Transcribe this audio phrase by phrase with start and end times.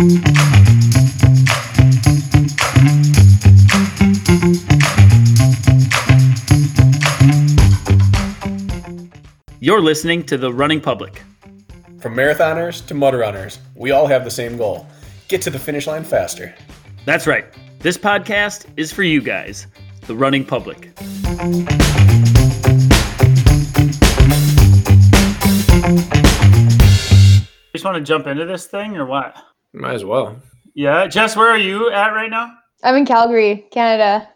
[0.00, 0.08] You're
[9.82, 11.22] listening to The Running Public.
[12.00, 14.86] From marathoners to mud runners, we all have the same goal
[15.28, 16.54] get to the finish line faster.
[17.04, 17.44] That's right.
[17.80, 19.66] This podcast is for you guys,
[20.06, 20.96] The Running Public.
[27.72, 29.49] Just want to jump into this thing or what?
[29.72, 30.36] Might as well.
[30.74, 31.06] Yeah.
[31.06, 32.52] Jess, where are you at right now?
[32.82, 34.28] I'm in Calgary, Canada.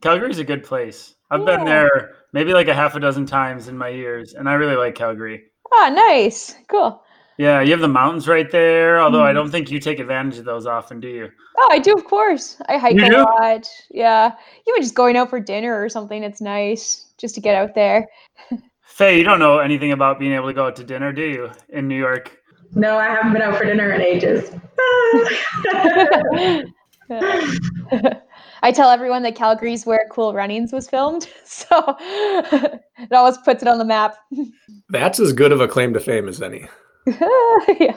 [0.00, 1.14] Calgary's a good place.
[1.30, 4.54] I've been there maybe like a half a dozen times in my years, and I
[4.54, 5.44] really like Calgary.
[5.72, 6.54] Oh, nice.
[6.70, 7.02] Cool.
[7.36, 9.34] Yeah, you have the mountains right there, although I Mhm.
[9.34, 11.30] don't think you take advantage of those often, do you?
[11.58, 12.60] Oh, I do, of course.
[12.68, 13.16] I hike You a do?
[13.18, 13.68] lot.
[13.90, 14.32] Yeah.
[14.66, 18.06] Even just going out for dinner or something, it's nice just to get out there.
[18.82, 21.50] Faye, you don't know anything about being able to go out to dinner, do you,
[21.68, 22.37] in New York?
[22.74, 24.50] No, I haven't been out for dinner in ages.
[28.60, 33.68] I tell everyone that Calgary's where Cool Runnings was filmed, so it always puts it
[33.68, 34.16] on the map.
[34.90, 36.66] That's as good of a claim to fame as any.
[37.06, 37.96] yeah.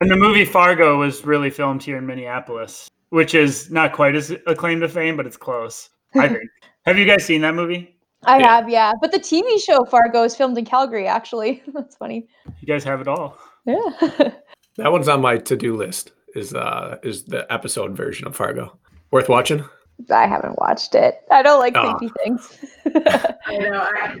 [0.00, 4.30] And the movie Fargo was really filmed here in Minneapolis, which is not quite as
[4.46, 5.88] a claim to fame, but it's close.
[6.14, 6.40] I think.
[6.84, 7.96] have you guys seen that movie?
[8.24, 8.56] I Yeah.
[8.56, 8.92] have, yeah.
[9.00, 11.62] But the TV show Fargo is filmed in Calgary, actually.
[11.74, 12.26] That's funny.
[12.60, 13.38] You guys have it all.
[13.66, 14.30] Yeah.
[14.78, 16.12] That one's on my to-do list.
[16.34, 18.76] Is uh is the episode version of Fargo
[19.10, 19.64] worth watching?
[20.10, 21.22] I haven't watched it.
[21.30, 21.94] I don't like Aw.
[21.94, 22.58] creepy things.
[23.46, 23.80] I know.
[23.80, 24.18] I,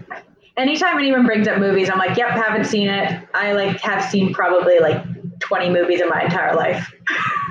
[0.56, 3.22] anytime anyone brings up movies, I'm like, yep, haven't seen it.
[3.34, 5.04] I like have seen probably like
[5.40, 6.90] 20 movies in my entire life.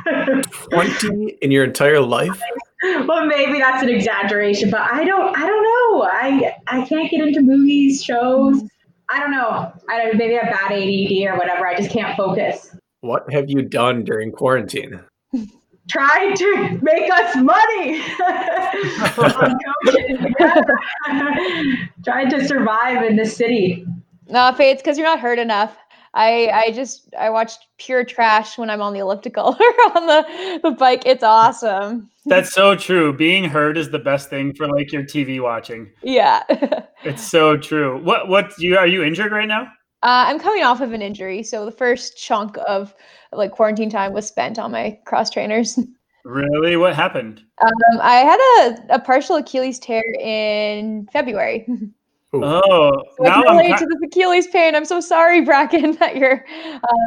[0.72, 2.42] Twenty in your entire life?
[3.06, 5.38] well, maybe that's an exaggeration, but I don't.
[5.38, 6.04] I don't know.
[6.12, 8.64] I I can't get into movies, shows.
[9.10, 9.72] I don't know.
[9.90, 10.18] I don't.
[10.18, 11.68] Maybe I have bad ADD or whatever.
[11.68, 12.76] I just can't focus.
[13.02, 15.00] What have you done during quarantine?
[15.88, 18.02] Trying to make us money.
[21.06, 21.90] I'm.
[22.04, 23.86] Trying to survive in this city.
[24.28, 25.78] no, Faye, it's because you're not hurt enough.
[26.16, 30.60] I I just I watched pure trash when I'm on the elliptical or on the,
[30.64, 31.04] the bike.
[31.06, 32.10] It's awesome.
[32.26, 33.14] That's so true.
[33.16, 35.92] Being heard is the best thing for like your TV watching.
[36.02, 36.44] Yeah.
[37.04, 38.04] It's so true.
[38.04, 39.68] What what you are you injured right now?
[40.02, 42.96] Uh, I'm coming off of an injury, so the first chunk of
[43.32, 45.78] like quarantine time was spent on my cross trainers.
[46.26, 46.76] Really?
[46.76, 47.44] What happened?
[47.62, 48.40] Um, I had
[48.90, 51.68] a, a partial Achilles tear in February.
[52.44, 54.76] Oh, So I now can I'm relate to this Achilles pain.
[54.76, 56.44] I'm so sorry, Bracken, that your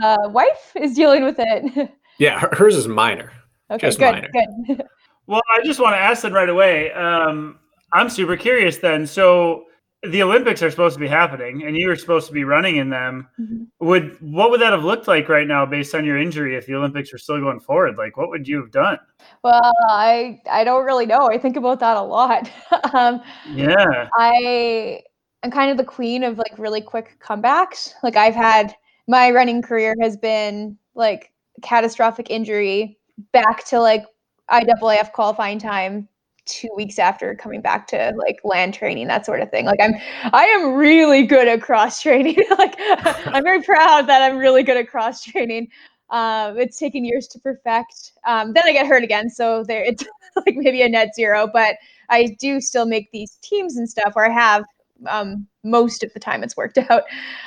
[0.02, 1.90] uh, wife is dealing with it.
[2.20, 3.32] Yeah, her- hers is minor.
[3.70, 4.28] okay, Just good, minor.
[4.32, 4.82] good.
[5.28, 6.90] Well, I just want to ask then right away.
[6.92, 7.58] Um,
[7.92, 9.06] I'm super curious then.
[9.06, 9.64] So
[10.02, 12.88] the Olympics are supposed to be happening, and you were supposed to be running in
[12.88, 13.28] them.
[13.38, 13.66] Mhm.
[13.80, 16.74] Would what would that have looked like right now, based on your injury, if the
[16.76, 17.96] Olympics were still going forward?
[17.98, 18.98] Like, what would you have done?
[19.44, 19.60] Well,
[19.90, 21.28] I I don't really know.
[21.30, 22.50] I think about that a lot.
[22.94, 23.20] um,
[23.52, 25.02] Yeah, I
[25.42, 27.94] am kind of the queen of like really quick comebacks.
[28.02, 28.74] Like I've had
[29.06, 31.32] my running career has been like
[31.62, 32.98] catastrophic injury
[33.32, 34.04] back to like
[34.50, 36.08] IAAF qualifying time
[36.46, 39.66] two weeks after coming back to like land training that sort of thing.
[39.66, 39.94] Like i'm
[40.32, 42.36] i am really good at cross training.
[42.58, 45.68] Like i'm very proud that i'm really good at cross training.
[46.10, 48.12] Um, it's taken years to perfect.
[48.26, 50.04] Um, then i get hurt again so there it's
[50.36, 51.76] like maybe a net zero but
[52.08, 54.64] i do still make these teams and stuff where i have
[55.06, 57.02] um, most of the time it's worked out.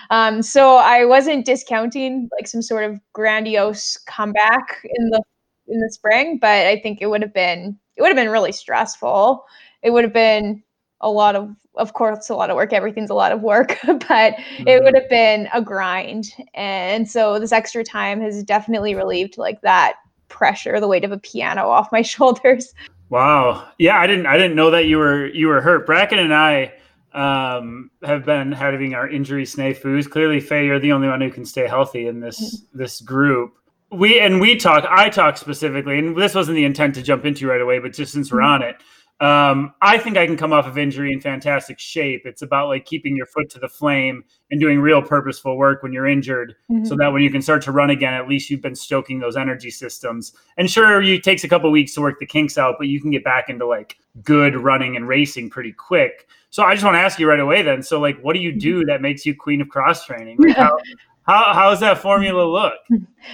[0.09, 5.21] Um, so i wasn't discounting like some sort of grandiose comeback in the
[5.67, 8.51] in the spring but i think it would have been it would have been really
[8.51, 9.45] stressful.
[9.83, 10.63] It would have been
[11.01, 12.73] a lot of of course a lot of work.
[12.73, 16.33] Everything's a lot of work but it would have been a grind.
[16.53, 19.95] And so this extra time has definitely relieved like that
[20.27, 22.73] pressure the weight of a piano off my shoulders.
[23.09, 23.67] Wow.
[23.77, 25.85] Yeah, I didn't I didn't know that you were you were hurt.
[25.85, 26.73] Bracken and I
[27.13, 30.09] um, have been having our injury snafus.
[30.09, 33.53] Clearly, Faye, you're the only one who can stay healthy in this this group.
[33.91, 34.85] We and we talk.
[34.89, 38.13] I talk specifically, and this wasn't the intent to jump into right away, but just
[38.13, 38.77] since we're on it,
[39.21, 42.23] um, I think I can come off of injury in fantastic shape.
[42.25, 45.93] It's about like keeping your foot to the flame and doing real purposeful work when
[45.93, 48.75] you're injured so that when you can start to run again, at least you've been
[48.75, 50.33] stoking those energy systems.
[50.57, 53.11] And sure, it takes a couple weeks to work the kinks out, but you can
[53.11, 56.27] get back into like good running and racing pretty quick.
[56.49, 57.83] So I just want to ask you right away then.
[57.83, 60.37] So like, what do you do that makes you queen of cross training?
[60.39, 60.77] Like how,
[61.27, 62.73] how how does that formula look?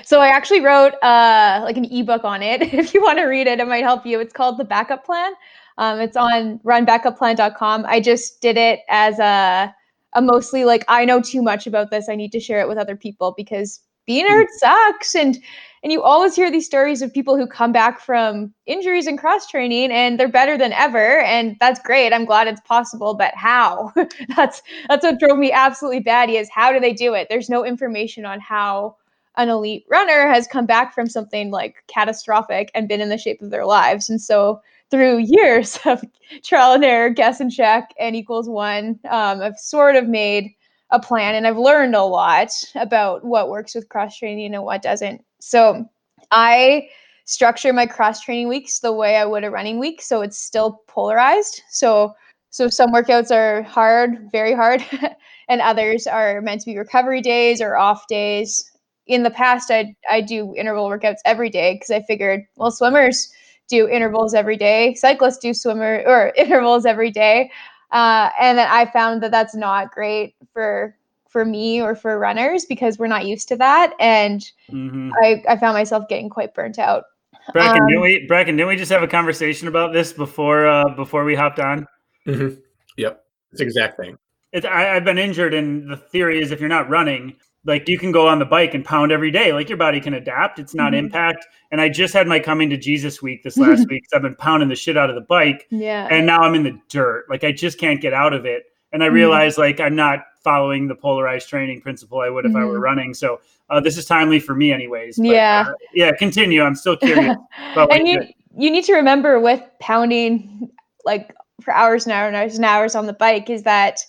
[0.04, 2.62] So I actually wrote uh, like an ebook on it.
[2.74, 4.19] If you want to read it, it might help you.
[4.19, 5.31] It's called the Backup Plan.
[5.77, 7.85] Um, it's on runbackupplan.com.
[7.88, 9.74] I just did it as a,
[10.13, 12.09] a mostly like I know too much about this.
[12.09, 15.38] I need to share it with other people because being nerd sucks, and
[15.83, 19.47] and you always hear these stories of people who come back from injuries and cross
[19.47, 21.19] training and they're better than ever.
[21.21, 22.13] And that's great.
[22.13, 23.94] I'm glad it's possible but how?
[24.35, 27.27] That's that's what drove me absolutely batty is how do they do it?
[27.29, 28.95] There's no information on how
[29.38, 33.41] an elite runner has come back from something like catastrophic and been in the shape
[33.41, 34.09] of their lives.
[34.09, 36.04] And so through years of
[36.44, 40.51] trial and error guess and check and equals one um, i've sort of made
[40.92, 44.81] a plan and I've learned a lot about what works with cross training and what
[44.81, 45.24] doesn't.
[45.39, 45.86] So
[46.31, 46.88] I
[47.25, 50.81] structure my cross training weeks the way I would a running week so it's still
[50.88, 51.62] polarized.
[51.69, 52.13] So
[52.50, 54.84] so some workouts are hard, very hard,
[55.50, 58.72] and others are meant to be recovery days or off days.
[59.07, 63.30] In the past I I do interval workouts every day because I figured well swimmers
[63.67, 67.51] do intervals every day, cyclists do swimmer or intervals every day.
[67.91, 70.95] Uh, and then I found that that's not great for
[71.29, 74.41] for me or for runners because we're not used to that, and
[74.71, 75.11] mm-hmm.
[75.23, 77.05] I, I found myself getting quite burnt out.
[77.53, 80.89] Bracken, um, didn't we, Bracken, didn't we just have a conversation about this before uh,
[80.95, 81.87] before we hopped on?
[82.25, 82.59] Mm-hmm.
[82.97, 84.17] Yep, it's the exact thing.
[84.51, 87.35] It's, I, I've been injured, and the theory is if you're not running,
[87.67, 89.51] like you can go on the bike and pound every day.
[89.51, 90.57] Like your body can adapt.
[90.57, 91.05] It's not mm-hmm.
[91.05, 91.45] impact.
[91.71, 94.35] And i just had my coming to jesus week this last week So i've been
[94.35, 96.07] pounding the shit out of the bike yeah.
[96.09, 97.25] and now i'm in the dirt.
[97.29, 98.63] Like i just can't get out of it.
[98.93, 99.61] And i realize mm-hmm.
[99.61, 102.61] like i'm not following the polarized training principle i would if mm-hmm.
[102.61, 102.83] i were mm-hmm.
[102.83, 103.13] running.
[103.13, 105.65] So uh, this is timely for me anyways but, yeah.
[105.67, 106.63] uh, yeah continue.
[106.63, 107.35] I'm still curious
[107.75, 108.21] and you,
[108.57, 110.69] you need to remember with pounding
[111.05, 113.99] like for hours and hours and hours on the bike is that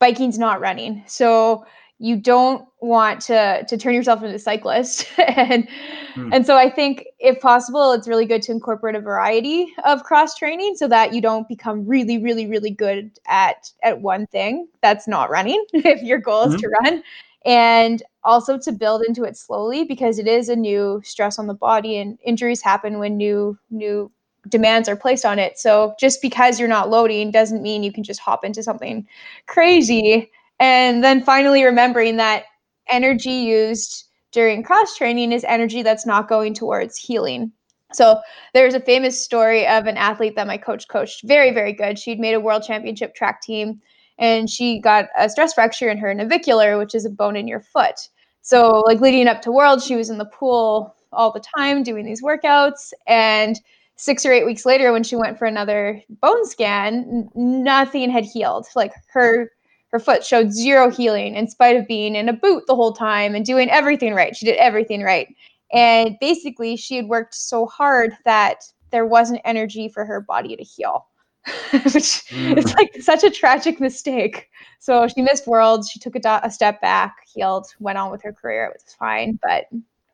[0.00, 1.02] biking's not running.
[1.06, 1.66] So
[1.98, 5.68] you don't want to to turn yourself into a cyclist and
[6.14, 6.30] mm.
[6.32, 10.34] and so i think if possible it's really good to incorporate a variety of cross
[10.36, 15.08] training so that you don't become really really really good at at one thing that's
[15.08, 16.60] not running if your goal is mm-hmm.
[16.60, 17.02] to run
[17.44, 21.54] and also to build into it slowly because it is a new stress on the
[21.54, 24.10] body and injuries happen when new new
[24.48, 28.04] demands are placed on it so just because you're not loading doesn't mean you can
[28.04, 29.06] just hop into something
[29.46, 30.30] crazy
[30.60, 32.44] and then finally remembering that
[32.88, 37.52] energy used during cross training is energy that's not going towards healing.
[37.92, 38.20] So
[38.52, 41.98] there's a famous story of an athlete that my coach coached, very, very good.
[41.98, 43.80] She'd made a world championship track team
[44.18, 47.60] and she got a stress fracture in her navicular, which is a bone in your
[47.60, 48.08] foot.
[48.42, 52.04] So, like leading up to world, she was in the pool all the time doing
[52.04, 52.92] these workouts.
[53.06, 53.58] And
[53.96, 58.66] six or eight weeks later, when she went for another bone scan, nothing had healed.
[58.74, 59.50] Like her
[59.90, 63.34] her foot showed zero healing in spite of being in a boot the whole time
[63.34, 64.36] and doing everything right.
[64.36, 65.34] She did everything right.
[65.72, 70.62] And basically, she had worked so hard that there wasn't energy for her body to
[70.62, 71.06] heal,
[71.70, 72.56] which mm.
[72.56, 74.48] is like such a tragic mistake.
[74.78, 75.90] So she missed worlds.
[75.90, 78.66] She took a, do- a step back, healed, went on with her career.
[78.66, 79.66] It was fine, but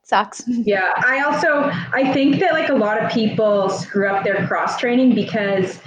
[0.04, 0.42] sucks.
[0.48, 4.78] Yeah, I also I think that like a lot of people screw up their cross
[4.78, 5.78] training because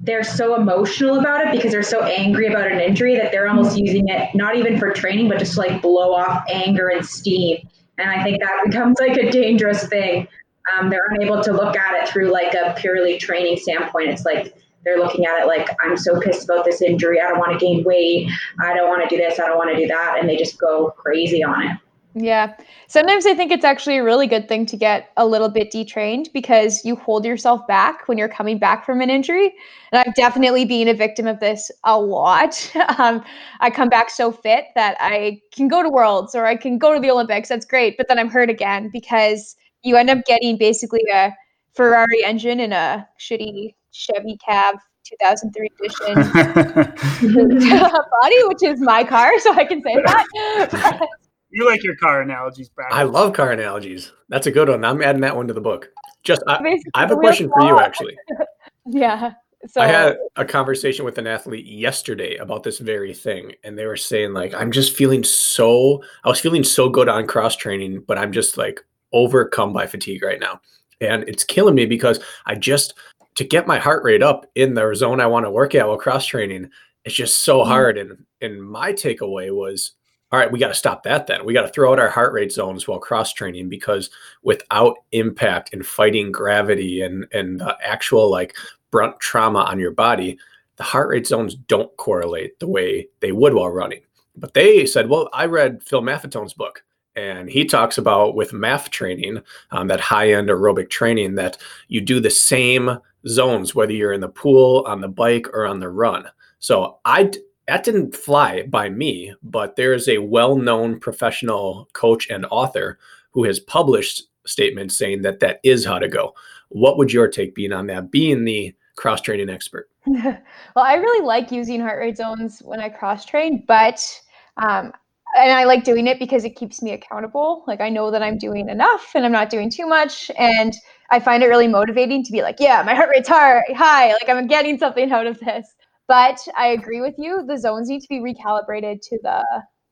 [0.00, 3.76] they're so emotional about it because they're so angry about an injury that they're almost
[3.78, 7.58] using it not even for training but just to like blow off anger and steam.
[7.98, 10.26] And i think that becomes like a dangerous thing.
[10.72, 14.08] Um, they're unable to look at it through like a purely training standpoint.
[14.08, 14.54] It's like
[14.84, 17.20] they're looking at it like i'm so pissed about this injury.
[17.20, 18.30] I don't want to gain weight.
[18.60, 19.38] I don't want to do this.
[19.38, 20.16] I don't want to do that.
[20.18, 21.76] And they just go crazy on it
[22.14, 22.54] yeah.
[22.88, 26.32] Sometimes I think it's actually a really good thing to get a little bit detrained
[26.32, 29.54] because you hold yourself back when you're coming back from an injury.
[29.92, 32.70] And I've definitely been a victim of this a lot.
[32.98, 33.24] Um,
[33.60, 36.92] I come back so fit that I can go to Worlds or I can go
[36.92, 37.48] to the Olympics.
[37.48, 37.96] That's great.
[37.96, 41.32] But then I'm hurt again because you end up getting basically a
[41.72, 46.14] Ferrari engine in a shitty Chevy cab 2003 edition
[48.20, 51.08] body, which is my car, so I can say that.
[51.50, 52.92] You like your car analogies, Brad.
[52.92, 54.12] I love car analogies.
[54.28, 54.84] That's a good one.
[54.84, 55.90] I'm adding that one to the book.
[56.22, 58.16] Just, I, I have a question for you, actually.
[58.86, 59.32] yeah.
[59.66, 63.84] So I had a conversation with an athlete yesterday about this very thing, and they
[63.84, 66.02] were saying like, "I'm just feeling so.
[66.24, 68.80] I was feeling so good on cross training, but I'm just like
[69.12, 70.62] overcome by fatigue right now,
[71.02, 72.94] and it's killing me because I just
[73.34, 75.98] to get my heart rate up in the zone I want to work at while
[75.98, 76.70] cross training.
[77.04, 77.68] It's just so mm-hmm.
[77.68, 79.92] hard, and and my takeaway was
[80.32, 81.44] all right, we got to stop that then.
[81.44, 84.10] We got to throw out our heart rate zones while cross training because
[84.42, 88.56] without impact and fighting gravity and and actual like
[88.90, 90.38] brunt trauma on your body,
[90.76, 94.02] the heart rate zones don't correlate the way they would while running.
[94.36, 96.84] But they said, well, I read Phil Maffetone's book,
[97.16, 101.58] and he talks about with MAF training, um, that high end aerobic training, that
[101.88, 105.80] you do the same zones whether you're in the pool, on the bike, or on
[105.80, 106.26] the run.
[106.60, 107.30] So I
[107.70, 112.98] that didn't fly by me, but there is a well known professional coach and author
[113.30, 116.34] who has published statements saying that that is how to go.
[116.70, 119.88] What would your take be on that, being the cross training expert?
[120.06, 120.34] well,
[120.74, 124.20] I really like using heart rate zones when I cross train, but
[124.56, 124.92] um,
[125.38, 127.62] and I like doing it because it keeps me accountable.
[127.68, 130.74] Like I know that I'm doing enough and I'm not doing too much, and
[131.10, 134.28] I find it really motivating to be like, yeah, my heart rate's high, high, like
[134.28, 135.72] I'm getting something out of this.
[136.10, 137.44] But I agree with you.
[137.46, 139.44] The zones need to be recalibrated to the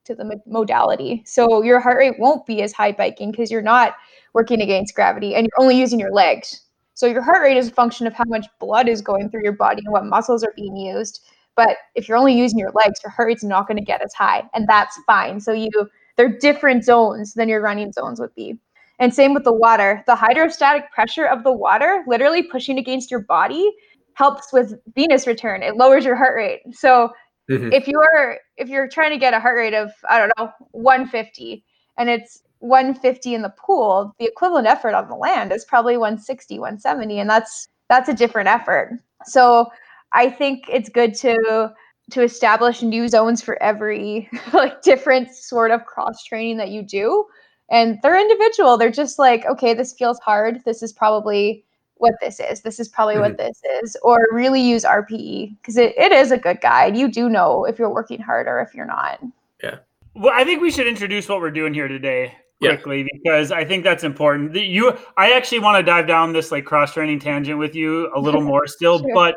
[0.05, 1.23] to the modality.
[1.25, 3.95] So your heart rate won't be as high biking because you're not
[4.35, 6.63] working against gravity and you're only using your legs.
[6.95, 9.53] So your heart rate is a function of how much blood is going through your
[9.53, 11.21] body and what muscles are being used.
[11.55, 14.13] But if you're only using your legs, your heart rate's not going to get as
[14.13, 15.39] high, and that's fine.
[15.39, 15.71] So you
[16.17, 18.59] they're different zones than your running zones would be.
[18.99, 20.03] And same with the water.
[20.09, 23.73] The hydrostatic pressure of the water, literally pushing against your body,
[24.19, 25.63] helps with venous return.
[25.63, 26.63] It lowers your heart rate.
[26.73, 27.13] So
[27.49, 27.73] mm-hmm.
[27.73, 31.65] if you're if you're trying to get a heart rate of I don't know 150
[31.97, 36.59] and it's 150 in the pool, the equivalent effort on the land is probably 160,
[36.59, 38.99] 170, and that's that's a different effort.
[39.25, 39.71] So
[40.13, 41.73] I think it's good to
[42.11, 47.25] to establish new zones for every like different sort of cross training that you do.
[47.71, 48.79] And they're individual.
[48.79, 50.63] They're just like, okay, this feels hard.
[50.65, 51.65] This is probably
[51.99, 52.63] what this is.
[52.63, 53.23] This is probably mm-hmm.
[53.23, 53.97] what this is.
[54.03, 56.97] Or really use RPE because it, it is a good guide.
[56.97, 59.21] You do know if you're working hard or if you're not.
[59.63, 59.77] Yeah.
[60.15, 63.07] Well, I think we should introduce what we're doing here today quickly yeah.
[63.13, 64.55] because I think that's important.
[64.55, 68.21] You, I actually want to dive down this like cross training tangent with you a
[68.21, 69.15] little more still, sure.
[69.15, 69.37] but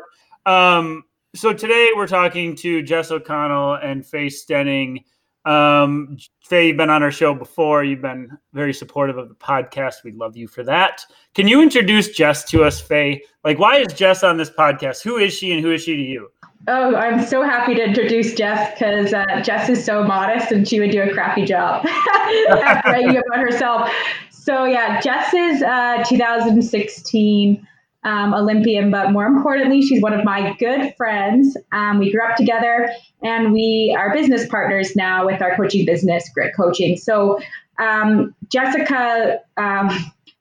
[0.50, 1.04] um,
[1.34, 5.04] so today we're talking to Jess O'Connell and Faye Stenning.
[5.44, 7.82] Um, Faye, you've been on our show before.
[7.84, 10.04] You've been very supportive of the podcast.
[10.04, 11.04] We love you for that.
[11.34, 13.22] Can you introduce Jess to us, Faye?
[13.44, 15.02] Like, why is Jess on this podcast?
[15.02, 16.28] Who is she and who is she to you?
[16.68, 20.78] Oh, I'm so happy to introduce Jess because uh, Jess is so modest and she
[20.78, 21.84] would do a crappy job
[22.86, 23.90] writing about herself.
[24.30, 27.66] So, yeah, Jess is uh, 2016
[28.04, 31.56] um, Olympian, but more importantly, she's one of my good friends.
[31.72, 32.90] Um, we grew up together
[33.22, 36.96] and we are business partners now with our coaching business, Grit Coaching.
[36.96, 37.38] So,
[37.78, 39.90] um, Jessica, um,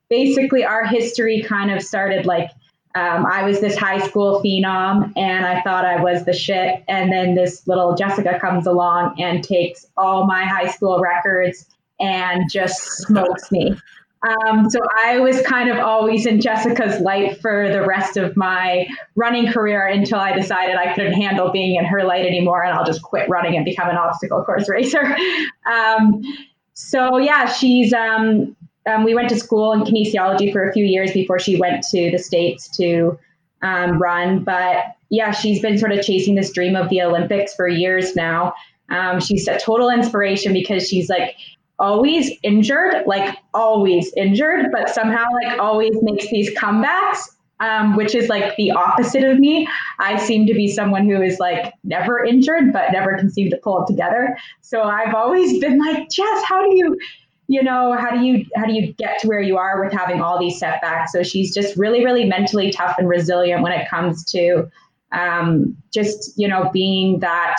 [0.09, 2.49] basically, our history kind of started like
[2.95, 6.83] um, I was this high school phenom and I thought I was the shit.
[6.89, 11.65] And then this little Jessica comes along and takes all my high school records
[12.01, 13.77] and just smokes me.
[14.27, 18.85] Um, so I was kind of always in Jessica's light for the rest of my
[19.15, 22.85] running career until I decided I couldn't handle being in her light anymore and I'll
[22.85, 25.15] just quit running and become an obstacle course racer.
[25.71, 26.21] Um,
[26.73, 28.55] so yeah, she's um,
[28.87, 32.09] um, we went to school in kinesiology for a few years before she went to
[32.09, 33.17] the states to
[33.61, 34.43] um, run.
[34.43, 38.53] But yeah, she's been sort of chasing this dream of the Olympics for years now.
[38.89, 41.35] Um, she's a total inspiration because she's like
[41.81, 47.27] always injured, like always injured, but somehow like always makes these comebacks,
[47.59, 49.67] um, which is like the opposite of me.
[49.99, 53.57] I seem to be someone who is like never injured, but never can seem to
[53.57, 54.37] pull it together.
[54.61, 56.97] So I've always been like, Jess, how do you,
[57.47, 60.21] you know, how do you how do you get to where you are with having
[60.21, 61.11] all these setbacks?
[61.11, 64.69] So she's just really, really mentally tough and resilient when it comes to
[65.11, 67.57] um, just you know being that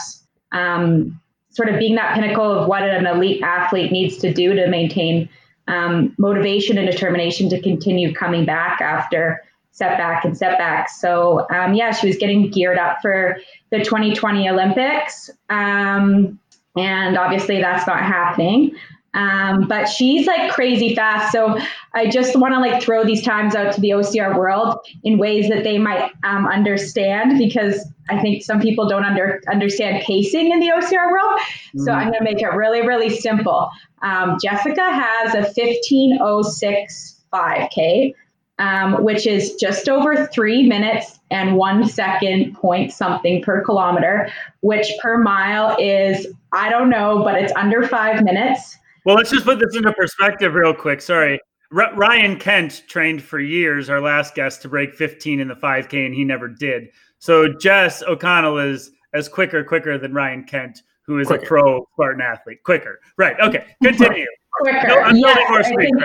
[0.53, 1.21] um,
[1.53, 5.29] sort of being that pinnacle of what an elite athlete needs to do to maintain
[5.69, 11.01] um, motivation and determination to continue coming back after setback and setbacks.
[11.01, 13.39] So um, yeah, she was getting geared up for
[13.71, 16.39] the 2020 Olympics, um,
[16.77, 18.75] and obviously that's not happening.
[19.15, 21.33] Um, but she's like crazy fast.
[21.33, 21.59] So
[21.93, 25.49] I just want to like throw these times out to the OCR world in ways
[25.51, 30.61] that they might um, understand because I think some people don't under understand pacing in
[30.61, 31.41] the OCR world.
[31.41, 31.81] Mm-hmm.
[31.81, 33.71] So I'm going to make it really, really simple.
[34.03, 38.15] Um, Jessica has a 1506 5K,
[38.59, 44.93] um, which is just over three minutes and one second point something per kilometer, which
[45.01, 48.77] per mile is, I don't know, but it's under five minutes.
[49.05, 51.01] Well, let's just put this into perspective real quick.
[51.01, 51.41] Sorry.
[51.75, 56.07] R- Ryan Kent trained for years, our last guest, to break 15 in the 5K,
[56.07, 56.89] and he never did.
[57.19, 61.45] So Jess O'Connell is as quicker, quicker than Ryan Kent, who is quicker.
[61.45, 62.63] a pro Spartan athlete.
[62.65, 63.01] Quicker.
[63.17, 63.39] Right.
[63.41, 63.65] Okay.
[63.83, 64.27] Continue.
[64.61, 64.87] Quicker.
[64.87, 65.97] No, I'm yes, more think,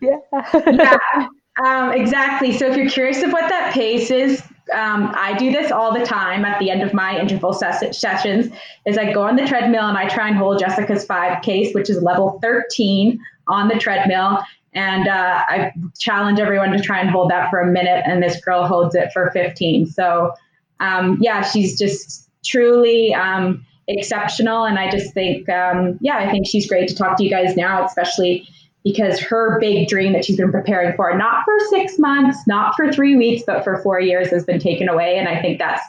[0.00, 0.16] Yeah.
[0.32, 0.58] Yeah.
[1.16, 1.28] yeah.
[1.64, 2.56] Um, exactly.
[2.56, 4.42] So if you're curious of what that pace is,
[4.74, 8.52] um, I do this all the time at the end of my interval ses- sessions.
[8.86, 11.90] Is I go on the treadmill and I try and hold Jessica's five case, which
[11.90, 14.38] is level 13 on the treadmill,
[14.74, 18.40] and uh, I challenge everyone to try and hold that for a minute, and this
[18.44, 19.86] girl holds it for 15.
[19.86, 20.32] So
[20.80, 26.46] um, yeah, she's just truly um, exceptional, and I just think um, yeah, I think
[26.46, 28.48] she's great to talk to you guys now, especially
[28.84, 32.92] because her big dream that she's been preparing for, not for six months, not for
[32.92, 35.18] three weeks, but for four years, has been taken away.
[35.18, 35.82] And I think that's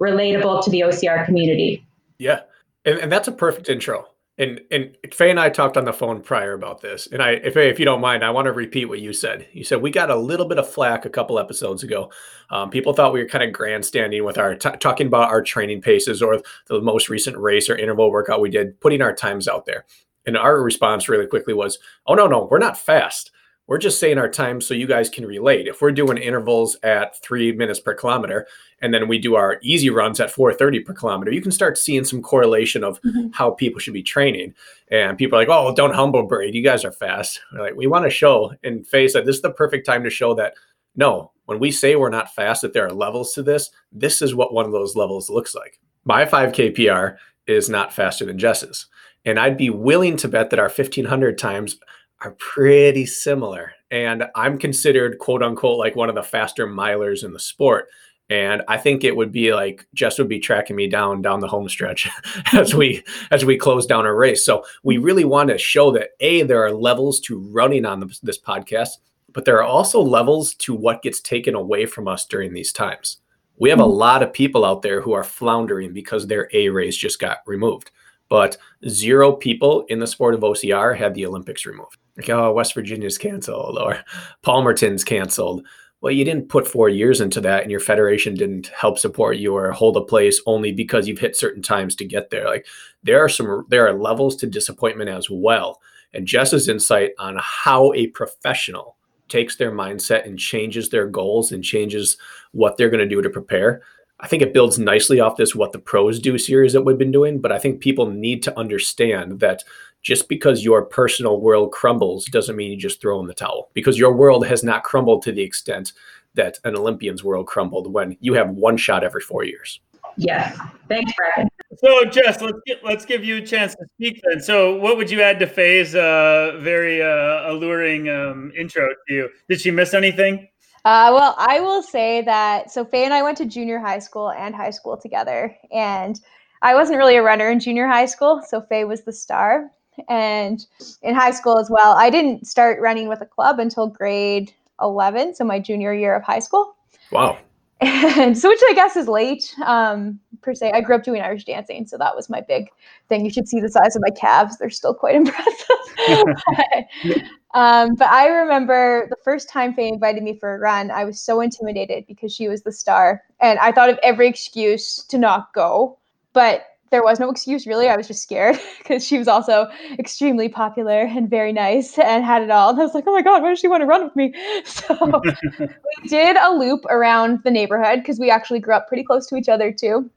[0.00, 1.84] relatable to the OCR community.
[2.18, 2.40] Yeah.
[2.84, 4.06] And, and that's a perfect intro.
[4.38, 7.08] And and Faye and I talked on the phone prior about this.
[7.10, 9.46] And I if if you don't mind, I want to repeat what you said.
[9.52, 12.12] You said we got a little bit of flack a couple episodes ago.
[12.50, 15.80] Um, people thought we were kind of grandstanding with our t- talking about our training
[15.80, 19.64] paces or the most recent race or interval workout we did, putting our times out
[19.64, 19.86] there.
[20.26, 23.30] And our response really quickly was, "Oh no, no, we're not fast.
[23.68, 25.66] We're just saying our time so you guys can relate.
[25.66, 28.46] If we're doing intervals at three minutes per kilometer,
[28.80, 32.04] and then we do our easy runs at 4:30 per kilometer, you can start seeing
[32.04, 33.28] some correlation of mm-hmm.
[33.32, 34.54] how people should be training.
[34.90, 36.54] And people are like, "Oh, don't humble braid.
[36.54, 39.42] You guys are fast." We're like, we want to show and face that this is
[39.42, 40.54] the perfect time to show that
[40.96, 43.70] no, when we say we're not fast, that there are levels to this.
[43.92, 45.78] This is what one of those levels looks like.
[46.04, 48.86] My 5K PR is not faster than Jess's.
[49.26, 51.78] And I'd be willing to bet that our 1500 times
[52.22, 53.72] are pretty similar.
[53.90, 57.88] And I'm considered quote unquote like one of the faster milers in the sport.
[58.28, 61.48] And I think it would be like Jess would be tracking me down down the
[61.48, 62.08] home stretch
[62.52, 64.44] as we as we close down our race.
[64.44, 68.18] So we really want to show that a there are levels to running on the,
[68.22, 68.90] this podcast,
[69.32, 73.18] but there are also levels to what gets taken away from us during these times.
[73.58, 73.92] We have a mm-hmm.
[73.92, 77.90] lot of people out there who are floundering because their A race just got removed,
[78.28, 78.56] but
[78.88, 81.96] zero people in the sport of OCR had the Olympics removed.
[82.16, 84.02] Like oh west virginia's canceled or
[84.42, 85.66] palmerton's canceled.
[86.00, 89.54] Well you didn't put four years into that and your federation didn't help support you
[89.54, 92.46] or hold a place only because you've hit certain times to get there.
[92.46, 92.66] Like
[93.02, 95.80] there are some there are levels to disappointment as well.
[96.14, 98.96] And jess's insight on how a professional
[99.28, 102.16] takes their mindset and changes their goals and changes
[102.52, 103.82] what they're going to do to prepare
[104.20, 107.12] I think it builds nicely off this what the pros do series that we've been
[107.12, 109.62] doing, but I think people need to understand that
[110.02, 113.98] just because your personal world crumbles doesn't mean you just throw in the towel because
[113.98, 115.92] your world has not crumbled to the extent
[116.34, 119.80] that an Olympian's world crumbled when you have one shot every four years.
[120.16, 120.58] Yes.
[120.88, 121.48] Thanks, Brad.
[121.78, 124.40] So, Jess, let's get, let's give you a chance to speak then.
[124.40, 129.28] So, what would you add to Faye's uh, very uh, alluring um, intro to you?
[129.48, 130.48] Did she miss anything?
[130.86, 134.30] Uh, well, I will say that so Faye and I went to junior high school
[134.30, 136.20] and high school together, and
[136.62, 139.68] I wasn't really a runner in junior high school, so Faye was the star
[140.08, 140.64] and
[141.02, 141.96] in high school as well.
[141.96, 146.22] I didn't start running with a club until grade 11, so my junior year of
[146.22, 146.76] high school.
[147.10, 147.36] Wow.
[147.80, 150.72] And so, which I guess is late um, per se.
[150.72, 152.68] I grew up doing Irish dancing, so that was my big
[153.08, 153.24] thing.
[153.24, 155.66] You should see the size of my calves; they're still quite impressive.
[157.54, 161.20] um, but I remember the first time Faye invited me for a run, I was
[161.20, 165.52] so intimidated because she was the star, and I thought of every excuse to not
[165.52, 165.98] go.
[166.32, 167.88] But there was no excuse really.
[167.88, 169.68] I was just scared because she was also
[169.98, 172.70] extremely popular and very nice and had it all.
[172.70, 174.32] And I was like, oh my God, why does she want to run with me?
[174.64, 179.26] So we did a loop around the neighborhood because we actually grew up pretty close
[179.28, 180.10] to each other too.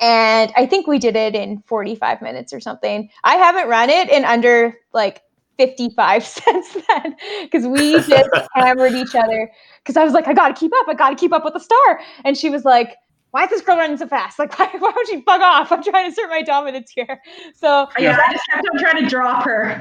[0.00, 3.10] And I think we did it in 45 minutes or something.
[3.22, 5.22] I haven't run it in under like
[5.58, 9.50] 55 since then because we just hammered each other
[9.82, 10.88] because I was like, I got to keep up.
[10.88, 12.00] I got to keep up with the star.
[12.24, 12.96] And she was like,
[13.32, 14.38] why is this girl running so fast?
[14.38, 15.72] Like, why, why don't she bug off?
[15.72, 17.20] I'm trying to assert my dominance here.
[17.54, 19.80] So yeah, I just kept on trying to drop her.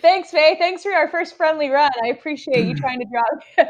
[0.00, 0.56] Thanks, Faye.
[0.58, 1.90] Thanks for our first friendly run.
[2.04, 3.68] I appreciate you trying to drop.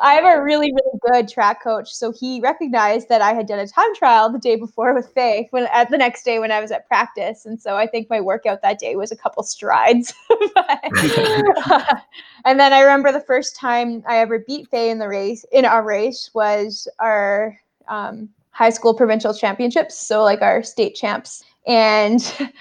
[0.00, 1.92] I have a really, really good track coach.
[1.92, 5.48] So he recognized that I had done a time trial the day before with Faye
[5.50, 7.46] when at the next day when I was at practice.
[7.46, 10.12] And so I think my workout that day was a couple strides.
[10.54, 10.80] but,
[12.44, 15.64] and then I remember the first time I ever beat Faye in the race in
[15.64, 17.58] our race was our
[17.88, 21.44] um, high school provincial championships, so like our state champs.
[21.66, 22.20] And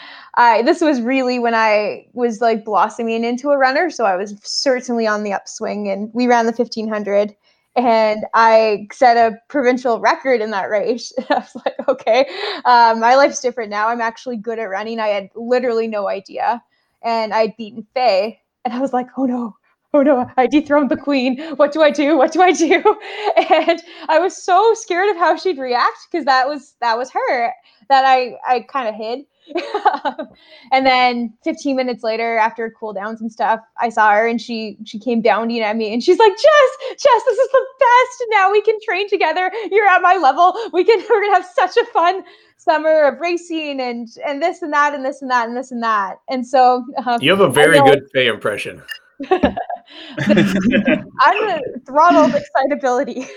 [0.38, 4.36] I this was really when I was like blossoming into a runner, so I was
[4.43, 5.89] certainly on the upswing.
[5.89, 7.36] And we ran the fifteen hundred,
[7.76, 11.12] and I set a provincial record in that race.
[11.30, 12.28] I was like, okay,
[12.65, 13.88] um, my life's different now.
[13.89, 15.00] I'm actually good at running.
[15.00, 16.63] I had literally no idea,
[17.04, 19.56] and I'd beaten Faye, and I was like, oh no,
[19.93, 21.41] oh no, I dethroned the queen.
[21.56, 22.17] What do I do?
[22.17, 22.84] What do I do?
[23.50, 27.54] And I was so scared of how she'd react because that was that was her
[27.89, 29.26] that I I kind of hid.
[30.71, 34.77] and then 15 minutes later, after cool downs and stuff, I saw her and she
[34.86, 38.25] she came bounding at me and she's like, Jess, Jess, this is the best.
[38.29, 39.51] Now we can train together.
[39.71, 40.55] You're at my level.
[40.73, 42.23] We can we're gonna have such a fun
[42.57, 45.83] summer of racing and and this and that and this and that and this and
[45.83, 46.17] that.
[46.29, 48.81] And so um, you have a very good Faye impression.
[49.29, 49.49] I'm
[51.49, 53.27] a throttled excitability.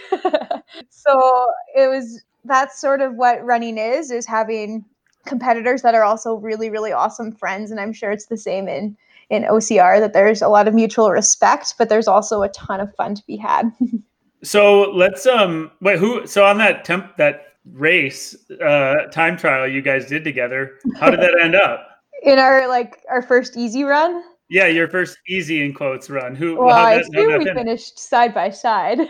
[0.91, 1.47] so
[1.77, 4.85] it was that's sort of what running is is having
[5.27, 8.97] competitors that are also really really awesome friends and i'm sure it's the same in
[9.31, 12.95] in OCR that there's a lot of mutual respect, but there's also a ton of
[12.97, 13.71] fun to be had.
[14.43, 19.81] so let's um wait who so on that temp that race uh time trial you
[19.81, 21.87] guys did together, how did that end up?
[22.23, 24.23] In our like our first easy run.
[24.51, 26.35] Yeah, your first easy in quotes run.
[26.35, 26.57] Who?
[26.57, 28.99] Well, I assume we finished side by side.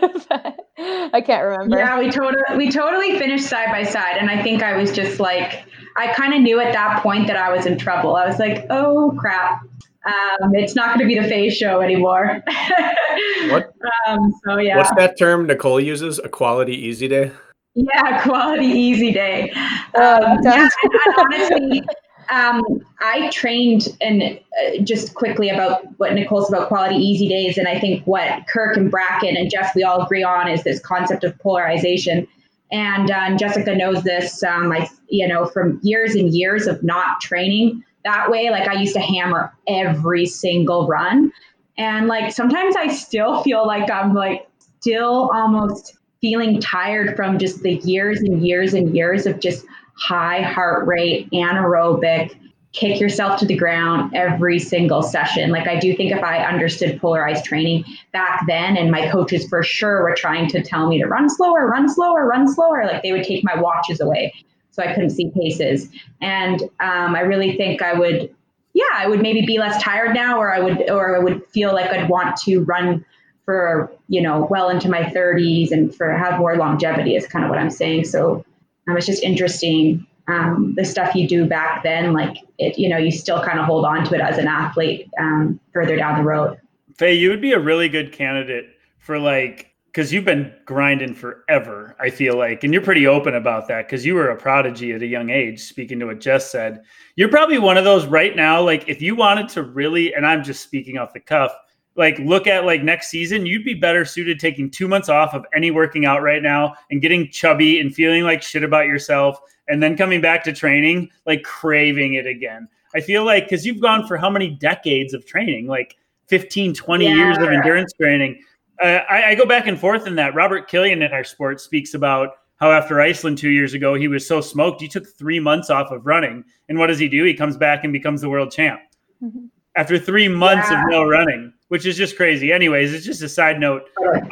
[0.77, 1.79] I can't remember.
[1.79, 5.19] Yeah, we totally we totally finished side by side, and I think I was just
[5.19, 5.65] like,
[5.97, 8.15] I kind of knew at that point that I was in trouble.
[8.15, 9.61] I was like, oh crap,
[10.05, 12.43] um, it's not going to be the Faye's show anymore.
[13.49, 13.73] what?
[14.07, 14.77] Um, so yeah.
[14.77, 16.19] What's that term Nicole uses?
[16.19, 17.31] A quality easy day.
[17.75, 19.51] Yeah, quality easy day.
[19.95, 21.83] Oh, um, yeah, and, and honestly,
[22.29, 22.63] um,
[22.99, 27.79] I trained and uh, just quickly about what Nicole's about quality easy days, and I
[27.79, 31.37] think what Kirk and Bracken and Jess we all agree on is this concept of
[31.39, 32.27] polarization.
[32.71, 34.43] And, uh, and Jessica knows this.
[34.43, 38.49] Um, I you know from years and years of not training that way.
[38.49, 41.31] Like I used to hammer every single run,
[41.77, 44.47] and like sometimes I still feel like I'm like
[44.79, 49.65] still almost feeling tired from just the years and years and years of just
[49.97, 52.35] high heart rate, anaerobic,
[52.73, 55.51] kick yourself to the ground every single session.
[55.51, 59.61] Like I do think if I understood polarized training back then, and my coaches for
[59.61, 63.11] sure were trying to tell me to run slower, run slower, run slower, like they
[63.11, 64.33] would take my watches away
[64.71, 65.89] so I couldn't see paces.
[66.21, 68.33] And um, I really think I would,
[68.73, 71.73] yeah, I would maybe be less tired now, or I would, or I would feel
[71.73, 73.05] like I'd want to run
[73.43, 77.49] for you know well into my 30s and for have more longevity is kind of
[77.49, 78.05] what I'm saying.
[78.05, 78.45] So
[78.87, 82.97] um, it's just interesting um, the stuff you do back then, like it, you know,
[82.97, 86.23] you still kind of hold on to it as an athlete um, further down the
[86.23, 86.59] road.
[86.95, 91.97] Faye, you would be a really good candidate for like, because you've been grinding forever,
[91.99, 95.01] I feel like, and you're pretty open about that because you were a prodigy at
[95.01, 95.59] a young age.
[95.59, 96.83] Speaking to what Jess said,
[97.15, 98.61] you're probably one of those right now.
[98.61, 101.51] Like, if you wanted to really, and I'm just speaking off the cuff,
[101.95, 105.45] like look at like next season, you'd be better suited taking two months off of
[105.53, 109.81] any working out right now and getting chubby and feeling like shit about yourself and
[109.81, 112.67] then coming back to training, like craving it again.
[112.95, 115.95] I feel like because you've gone for how many decades of training, like
[116.27, 117.15] 15, 20 yeah.
[117.15, 118.41] years of endurance training.
[118.81, 120.33] Uh, I, I go back and forth in that.
[120.33, 124.27] Robert Killian in our sport speaks about how after Iceland two years ago, he was
[124.27, 126.43] so smoked, he took three months off of running.
[126.69, 127.23] And what does he do?
[127.23, 128.81] He comes back and becomes the world champ
[129.21, 129.45] mm-hmm.
[129.75, 130.83] after three months yeah.
[130.83, 132.51] of no running which is just crazy.
[132.51, 133.83] Anyways, it's just a side note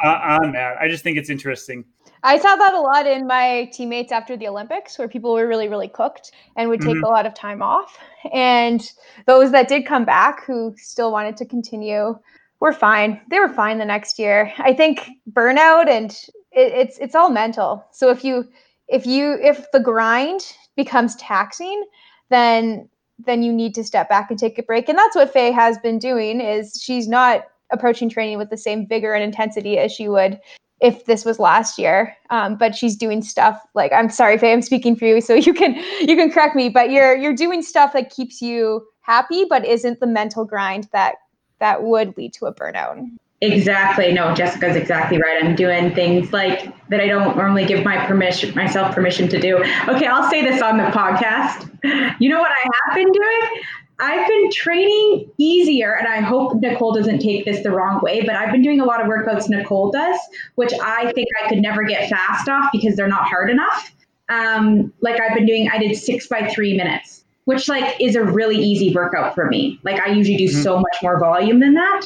[0.04, 0.76] uh, on that.
[0.78, 1.86] I just think it's interesting.
[2.22, 5.66] I saw that a lot in my teammates after the Olympics, where people were really,
[5.66, 7.04] really cooked and would take mm-hmm.
[7.04, 7.98] a lot of time off.
[8.34, 8.86] And
[9.24, 12.18] those that did come back, who still wanted to continue,
[12.60, 13.18] were fine.
[13.30, 14.52] They were fine the next year.
[14.58, 16.10] I think burnout and
[16.52, 17.86] it, it's it's all mental.
[17.90, 18.50] So if you
[18.86, 20.42] if you if the grind
[20.76, 21.86] becomes taxing,
[22.28, 22.90] then
[23.26, 24.88] then you need to step back and take a break.
[24.88, 28.86] And that's what Faye has been doing is she's not approaching training with the same
[28.86, 30.40] vigor and intensity as she would
[30.80, 32.16] if this was last year.
[32.30, 35.54] Um, but she's doing stuff like I'm sorry, Faye, I'm speaking for you, so you
[35.54, 36.68] can you can correct me.
[36.68, 41.16] But you're you're doing stuff that keeps you happy, but isn't the mental grind that
[41.58, 43.06] that would lead to a burnout.
[43.42, 44.12] Exactly.
[44.12, 45.42] No, Jessica's exactly right.
[45.42, 49.56] I'm doing things like that I don't normally give my permission myself permission to do.
[49.88, 51.66] Okay, I'll say this on the podcast.
[52.20, 53.62] You know what I have been doing?
[53.98, 58.34] I've been training easier, and I hope Nicole doesn't take this the wrong way, but
[58.34, 60.18] I've been doing a lot of workouts Nicole does,
[60.54, 63.94] which I think I could never get fast off because they're not hard enough.
[64.30, 68.24] Um, like I've been doing, I did six by three minutes, which like is a
[68.24, 69.78] really easy workout for me.
[69.82, 70.62] Like I usually do mm-hmm.
[70.62, 72.02] so much more volume than that.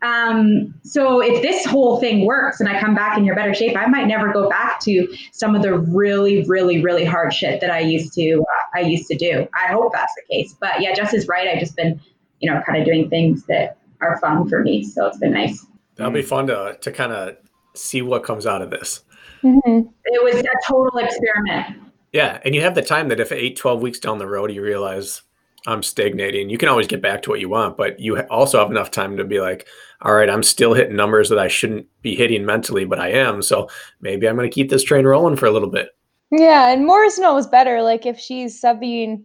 [0.00, 3.76] Um, so if this whole thing works and I come back in your better shape,
[3.76, 7.70] I might never go back to some of the really, really, really hard shit that
[7.70, 9.48] I used to uh, I used to do.
[9.54, 10.54] I hope that's the case.
[10.60, 11.48] But yeah, Jess is right.
[11.48, 12.00] I've just been,
[12.40, 14.84] you know, kind of doing things that are fun for me.
[14.84, 15.66] So it's been nice.
[15.96, 17.36] That'll be fun to to kind of
[17.74, 19.02] see what comes out of this.
[19.42, 19.88] Mm-hmm.
[20.04, 21.76] It was a total experiment.
[22.12, 24.62] Yeah, and you have the time that if eight, 12 weeks down the road, you
[24.62, 25.22] realize
[25.66, 26.48] I'm stagnating.
[26.48, 29.16] You can always get back to what you want, but you also have enough time
[29.18, 29.66] to be like,
[30.02, 33.42] all right, I'm still hitting numbers that I shouldn't be hitting mentally, but I am.
[33.42, 33.68] So
[34.00, 35.90] maybe I'm going to keep this train rolling for a little bit.
[36.30, 37.82] Yeah, and Morris knows better.
[37.82, 39.24] Like if she's subbing,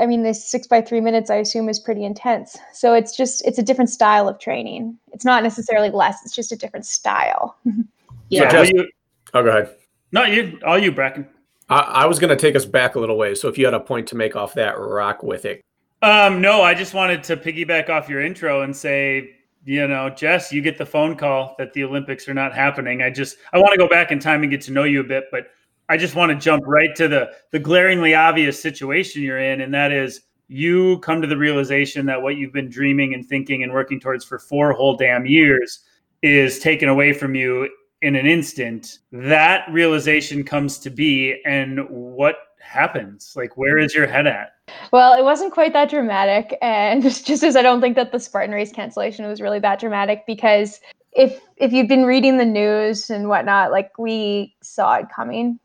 [0.00, 2.56] I mean, this six by three minutes, I assume, is pretty intense.
[2.72, 4.96] So it's just it's a different style of training.
[5.12, 6.18] It's not necessarily less.
[6.24, 7.56] It's just a different style.
[8.28, 8.48] yeah.
[8.50, 8.88] So just, you,
[9.34, 9.74] oh, go ahead.
[10.12, 10.58] Not you.
[10.64, 11.28] All you, Bracken.
[11.68, 13.34] I, I was going to take us back a little way.
[13.34, 15.60] So if you had a point to make off that, rock with it.
[16.02, 20.52] Um, no, I just wanted to piggyback off your intro and say you know, Jess,
[20.52, 23.02] you get the phone call that the Olympics are not happening.
[23.02, 25.04] I just I want to go back in time and get to know you a
[25.04, 25.48] bit, but
[25.88, 29.72] I just want to jump right to the the glaringly obvious situation you're in, and
[29.74, 33.72] that is you come to the realization that what you've been dreaming and thinking and
[33.72, 35.80] working towards for four whole damn years
[36.22, 37.68] is taken away from you
[38.02, 42.36] in an instant that realization comes to be and what
[42.74, 43.32] happens?
[43.36, 44.54] Like where is your head at?
[44.92, 48.54] Well it wasn't quite that dramatic and just as i don't think that the spartan
[48.54, 50.80] race cancellation was really that dramatic because
[51.12, 55.58] if if you've been reading the news and whatnot like we saw it coming.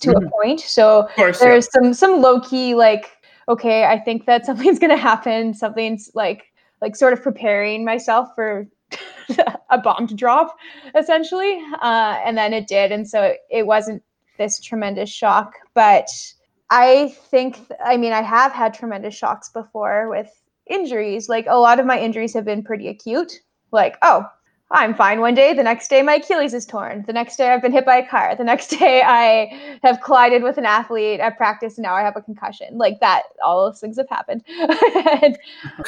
[0.00, 0.26] To mm-hmm.
[0.26, 0.60] a point.
[0.60, 1.82] So course, there's yeah.
[1.82, 3.18] some some low-key like
[3.50, 5.52] okay i think that something's going to happen.
[5.52, 6.44] Something's like
[6.80, 8.66] like sort of preparing myself for
[9.70, 10.56] a bomb to drop
[10.94, 11.62] essentially.
[11.82, 14.02] Uh, and then it did and so it wasn't
[14.38, 15.52] this tremendous shock.
[15.74, 16.08] But
[16.70, 20.30] i think i mean i have had tremendous shocks before with
[20.68, 23.40] injuries like a lot of my injuries have been pretty acute
[23.72, 24.26] like oh
[24.70, 25.54] I'm fine one day.
[25.54, 27.04] The next day, my Achilles is torn.
[27.06, 28.36] The next day, I've been hit by a car.
[28.36, 32.16] The next day, I have collided with an athlete at practice, and now I have
[32.16, 32.76] a concussion.
[32.76, 34.44] Like that, all those things have happened.
[35.22, 35.38] and,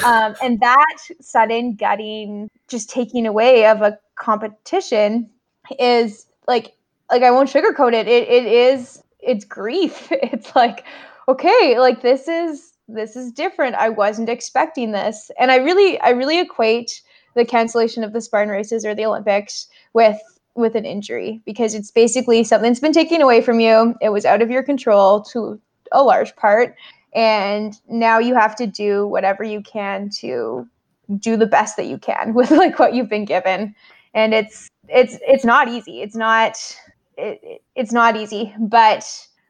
[0.04, 5.28] um, and that sudden gutting, just taking away of a competition,
[5.78, 6.74] is like,
[7.10, 8.08] like I won't sugarcoat it.
[8.08, 10.10] It it is it's grief.
[10.22, 10.84] It's like,
[11.28, 13.76] okay, like this is this is different.
[13.76, 17.02] I wasn't expecting this, and I really I really equate
[17.34, 20.20] the cancellation of the Spartan races or the Olympics with
[20.54, 23.94] with an injury because it's basically something's been taken away from you.
[24.00, 25.60] It was out of your control to
[25.92, 26.74] a large part.
[27.14, 30.68] And now you have to do whatever you can to
[31.18, 33.74] do the best that you can with like what you've been given.
[34.14, 36.02] And it's it's it's not easy.
[36.02, 36.56] It's not
[37.20, 39.04] it, it's not easy, but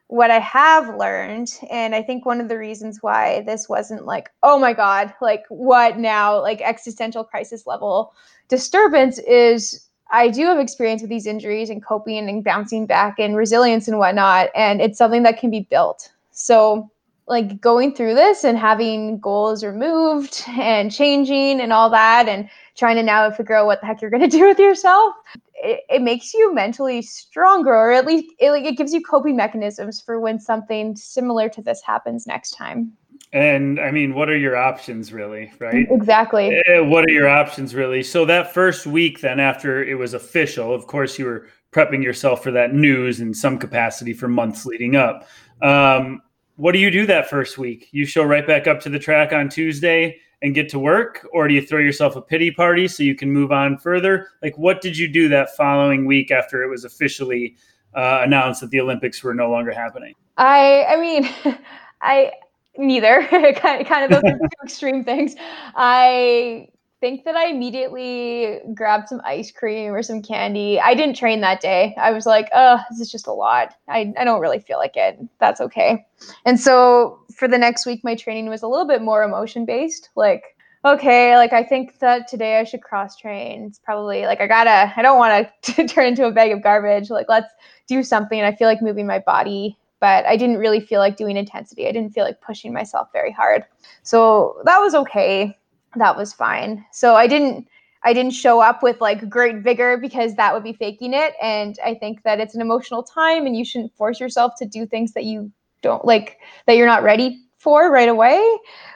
[0.07, 4.29] what I have learned, and I think one of the reasons why this wasn't like,
[4.43, 8.13] oh my God, like what now, like existential crisis level
[8.49, 13.35] disturbance is I do have experience with these injuries and coping and bouncing back and
[13.35, 14.49] resilience and whatnot.
[14.53, 16.11] And it's something that can be built.
[16.31, 16.91] So,
[17.27, 22.97] like going through this and having goals removed and changing and all that, and trying
[22.97, 25.15] to now figure out what the heck you're going to do with yourself
[25.63, 29.35] it, it, makes you mentally stronger or at least it, like, it gives you coping
[29.35, 32.91] mechanisms for when something similar to this happens next time.
[33.33, 35.87] And i mean what are your options really right?
[35.89, 36.61] Exactly.
[36.67, 38.03] Eh, what are your options really?
[38.03, 42.43] So that first week then after it was official of course you were prepping yourself
[42.43, 45.27] for that news in some capacity for months leading up.
[45.61, 46.21] Um,
[46.57, 47.87] what do you do that first week?
[47.91, 51.27] You show right back up to the track on tuesday and get to work?
[51.33, 54.27] Or do you throw yourself a pity party so you can move on further?
[54.41, 57.55] Like what did you do that following week after it was officially
[57.93, 60.13] uh, announced that the olympics were no longer happening?
[60.37, 61.29] I i mean
[62.01, 62.31] i
[62.77, 63.23] neither.
[63.55, 65.35] Kind of those are two extreme things.
[65.75, 66.67] I
[67.01, 70.79] think that I immediately grabbed some ice cream or some candy.
[70.79, 71.95] I didn't train that day.
[71.99, 73.73] I was like, oh, this is just a lot.
[73.89, 75.19] I, I don't really feel like it.
[75.39, 76.05] That's okay.
[76.45, 80.09] And so for the next week, my training was a little bit more emotion based.
[80.15, 80.43] Like,
[80.85, 83.63] okay, like I think that today I should cross train.
[83.63, 87.09] It's probably like I gotta, I don't want to turn into a bag of garbage.
[87.09, 87.51] Like, let's
[87.87, 88.41] do something.
[88.41, 91.87] I feel like moving my body but I didn't really feel like doing intensity.
[91.87, 93.63] I didn't feel like pushing myself very hard.
[94.01, 95.55] So that was okay
[95.95, 96.85] that was fine.
[96.91, 97.67] So I didn't
[98.03, 101.33] I didn't show up with like great vigor because that would be faking it.
[101.41, 104.85] And I think that it's an emotional time and you shouldn't force yourself to do
[104.85, 105.51] things that you
[105.83, 108.43] don't like that you're not ready for right away.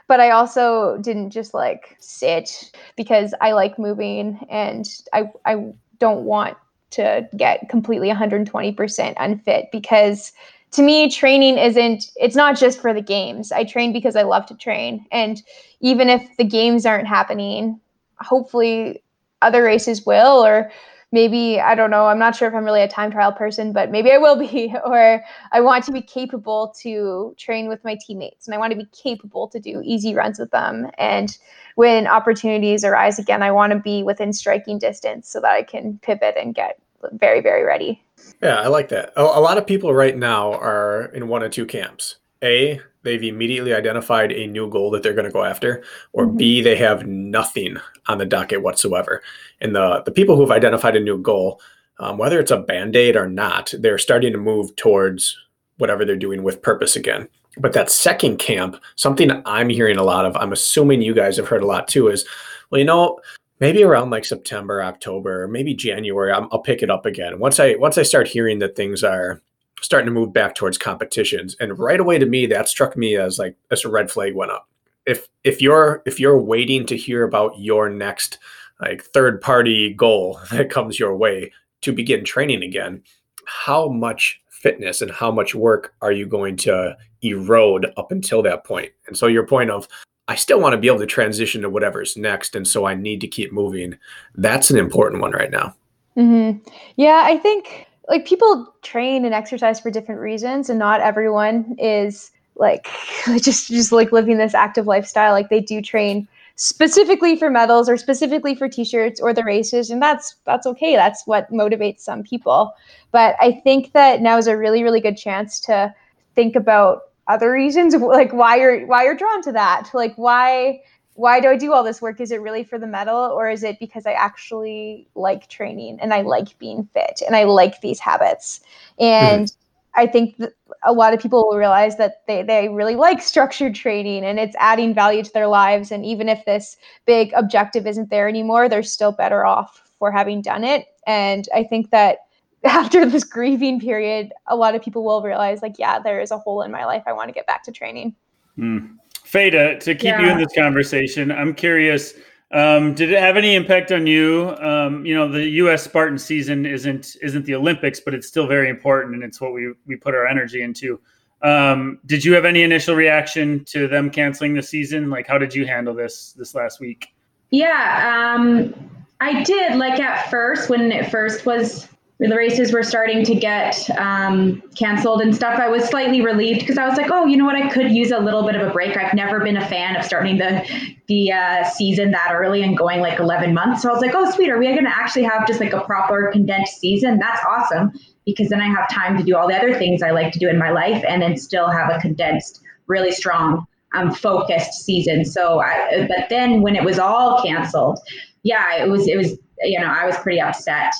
[0.08, 6.26] But I also didn't just like sit because I like moving and I I don't
[6.26, 6.58] want
[6.92, 10.32] to get completely 120% unfit because
[10.72, 13.52] to me training isn't it's not just for the games.
[13.52, 15.06] I train because i love to train.
[15.12, 15.42] And
[15.80, 17.80] even if the games aren't happening
[18.20, 19.04] hopefully
[19.42, 20.72] other races will or
[21.12, 23.92] maybe i don't know i'm not sure if i'm really a time trial person but
[23.92, 28.48] maybe i will be or i want to be capable to train with my teammates
[28.48, 30.90] and i want to be capable to do easy runs with them.
[30.98, 31.38] And
[31.76, 36.00] when opportunities arise again i want to be within striking distance so that i can
[36.02, 36.80] pivot and get
[37.14, 38.02] very very ready
[38.42, 39.14] yeah, I like that.
[39.16, 42.18] A, a lot of people right now are in one of two camps.
[42.44, 46.38] A, they've immediately identified a new goal that they're going to go after, or mm-hmm.
[46.38, 47.78] B, they have nothing
[48.08, 49.22] on the docket whatsoever.
[49.62, 51.62] And the the people who've identified a new goal,
[52.00, 55.38] um, whether it's a band aid or not, they're starting to move towards
[55.78, 57.28] whatever they're doing with purpose again.
[57.58, 61.48] But that second camp, something I'm hearing a lot of, I'm assuming you guys have
[61.48, 62.26] heard a lot too, is
[62.70, 63.20] well, you know,
[63.60, 67.40] maybe around like September, October, maybe January, i will pick it up again.
[67.40, 69.42] Once I once I start hearing that things are
[69.82, 73.40] starting to move back towards competitions, and right away to me that struck me as
[73.40, 74.68] like as a red flag went up.
[75.06, 78.40] If if you're if you're waiting to hear about your next
[78.82, 83.04] like third party goal that comes your way to begin training again,
[83.46, 88.64] how much fitness and how much work are you going to erode up until that
[88.64, 88.92] point?
[89.08, 89.88] And so your point of
[90.28, 93.22] I still want to be able to transition to whatever's next, and so I need
[93.22, 93.98] to keep moving.
[94.36, 95.76] That's an important one right now.
[96.18, 96.68] Mm-hmm.
[96.96, 102.32] Yeah, I think like people train and exercise for different reasons, and not everyone is
[102.56, 102.88] like
[103.42, 105.34] just just like living this active lifestyle.
[105.34, 110.02] Like they do train specifically for medals or specifically for t-shirts or the races and
[110.02, 112.74] that's that's okay that's what motivates some people
[113.12, 115.94] but i think that now is a really really good chance to
[116.34, 120.80] think about other reasons like why you're why you're drawn to that like why
[121.14, 123.64] why do i do all this work is it really for the medal or is
[123.64, 128.00] it because i actually like training and i like being fit and i like these
[128.00, 128.62] habits
[129.00, 129.62] and mm-hmm.
[129.98, 130.36] I think
[130.84, 134.56] a lot of people will realize that they, they really like structured training and it's
[134.60, 135.92] adding value to their lives.
[135.92, 140.42] And even if this big objective isn't there anymore, they're still better off for having
[140.42, 140.86] done it.
[141.08, 142.20] And I think that
[142.66, 146.38] after this grieving period, a lot of people will realize, like, yeah, there is a
[146.38, 147.04] hole in my life.
[147.06, 148.16] I want to get back to training.
[148.58, 148.98] Mm.
[149.26, 150.22] Feda, to keep yeah.
[150.22, 152.14] you in this conversation, I'm curious
[152.52, 154.56] um, did it have any impact on you?
[154.60, 155.84] Um, you know, the U.S.
[155.84, 159.74] Spartan season isn't isn't the Olympics, but it's still very important, and it's what we
[159.86, 161.00] we put our energy into.
[161.42, 165.10] Um, did you have any initial reaction to them canceling the season?
[165.10, 167.14] Like, how did you handle this this last week?
[167.50, 168.74] Yeah, um,
[169.20, 169.76] I did.
[169.76, 175.22] Like at first, when it first was the races were starting to get um, canceled
[175.22, 177.56] and stuff, I was slightly relieved because I was like, oh, you know what?
[177.56, 178.96] I could use a little bit of a break.
[178.96, 180.66] I've never been a fan of starting the
[181.08, 183.82] the uh, season that early and going like 11 months.
[183.82, 184.50] So I was like, oh, sweet.
[184.50, 187.20] Are we going to actually have just like a proper condensed season?
[187.20, 187.92] That's awesome
[188.26, 190.50] because then I have time to do all the other things I like to do
[190.50, 195.26] in my life and then still have a condensed, really strong, um, focused season.
[195.26, 198.00] So, I, but then when it was all canceled,
[198.44, 200.94] yeah, it was it was you know I was pretty upset.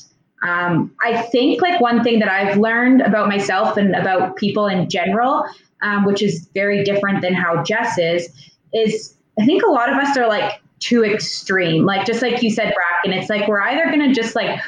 [0.46, 4.90] Um, I think like one thing that I've learned about myself and about people in
[4.90, 5.44] general,
[5.82, 8.30] um, which is very different than how Jess is,
[8.74, 11.86] is I think a lot of us are like too extreme.
[11.86, 14.60] Like just like you said, Bracken, it's like we're either gonna just like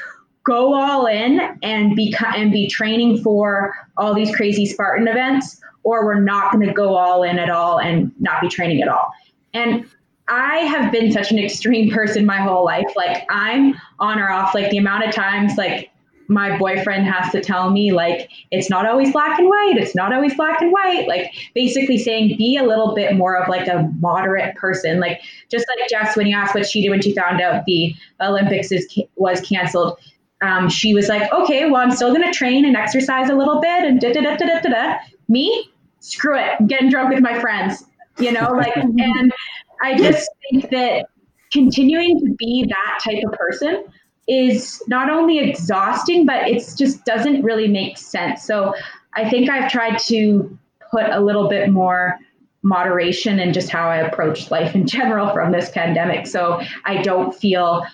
[0.45, 6.05] go all in and be and be training for all these crazy Spartan events, or
[6.05, 9.11] we're not gonna go all in at all and not be training at all.
[9.53, 9.85] And
[10.27, 12.87] I have been such an extreme person my whole life.
[12.95, 14.53] Like I'm on or off.
[14.53, 15.89] Like the amount of times like
[16.27, 19.75] my boyfriend has to tell me like it's not always black and white.
[19.77, 21.07] It's not always black and white.
[21.07, 24.99] Like basically saying be a little bit more of like a moderate person.
[24.99, 27.95] Like just like Jess when you asked what she did when she found out the
[28.21, 29.97] Olympics is was canceled.
[30.41, 33.59] Um, she was like, okay, well, I'm still going to train and exercise a little
[33.59, 34.97] bit and da da da da da da.
[35.29, 37.83] Me, screw it, I'm getting drunk with my friends,
[38.19, 39.33] you know, like, and
[39.81, 41.07] I just think that
[41.51, 43.85] continuing to be that type of person
[44.27, 48.43] is not only exhausting, but it just doesn't really make sense.
[48.43, 48.73] So
[49.13, 50.57] I think I've tried to
[50.91, 52.17] put a little bit more
[52.63, 56.27] moderation in just how I approach life in general from this pandemic.
[56.27, 57.85] So I don't feel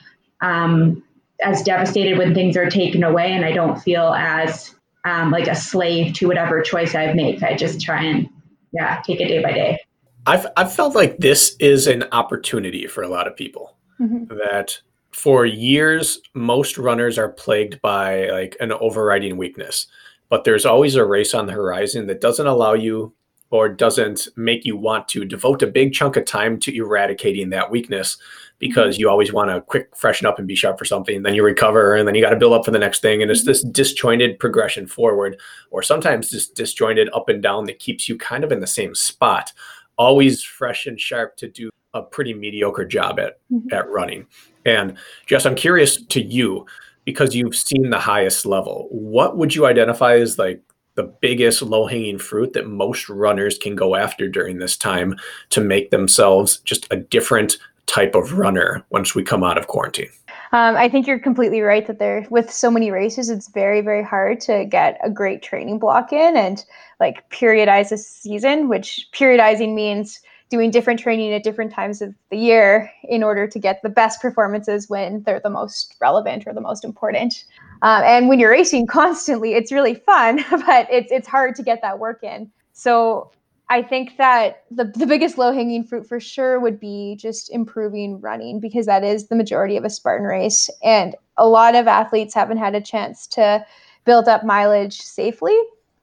[0.41, 1.03] um,
[1.43, 4.73] as devastated when things are taken away, and I don't feel as
[5.05, 7.43] um, like a slave to whatever choice I make.
[7.43, 8.29] I just try and
[8.71, 9.79] yeah, take it day by day.
[10.25, 14.25] I've I've felt like this is an opportunity for a lot of people mm-hmm.
[14.37, 14.79] that
[15.11, 19.87] for years most runners are plagued by like an overriding weakness
[20.29, 23.13] but there's always a race on the horizon that doesn't allow you
[23.51, 27.69] or doesn't make you want to devote a big chunk of time to eradicating that
[27.69, 28.17] weakness
[28.57, 29.01] because mm-hmm.
[29.01, 31.93] you always want to quick freshen up and be sharp for something then you recover
[31.93, 33.49] and then you got to build up for the next thing and it's mm-hmm.
[33.49, 38.43] this disjointed progression forward or sometimes just disjointed up and down that keeps you kind
[38.43, 39.53] of in the same spot
[39.97, 43.73] always fresh and sharp to do a pretty mediocre job at mm-hmm.
[43.73, 44.25] at running.
[44.65, 46.65] And Jess, I'm curious to you
[47.05, 48.87] because you've seen the highest level.
[48.91, 50.61] What would you identify as like
[50.95, 55.15] the biggest low hanging fruit that most runners can go after during this time
[55.49, 60.09] to make themselves just a different type of runner once we come out of quarantine?
[60.53, 64.03] Um, I think you're completely right that there, with so many races, it's very, very
[64.03, 66.63] hard to get a great training block in and
[66.99, 72.37] like periodize a season, which periodizing means doing different training at different times of the
[72.37, 76.61] year in order to get the best performances when they're the most relevant or the
[76.61, 77.45] most important.
[77.81, 81.81] Um, and when you're racing constantly, it's really fun, but it's it's hard to get
[81.81, 82.51] that work in.
[82.73, 83.31] So
[83.69, 88.19] I think that the, the biggest low hanging fruit for sure would be just improving
[88.19, 90.69] running because that is the majority of a Spartan race.
[90.83, 93.65] And a lot of athletes haven't had a chance to
[94.05, 95.57] build up mileage safely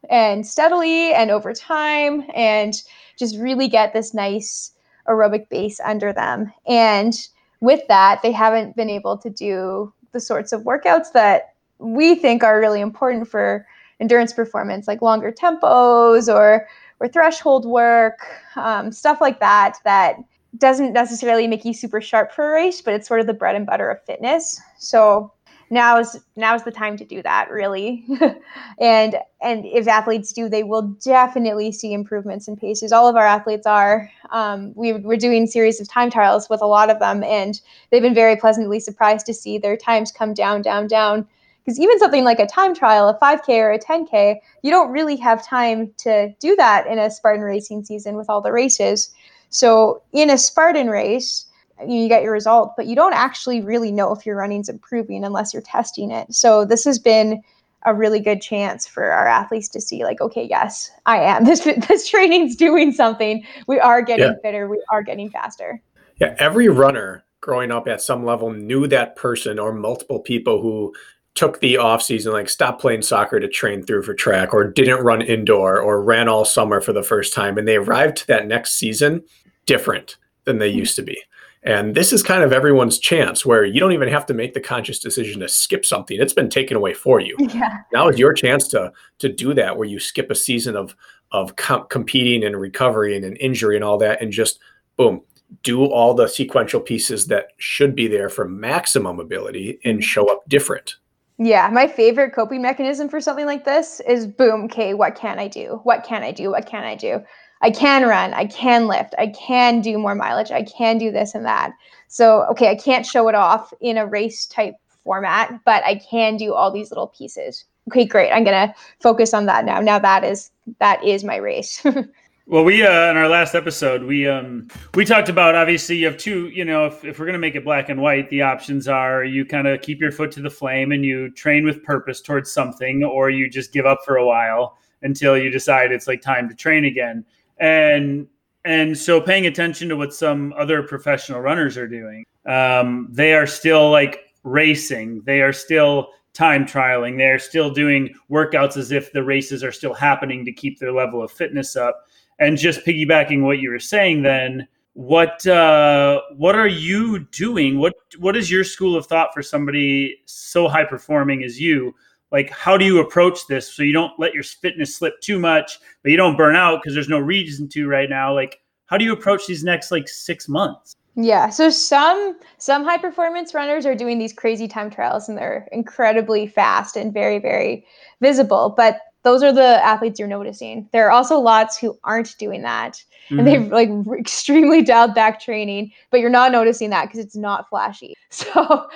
[0.09, 2.83] and steadily and over time and
[3.19, 4.73] just really get this nice
[5.07, 6.53] aerobic base under them.
[6.67, 7.15] And
[7.61, 12.43] with that, they haven't been able to do the sorts of workouts that we think
[12.43, 13.67] are really important for
[14.01, 16.67] endurance performance, like longer tempos or
[17.01, 18.19] or threshold work,
[18.57, 19.79] um, stuff like that.
[19.85, 20.17] That
[20.59, 23.57] doesn't necessarily make you super sharp for a race, but it's sort of the bread
[23.57, 24.61] and butter of fitness.
[24.79, 25.33] So
[25.71, 28.05] now is now is the time to do that really
[28.81, 33.25] and and if athletes do they will definitely see improvements in paces all of our
[33.25, 37.23] athletes are um, we, we're doing series of time trials with a lot of them
[37.23, 41.27] and they've been very pleasantly surprised to see their times come down down down
[41.71, 45.15] because even something like a time trial a 5k or a 10k you don't really
[45.15, 49.15] have time to do that in a spartan racing season with all the races.
[49.51, 51.47] So in a spartan race
[51.87, 55.55] you get your result, but you don't actually really know if your running's improving unless
[55.55, 56.35] you're testing it.
[56.35, 57.43] So this has been
[57.87, 61.45] a really good chance for our athletes to see like okay yes i am.
[61.51, 63.45] This this training's doing something.
[63.69, 64.43] We are getting yeah.
[64.43, 64.69] fitter.
[64.69, 65.81] We are getting faster.
[66.21, 70.93] Yeah every runner growing up at some level knew that person or multiple people who
[71.35, 75.05] took the off season like stopped playing soccer to train through for track or didn't
[75.05, 78.47] run indoor or ran all summer for the first time and they arrived to that
[78.47, 79.23] next season
[79.67, 81.17] different than they used to be
[81.63, 84.61] and this is kind of everyone's chance where you don't even have to make the
[84.61, 86.19] conscious decision to skip something.
[86.19, 87.37] It's been taken away for you.
[87.51, 87.79] Yeah.
[87.93, 90.95] Now is your chance to to do that where you skip a season of
[91.33, 94.61] of com- competing and recovery and an injury and all that and just
[94.97, 95.23] boom,
[95.63, 100.03] do all the sequential pieces that should be there for maximum ability and mm-hmm.
[100.03, 100.97] show up different.
[101.43, 105.49] Yeah, my favorite coping mechanism for something like this is boom, okay, what can I
[105.49, 105.81] do?
[105.85, 106.51] What can I do?
[106.51, 107.25] What can I do?
[107.63, 111.35] I can run, I can lift, I can do more mileage, I can do this
[111.35, 111.73] and that.
[112.09, 116.37] So, okay, I can't show it off in a race type format, but I can
[116.37, 117.65] do all these little pieces.
[117.89, 118.31] Okay, great.
[118.33, 119.81] I'm going to focus on that now.
[119.81, 121.83] Now that is that is my race.
[122.51, 126.17] well, we uh in our last episode, we um we talked about obviously you have
[126.17, 128.89] two, you know, if, if we're going to make it black and white, the options
[128.89, 132.21] are you kind of keep your foot to the flame and you train with purpose
[132.21, 136.21] towards something or you just give up for a while until you decide it's like
[136.21, 137.25] time to train again.
[137.59, 138.27] And
[138.65, 143.47] and so paying attention to what some other professional runners are doing um, they are
[143.47, 145.23] still like racing.
[145.25, 147.17] They are still time trialing.
[147.17, 150.93] They are still doing workouts as if the races are still happening to keep their
[150.93, 152.07] level of fitness up
[152.41, 157.79] and just piggybacking what you were saying then what uh, what are you doing?
[157.79, 161.95] What what is your school of thought for somebody so high performing as you?
[162.33, 165.79] Like how do you approach this so you don't let your fitness slip too much
[166.03, 168.35] but you don't burn out because there's no reason to right now?
[168.35, 170.97] Like how do you approach these next like six months?
[171.17, 175.69] Yeah so some some high performance runners are doing these crazy time trials and they're
[175.73, 177.87] incredibly fast and very very
[178.21, 182.63] visible but those are the athletes you're noticing there are also lots who aren't doing
[182.63, 183.39] that mm-hmm.
[183.39, 187.69] and they've like extremely dialed back training but you're not noticing that because it's not
[187.69, 188.89] flashy so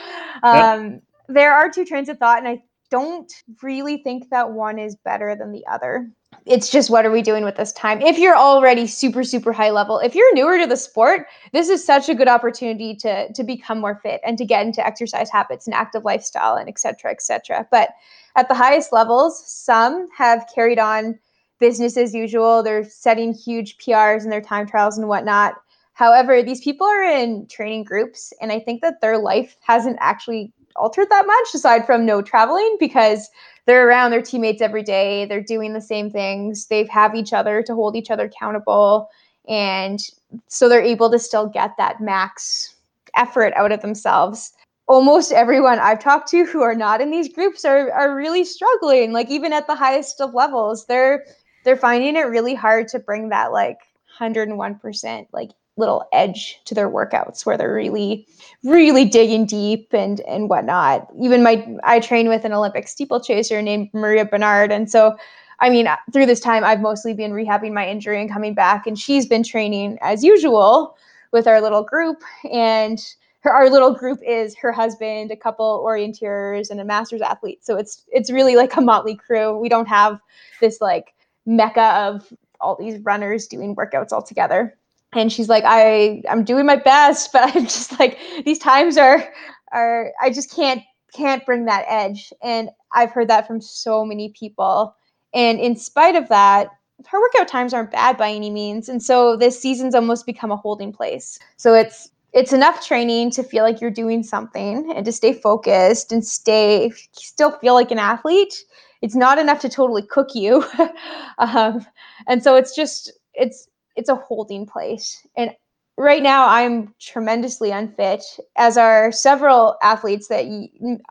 [0.42, 1.02] um yep.
[1.28, 2.62] there are two trains of thought and i
[2.94, 6.08] don't really think that one is better than the other.
[6.46, 8.00] It's just what are we doing with this time?
[8.02, 11.84] If you're already super super high level, if you're newer to the sport, this is
[11.84, 15.66] such a good opportunity to to become more fit and to get into exercise habits
[15.66, 17.10] and active lifestyle and etc.
[17.10, 17.66] etc.
[17.70, 17.90] But
[18.36, 21.18] at the highest levels, some have carried on
[21.60, 22.62] business as usual.
[22.62, 25.54] They're setting huge PRs in their time trials and whatnot.
[25.94, 30.52] However, these people are in training groups, and I think that their life hasn't actually
[30.76, 33.30] altered that much aside from no traveling because
[33.66, 37.62] they're around their teammates every day they're doing the same things they have each other
[37.62, 39.08] to hold each other accountable
[39.48, 40.00] and
[40.48, 42.74] so they're able to still get that max
[43.14, 44.52] effort out of themselves.
[44.86, 49.12] Almost everyone i've talked to who are not in these groups are, are really struggling
[49.12, 51.24] like even at the highest of levels they're
[51.64, 53.78] they're finding it really hard to bring that like
[54.20, 58.26] 101% like little edge to their workouts where they're really
[58.62, 61.08] really digging deep and and whatnot.
[61.20, 64.70] Even my i train with an olympic steeplechaser named maria bernard.
[64.70, 65.16] And so
[65.60, 68.86] i mean uh, through this time i've mostly been rehabbing my injury and coming back.
[68.86, 70.96] And she's been training as usual
[71.32, 72.22] with our little group.
[72.52, 73.04] And
[73.40, 77.64] her, our little group is her husband a couple orienteers and a masters athlete.
[77.64, 79.58] So it's it's really like a motley crew.
[79.58, 80.20] We don't have
[80.60, 81.14] this like
[81.46, 84.76] mecca of all these runners doing workouts all together
[85.14, 89.32] and she's like i i'm doing my best but i'm just like these times are
[89.72, 90.82] are i just can't
[91.14, 92.32] can't bring that edge.
[92.42, 94.94] And i've heard that from so many people.
[95.32, 96.68] And in spite of that
[97.06, 98.88] her workout times aren't bad by any means.
[98.88, 101.38] And so this season's almost become a holding place.
[101.56, 106.12] So it's it's enough training to feel like you're doing something and to stay focused
[106.12, 108.54] and stay still feel like an athlete
[109.02, 110.64] it's not enough to totally cook you.
[111.36, 111.84] Um,
[112.28, 113.66] and so it's just it's
[113.96, 115.26] it's a holding place.
[115.36, 115.54] And
[115.96, 118.24] right now I'm tremendously unfit,
[118.56, 120.44] as are several athletes that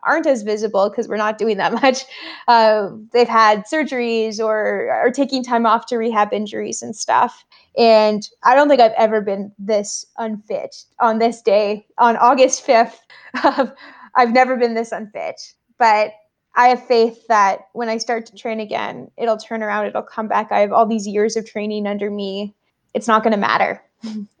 [0.02, 2.04] aren't as visible because we're not doing that much.
[2.48, 7.44] Uh, they've had surgeries or are taking time off to rehab injuries and stuff.
[7.76, 12.98] And I don't think I've ever been this unfit on this day, on August 5th.
[14.16, 15.54] I've never been this unfit.
[15.78, 16.12] But
[16.56, 20.28] I have faith that when I start to train again, it'll turn around, it'll come
[20.28, 20.52] back.
[20.52, 22.54] I have all these years of training under me.
[22.94, 23.82] It's not going to matter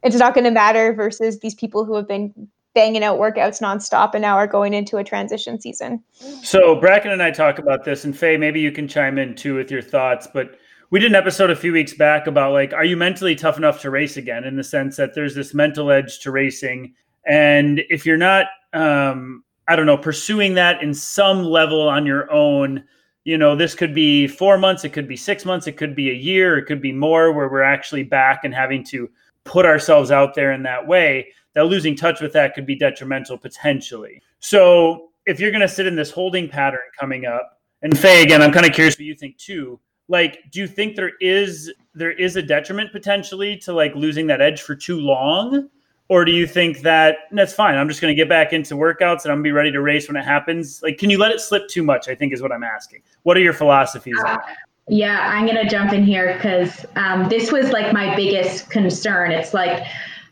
[0.02, 2.32] it's not going to matter versus these people who have been
[2.74, 6.02] banging out workouts nonstop and now are going into a transition season.
[6.42, 9.54] So Bracken and I talk about this, and Faye, maybe you can chime in too
[9.54, 10.26] with your thoughts.
[10.32, 10.58] But
[10.90, 13.80] we did an episode a few weeks back about like, are you mentally tough enough
[13.82, 14.44] to race again?
[14.44, 16.94] In the sense that there's this mental edge to racing,
[17.26, 22.30] and if you're not, um, I don't know, pursuing that in some level on your
[22.30, 22.84] own.
[23.24, 26.10] You know, this could be four months, it could be six months, it could be
[26.10, 29.10] a year, it could be more, where we're actually back and having to
[29.44, 33.38] put ourselves out there in that way, that losing touch with that could be detrimental
[33.38, 34.20] potentially.
[34.40, 38.42] So if you're going to sit in this holding pattern coming up, and Faye, again,
[38.42, 39.80] I'm kind of curious what you think too.
[40.08, 44.42] Like, do you think there is there is a detriment potentially to like losing that
[44.42, 45.68] edge for too long?
[46.08, 47.76] Or do you think that that's fine?
[47.76, 49.80] I'm just going to get back into workouts and I'm going to be ready to
[49.80, 50.82] race when it happens.
[50.82, 52.08] Like, can you let it slip too much?
[52.08, 53.00] I think is what I'm asking.
[53.22, 54.56] What are your philosophies uh, on that?
[54.88, 59.32] Yeah, I'm going to jump in here because um, this was like my biggest concern.
[59.32, 59.86] It's like,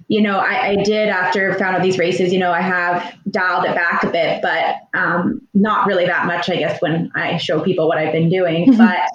[0.08, 3.64] you know, I, I, did after found out these races, you know, I have dialed
[3.64, 7.62] it back a bit, but um, not really that much, I guess, when I show
[7.62, 8.76] people what I've been doing.
[8.76, 9.08] But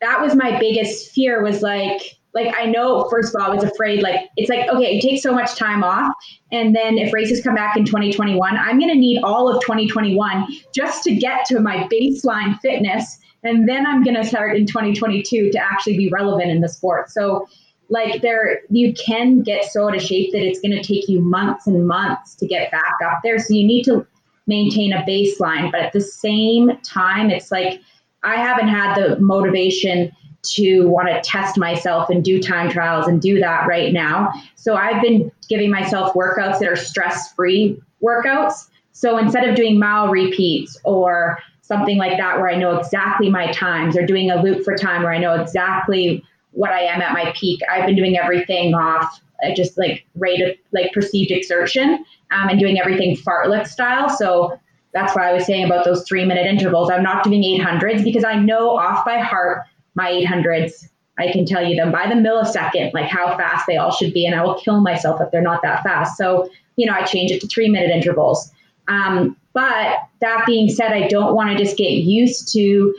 [0.00, 2.02] that was my biggest fear was like,
[2.34, 5.22] like I know first of all I was afraid like it's like okay you take
[5.22, 6.12] so much time off
[6.52, 10.46] and then if races come back in 2021 I'm going to need all of 2021
[10.74, 15.52] just to get to my baseline fitness and then I'm going to start in 2022
[15.52, 17.10] to actually be relevant in the sport.
[17.10, 17.46] So
[17.90, 21.20] like there you can get so out of shape that it's going to take you
[21.20, 23.38] months and months to get back up there.
[23.38, 24.06] So you need to
[24.46, 27.80] maintain a baseline, but at the same time it's like
[28.22, 30.10] I haven't had the motivation
[30.44, 34.32] to want to test myself and do time trials and do that right now.
[34.54, 38.68] So I've been giving myself workouts that are stress-free workouts.
[38.92, 43.50] So instead of doing mile repeats or something like that where I know exactly my
[43.52, 46.22] times or doing a loop for time where I know exactly
[46.52, 47.60] what I am at my peak.
[47.70, 52.60] I've been doing everything off uh, just like rate of like perceived exertion um, and
[52.60, 54.08] doing everything fartlek style.
[54.08, 54.58] So
[54.92, 56.90] that's why I was saying about those three minute intervals.
[56.90, 59.62] I'm not doing 800s because I know off by heart
[59.94, 60.88] my 800s.
[61.18, 64.26] I can tell you them by the millisecond, like how fast they all should be,
[64.26, 66.16] and I will kill myself if they're not that fast.
[66.16, 68.50] So, you know, I change it to three minute intervals.
[68.88, 72.94] Um, but that being said, I don't want to just get used to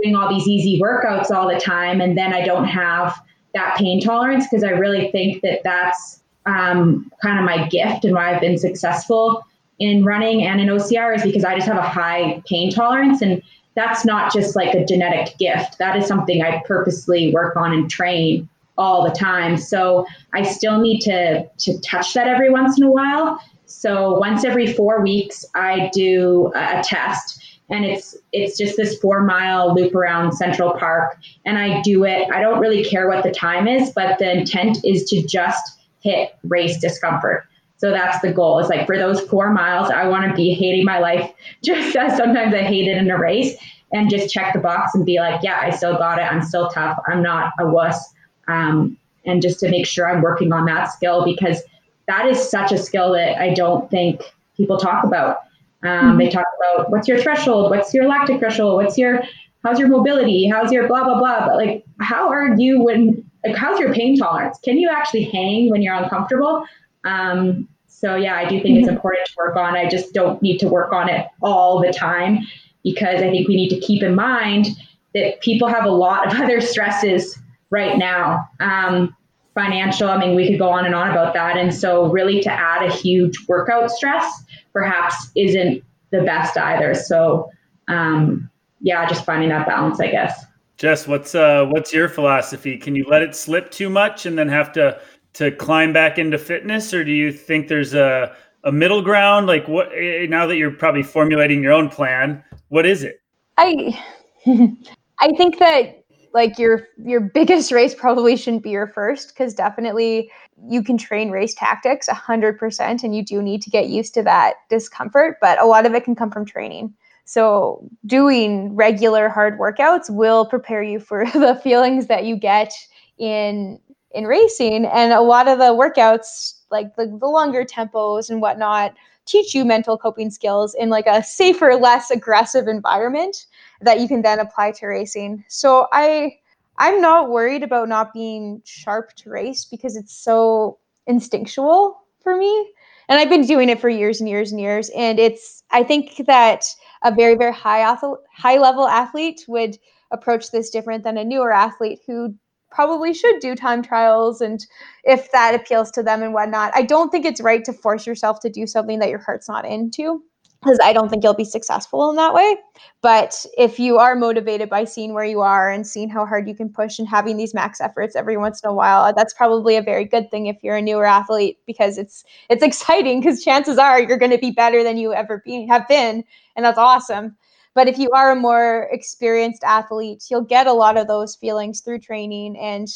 [0.00, 3.20] doing all these easy workouts all the time, and then I don't have
[3.54, 8.14] that pain tolerance because I really think that that's um, kind of my gift and
[8.14, 9.44] why I've been successful
[9.78, 13.42] in running and in OCR is because I just have a high pain tolerance, and
[13.76, 15.78] that's not just like a genetic gift.
[15.78, 18.48] That is something I purposely work on and train
[18.78, 19.56] all the time.
[19.56, 23.40] So I still need to to touch that every once in a while.
[23.66, 29.22] So once every four weeks, I do a, test, and it's it's just this four
[29.22, 32.28] mile loop around Central Park, and I do it.
[32.32, 36.34] I don't really care what the time is, but the intent is to just hit
[36.44, 37.46] race discomfort.
[37.78, 38.58] So that's the goal.
[38.58, 41.30] Is like for those four miles, I want to be hating my life
[41.64, 43.56] just as sometimes I hate it in a race,
[43.92, 46.22] and just check the box and be like, yeah, I still got it.
[46.22, 46.98] I'm still tough.
[47.06, 48.12] I'm not a wuss.
[48.48, 51.62] Um, and just to make sure I'm working on that skill because
[52.06, 54.22] that is such a skill that I don't think
[54.56, 55.38] people talk about.
[55.82, 56.18] Um, mm-hmm.
[56.18, 59.22] They talk about what's your threshold, what's your lactic threshold, what's your
[59.64, 61.46] how's your mobility, how's your blah blah blah.
[61.46, 64.58] But like, how are you when like how's your pain tolerance?
[64.64, 66.64] Can you actually hang when you're uncomfortable?
[67.06, 68.78] Um, so yeah, I do think mm-hmm.
[68.80, 69.76] it's important to work on.
[69.76, 72.40] I just don't need to work on it all the time
[72.84, 74.66] because I think we need to keep in mind
[75.14, 77.38] that people have a lot of other stresses
[77.70, 78.46] right now.
[78.60, 79.16] Um,
[79.54, 80.10] financial.
[80.10, 81.56] I mean, we could go on and on about that.
[81.56, 84.44] And so, really, to add a huge workout stress
[84.74, 86.94] perhaps isn't the best either.
[86.94, 87.50] So,
[87.88, 88.50] um,
[88.82, 90.44] yeah, just finding that balance, I guess.
[90.76, 92.76] Jess, what's uh, what's your philosophy?
[92.76, 95.00] Can you let it slip too much and then have to
[95.36, 98.34] to climb back into fitness, or do you think there's a
[98.64, 99.46] a middle ground?
[99.46, 103.20] Like, what eh, now that you're probably formulating your own plan, what is it?
[103.58, 103.98] I
[105.20, 106.02] I think that
[106.36, 110.30] like your your biggest race probably shouldn't be your first because definitely
[110.68, 114.56] you can train race tactics 100% and you do need to get used to that
[114.68, 116.92] discomfort but a lot of it can come from training
[117.24, 122.72] so doing regular hard workouts will prepare you for the feelings that you get
[123.18, 123.80] in
[124.16, 128.94] in racing and a lot of the workouts like the, the longer tempos and whatnot
[129.26, 133.46] teach you mental coping skills in like a safer, less aggressive environment
[133.80, 135.44] that you can then apply to racing.
[135.48, 136.36] So I
[136.78, 142.72] I'm not worried about not being sharp to race because it's so instinctual for me.
[143.08, 144.90] And I've been doing it for years and years and years.
[144.96, 146.64] And it's I think that
[147.04, 147.96] a very, very high
[148.32, 149.78] high level athlete would
[150.10, 152.34] approach this different than a newer athlete who
[152.70, 154.66] probably should do time trials and
[155.04, 156.72] if that appeals to them and whatnot.
[156.74, 159.64] I don't think it's right to force yourself to do something that your heart's not
[159.64, 160.22] into
[160.62, 162.56] because I don't think you'll be successful in that way.
[163.02, 166.54] But if you are motivated by seeing where you are and seeing how hard you
[166.54, 169.82] can push and having these max efforts every once in a while, that's probably a
[169.82, 174.00] very good thing if you're a newer athlete because it's it's exciting because chances are
[174.00, 176.24] you're going to be better than you ever be, have been,
[176.56, 177.36] and that's awesome.
[177.76, 181.82] But if you are a more experienced athlete, you'll get a lot of those feelings
[181.82, 182.88] through training and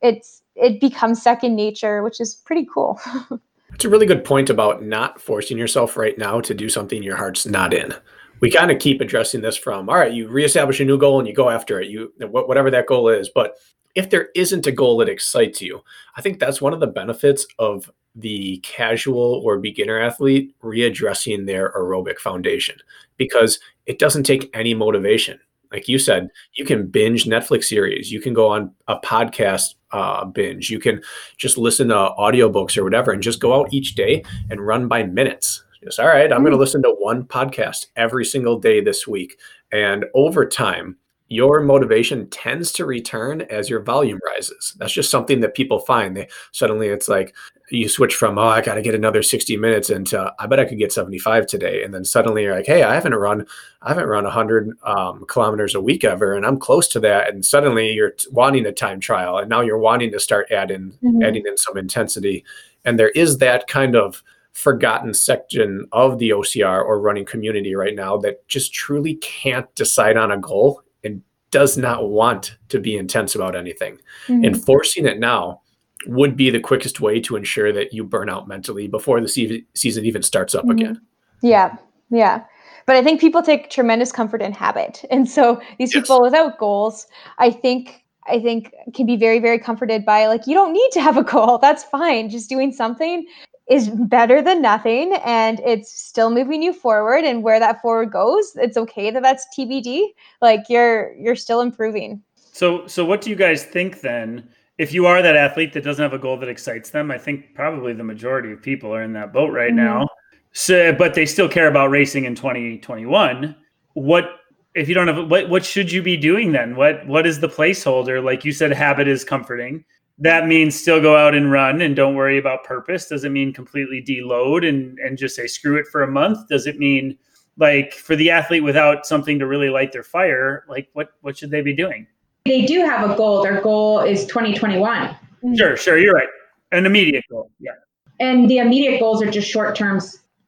[0.00, 2.98] it's it becomes second nature, which is pretty cool.
[3.74, 7.14] It's a really good point about not forcing yourself right now to do something your
[7.14, 7.94] heart's not in.
[8.40, 11.28] We kind of keep addressing this from all right, you reestablish a new goal and
[11.28, 13.28] you go after it, you whatever that goal is.
[13.28, 13.56] But
[13.94, 15.82] if there isn't a goal that excites you,
[16.16, 21.72] I think that's one of the benefits of the casual or beginner athlete readdressing their
[21.72, 22.76] aerobic foundation
[23.16, 25.40] because it doesn't take any motivation.
[25.72, 30.24] Like you said, you can binge Netflix series, you can go on a podcast uh,
[30.24, 31.02] binge, you can
[31.36, 35.02] just listen to audiobooks or whatever, and just go out each day and run by
[35.02, 35.64] minutes.
[35.82, 36.60] Just all right, I'm going to hmm.
[36.60, 39.38] listen to one podcast every single day this week.
[39.72, 40.96] And over time,
[41.28, 44.74] your motivation tends to return as your volume rises.
[44.78, 46.16] That's just something that people find.
[46.16, 47.34] They suddenly it's like
[47.70, 50.64] you switch from oh I got to get another 60 minutes into I bet I
[50.64, 53.46] could get 75 today, and then suddenly you're like hey I haven't run
[53.82, 57.44] I haven't run 100 um, kilometers a week ever, and I'm close to that, and
[57.44, 61.22] suddenly you're wanting a time trial, and now you're wanting to start adding mm-hmm.
[61.22, 62.44] adding in some intensity,
[62.84, 64.22] and there is that kind of
[64.58, 70.16] forgotten section of the OCR or running community right now that just truly can't decide
[70.16, 73.98] on a goal and does not want to be intense about anything.
[74.26, 74.44] Mm-hmm.
[74.44, 75.60] And forcing it now
[76.06, 79.64] would be the quickest way to ensure that you burn out mentally before the se-
[79.74, 80.78] season even starts up mm-hmm.
[80.78, 81.00] again.
[81.42, 81.76] Yeah.
[82.10, 82.44] Yeah.
[82.86, 85.04] But I think people take tremendous comfort in habit.
[85.10, 86.02] And so these yes.
[86.02, 87.06] people without goals,
[87.38, 91.00] I think I think can be very, very comforted by like, you don't need to
[91.00, 91.56] have a goal.
[91.62, 92.28] That's fine.
[92.28, 93.26] Just doing something
[93.68, 98.52] is better than nothing and it's still moving you forward and where that forward goes
[98.56, 100.04] it's okay that that's tbd
[100.40, 104.48] like you're you're still improving so so what do you guys think then
[104.78, 107.54] if you are that athlete that doesn't have a goal that excites them i think
[107.54, 109.84] probably the majority of people are in that boat right mm-hmm.
[109.84, 110.08] now.
[110.52, 113.54] So but they still care about racing in 2021
[113.94, 114.38] what
[114.74, 116.76] if you don't have what what should you be doing then?
[116.76, 118.22] What what is the placeholder?
[118.22, 119.84] Like you said habit is comforting.
[120.18, 123.08] That means still go out and run and don't worry about purpose.
[123.08, 126.66] Does it mean completely deload and and just say screw it for a month does
[126.66, 127.18] it mean
[127.56, 131.50] like for the athlete without something to really light their fire like what what should
[131.50, 132.06] they be doing
[132.48, 133.42] they do have a goal.
[133.42, 135.16] Their goal is 2021
[135.54, 136.28] sure sure you're right.
[136.72, 137.72] An immediate goal yeah.
[138.20, 140.00] And the immediate goals are just short-term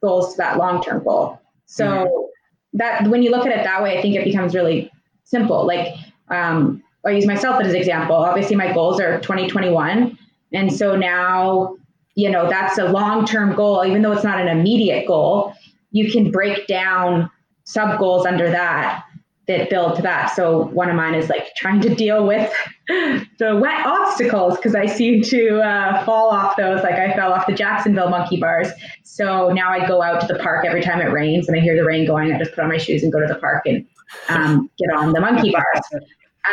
[0.02, 1.40] goals to that long-term goal.
[1.66, 2.78] So mm-hmm.
[2.78, 4.90] that when you look at it that way i think it becomes really
[5.24, 5.66] simple.
[5.66, 5.94] Like
[6.28, 8.16] um, I'll use myself as an example.
[8.16, 10.18] Obviously, my goals are 2021.
[10.52, 11.76] And so now,
[12.16, 15.54] you know, that's a long term goal, even though it's not an immediate goal,
[15.92, 17.30] you can break down
[17.64, 19.04] sub goals under that
[19.50, 20.34] that build to that.
[20.34, 22.52] So one of mine is like trying to deal with
[22.88, 26.82] the wet obstacles because I seem to uh, fall off those.
[26.82, 28.68] Like I fell off the Jacksonville monkey bars.
[29.02, 31.76] So now I go out to the park every time it rains and I hear
[31.76, 32.32] the rain going.
[32.32, 33.84] I just put on my shoes and go to the park and
[34.28, 36.04] um, get on the monkey bars.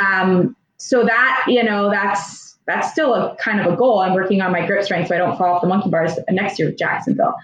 [0.02, 4.00] Um, so that, you know, that's that's still a kind of a goal.
[4.00, 6.60] I'm working on my grip strength so I don't fall off the monkey bars next
[6.60, 7.36] year with Jacksonville.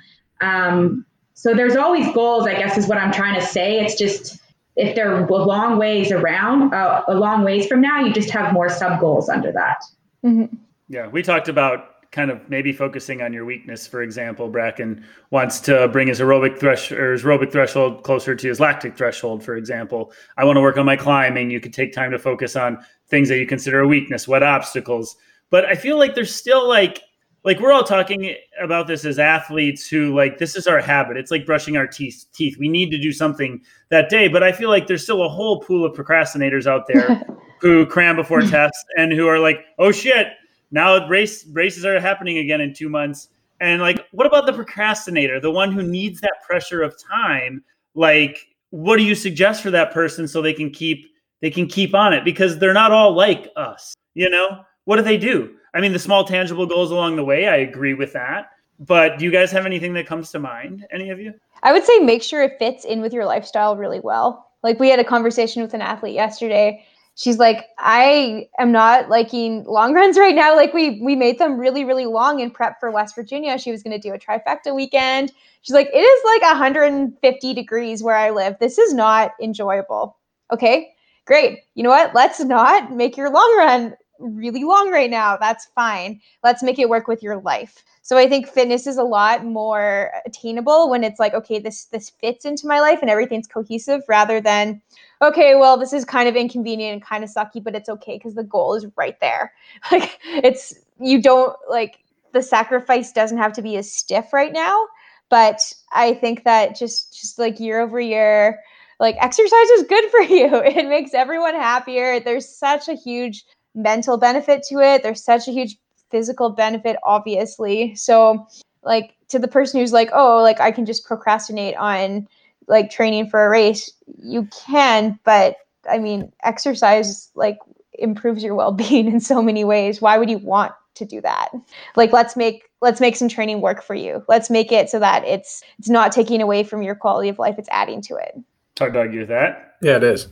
[0.41, 3.79] Um, so there's always goals, I guess, is what I'm trying to say.
[3.79, 4.39] It's just
[4.75, 8.53] if they're a long ways around, uh, a long ways from now, you just have
[8.53, 9.77] more sub goals under that.
[10.23, 10.55] Mm-hmm.
[10.89, 13.87] Yeah, we talked about kind of maybe focusing on your weakness.
[13.87, 18.47] For example, Bracken wants to bring his aerobic thresh or his aerobic threshold closer to
[18.47, 19.43] his lactic threshold.
[19.43, 21.49] For example, I want to work on my climbing.
[21.49, 25.15] You could take time to focus on things that you consider a weakness, what obstacles.
[25.49, 27.01] But I feel like there's still like
[27.43, 31.17] like we're all talking about this as athletes who like this is our habit.
[31.17, 32.25] It's like brushing our teeth.
[32.33, 32.57] Teeth.
[32.57, 34.27] We need to do something that day.
[34.27, 37.21] But I feel like there's still a whole pool of procrastinators out there
[37.59, 40.27] who cram before tests and who are like, oh shit,
[40.71, 43.29] now race races are happening again in two months.
[43.59, 47.63] And like, what about the procrastinator, the one who needs that pressure of time?
[47.93, 51.07] Like, what do you suggest for that person so they can keep
[51.41, 52.23] they can keep on it?
[52.23, 54.63] Because they're not all like us, you know?
[54.85, 55.55] What do they do?
[55.73, 58.49] I mean, the small tangible goals along the way, I agree with that.
[58.79, 60.85] but do you guys have anything that comes to mind?
[60.91, 61.33] Any of you?
[61.63, 64.51] I would say make sure it fits in with your lifestyle really well.
[64.63, 66.83] Like we had a conversation with an athlete yesterday.
[67.15, 70.55] She's like, I am not liking long runs right now.
[70.55, 73.57] Like we we made them really really long in prep for West Virginia.
[73.57, 75.31] She was going to do a trifecta weekend.
[75.61, 78.57] She's like, it is like 150 degrees where I live.
[78.59, 80.17] This is not enjoyable.
[80.51, 80.93] Okay,
[81.25, 81.59] great.
[81.75, 82.15] You know what?
[82.15, 85.37] Let's not make your long run really long right now.
[85.37, 86.21] That's fine.
[86.43, 87.83] Let's make it work with your life.
[88.01, 92.09] So I think fitness is a lot more attainable when it's like, okay, this this
[92.09, 94.81] fits into my life and everything's cohesive rather than,
[95.21, 98.35] okay, well, this is kind of inconvenient and kind of sucky, but it's okay because
[98.35, 99.53] the goal is right there.
[99.91, 101.99] Like it's you don't like
[102.33, 104.87] the sacrifice doesn't have to be as stiff right now.
[105.29, 105.61] But
[105.93, 108.59] I think that just just like year over year,
[108.99, 110.55] like exercise is good for you.
[110.57, 112.19] It makes everyone happier.
[112.19, 113.45] There's such a huge
[113.75, 115.03] mental benefit to it.
[115.03, 115.77] There's such a huge
[116.11, 117.95] physical benefit, obviously.
[117.95, 118.47] So,
[118.83, 122.27] like, to the person who's like, oh, like, I can just procrastinate on
[122.67, 125.57] like training for a race, you can, but
[125.89, 127.57] I mean, exercise like
[127.93, 130.01] improves your well-being in so many ways.
[130.01, 131.49] Why would you want to do that?
[131.95, 134.23] Like let's make let's make some training work for you.
[134.27, 137.55] Let's make it so that it's it's not taking away from your quality of life,
[137.57, 138.35] it's adding to it.
[138.77, 139.75] Hard to argue with that.
[139.81, 140.27] Yeah, it is.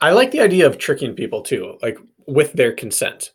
[0.00, 3.32] I like the idea of tricking people too, like with their consent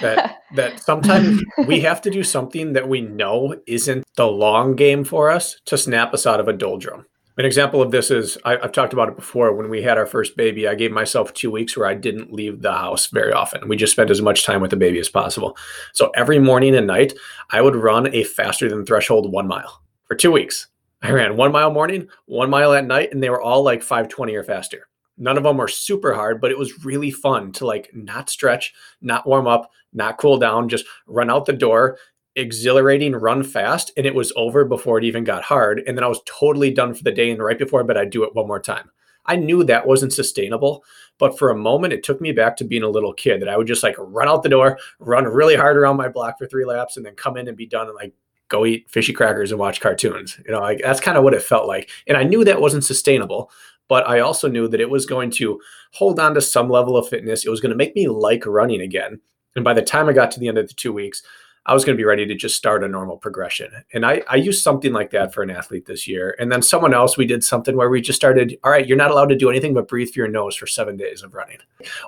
[0.00, 5.04] that that sometimes we have to do something that we know isn't the long game
[5.04, 7.06] for us to snap us out of a doldrum.
[7.38, 9.54] An example of this is I, have talked about it before.
[9.54, 12.60] When we had our first baby, I gave myself two weeks where I didn't leave
[12.60, 13.66] the house very often.
[13.66, 15.56] We just spent as much time with the baby as possible.
[15.94, 17.14] So every morning and night,
[17.50, 20.66] I would run a faster than threshold one mile for two weeks.
[21.02, 24.34] I ran one mile morning, one mile at night, and they were all like 520
[24.34, 24.89] or faster.
[25.20, 28.72] None of them were super hard, but it was really fun to like not stretch,
[29.02, 31.98] not warm up, not cool down, just run out the door,
[32.36, 35.82] exhilarating, run fast, and it was over before it even got hard.
[35.86, 37.30] And then I was totally done for the day.
[37.30, 38.90] And right before but I'd do it one more time.
[39.26, 40.82] I knew that wasn't sustainable,
[41.18, 43.58] but for a moment, it took me back to being a little kid that I
[43.58, 46.64] would just like run out the door, run really hard around my block for three
[46.64, 48.14] laps, and then come in and be done and like
[48.48, 50.38] go eat fishy crackers and watch cartoons.
[50.44, 51.90] You know, like that's kind of what it felt like.
[52.06, 53.50] And I knew that wasn't sustainable,
[53.90, 55.60] but I also knew that it was going to
[55.92, 57.44] hold on to some level of fitness.
[57.44, 59.20] It was going to make me like running again.
[59.56, 61.24] And by the time I got to the end of the two weeks,
[61.66, 63.70] I was going to be ready to just start a normal progression.
[63.92, 66.36] And I, I used something like that for an athlete this year.
[66.38, 69.10] And then someone else, we did something where we just started, all right, you're not
[69.10, 71.58] allowed to do anything but breathe through your nose for seven days of running.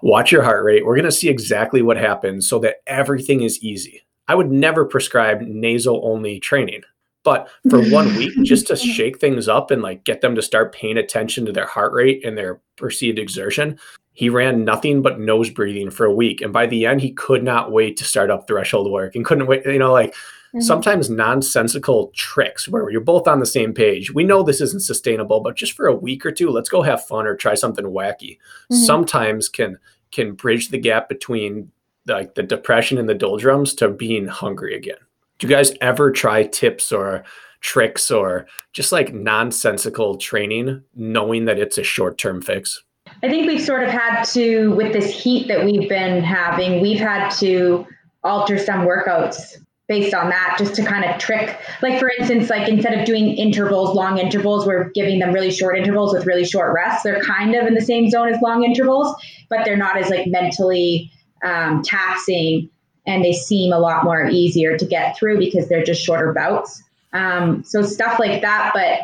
[0.02, 0.86] Watch your heart rate.
[0.86, 4.02] We're going to see exactly what happens so that everything is easy.
[4.28, 6.82] I would never prescribe nasal only training.
[7.24, 10.74] But for one week, just to shake things up and like get them to start
[10.74, 13.78] paying attention to their heart rate and their perceived exertion,
[14.12, 16.40] he ran nothing but nose breathing for a week.
[16.40, 19.46] And by the end, he could not wait to start up threshold work and couldn't
[19.46, 20.60] wait, you know, like mm-hmm.
[20.60, 24.12] sometimes nonsensical tricks where you're both on the same page.
[24.12, 27.06] We know this isn't sustainable, but just for a week or two, let's go have
[27.06, 28.38] fun or try something wacky.
[28.70, 28.76] Mm-hmm.
[28.76, 29.78] Sometimes can
[30.10, 31.72] can bridge the gap between
[32.06, 34.98] like the depression and the doldrums to being hungry again.
[35.42, 37.24] Do you guys ever try tips or
[37.60, 42.80] tricks or just like nonsensical training, knowing that it's a short term fix?
[43.24, 47.00] I think we've sort of had to, with this heat that we've been having, we've
[47.00, 47.84] had to
[48.22, 49.56] alter some workouts
[49.88, 53.36] based on that just to kind of trick like for instance like instead of doing
[53.36, 57.56] intervals long intervals we're giving them really short intervals with really short rests they're kind
[57.56, 59.12] of in the same zone as long intervals
[59.50, 61.10] but they're not as like mentally
[61.44, 62.70] um, taxing
[63.06, 66.82] and they seem a lot more easier to get through because they're just shorter bouts.
[67.12, 68.70] Um, so stuff like that.
[68.74, 69.00] But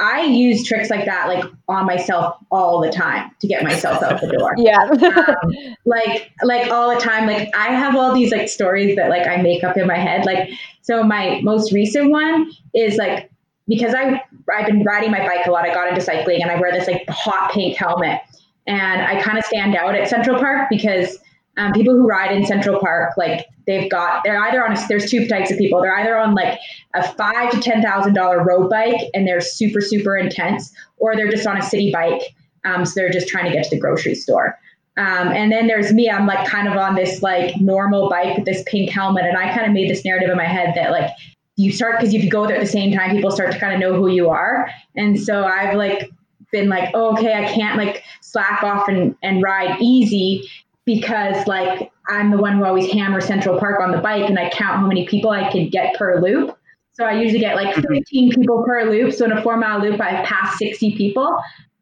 [0.00, 4.20] I use tricks like that like on myself all the time to get myself out
[4.20, 4.54] the door.
[4.56, 4.78] yeah.
[4.78, 7.26] um, like like all the time.
[7.26, 10.24] Like I have all these like stories that like I make up in my head.
[10.24, 13.30] Like so my most recent one is like
[13.68, 14.22] because I
[14.52, 15.64] I've been riding my bike a lot.
[15.64, 18.20] I got into cycling and I wear this like hot pink helmet.
[18.66, 21.18] And I kind of stand out at Central Park because
[21.60, 25.10] um, people who ride in Central Park, like they've got, they're either on a, there's
[25.10, 25.82] two types of people.
[25.82, 26.58] They're either on like
[26.94, 31.30] a five to ten thousand dollar road bike and they're super super intense, or they're
[31.30, 32.22] just on a city bike.
[32.64, 34.58] Um, so they're just trying to get to the grocery store.
[34.96, 36.10] Um, and then there's me.
[36.10, 39.54] I'm like kind of on this like normal bike with this pink helmet, and I
[39.54, 41.10] kind of made this narrative in my head that like
[41.56, 43.74] you start because if you go there at the same time, people start to kind
[43.74, 44.70] of know who you are.
[44.96, 46.10] And so I've like
[46.52, 50.48] been like, oh, okay, I can't like slack off and, and ride easy
[50.94, 54.50] because like I'm the one who always hammer Central Park on the bike and I
[54.50, 56.56] count how many people I can get per loop.
[56.92, 57.94] So I usually get like mm-hmm.
[57.94, 59.14] 15 people per loop.
[59.14, 61.38] So in a four mile loop, I've passed 60 people.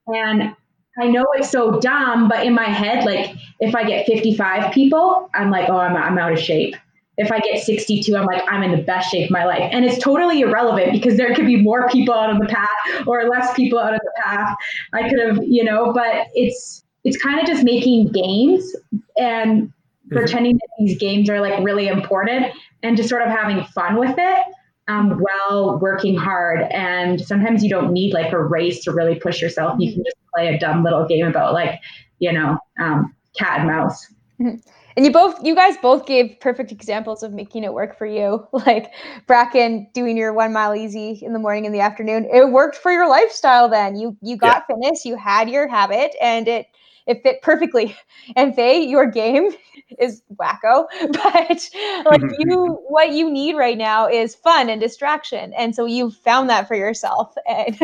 [0.09, 0.55] And
[1.01, 5.31] I know it's so dumb, but in my head, like if I get 55 people,
[5.35, 6.77] I'm like, oh, I'm, I'm out of shape.
[7.17, 9.69] if I get 62, I'm like, I'm in the best shape of my life.
[9.73, 13.29] And it's totally irrelevant because there could be more people out of the path or
[13.29, 14.57] less people out of the path.
[14.93, 18.75] I could have, you know, but it's it's kind of just making games
[19.17, 20.17] and mm-hmm.
[20.17, 22.47] pretending that these games are like really important
[22.83, 24.47] and just sort of having fun with it
[24.89, 26.63] um, while working hard.
[26.73, 29.77] And sometimes you don't need like a race to really push yourself.
[29.79, 31.81] You can just play a dumb little game about like,
[32.19, 34.07] you know, um, cat and mouse.
[34.41, 34.57] Mm-hmm.
[34.99, 38.49] And you both, you guys both gave perfect examples of making it work for you.
[38.53, 38.93] Like
[39.29, 42.29] Bracken doing your one mile easy in the morning and the afternoon.
[42.35, 43.69] It worked for your lifestyle.
[43.69, 44.75] Then you you got yeah.
[44.75, 46.67] fitness, you had your habit, and it
[47.07, 47.97] it fit perfectly.
[48.37, 49.53] And Faye, your game
[50.01, 51.71] is wacko, but
[52.11, 55.55] like you, what you need right now is fun and distraction.
[55.55, 57.79] And so you've found that for yourself, and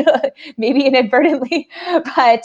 [0.58, 1.68] maybe inadvertently,
[2.16, 2.44] but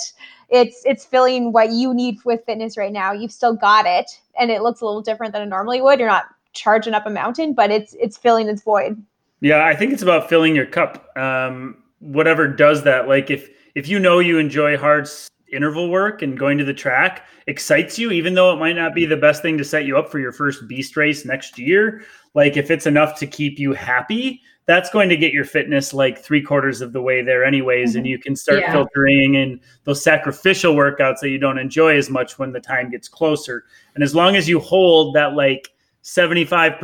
[0.49, 3.11] it's it's filling what you need with fitness right now.
[3.11, 5.99] You've still got it, and it looks a little different than it normally would.
[5.99, 9.01] You're not charging up a mountain, but it's it's filling its void.
[9.41, 11.15] Yeah, I think it's about filling your cup.
[11.17, 15.07] Um, whatever does that, like if if you know you enjoy hard
[15.51, 19.05] interval work and going to the track excites you, even though it might not be
[19.05, 22.03] the best thing to set you up for your first beast race next year.
[22.33, 26.19] Like if it's enough to keep you happy, that's going to get your fitness like
[26.19, 27.89] three quarters of the way there, anyways.
[27.89, 27.97] Mm-hmm.
[27.97, 28.71] And you can start yeah.
[28.71, 33.07] filtering in those sacrificial workouts that you don't enjoy as much when the time gets
[33.07, 33.65] closer.
[33.95, 35.69] And as long as you hold that like
[36.03, 36.79] 75%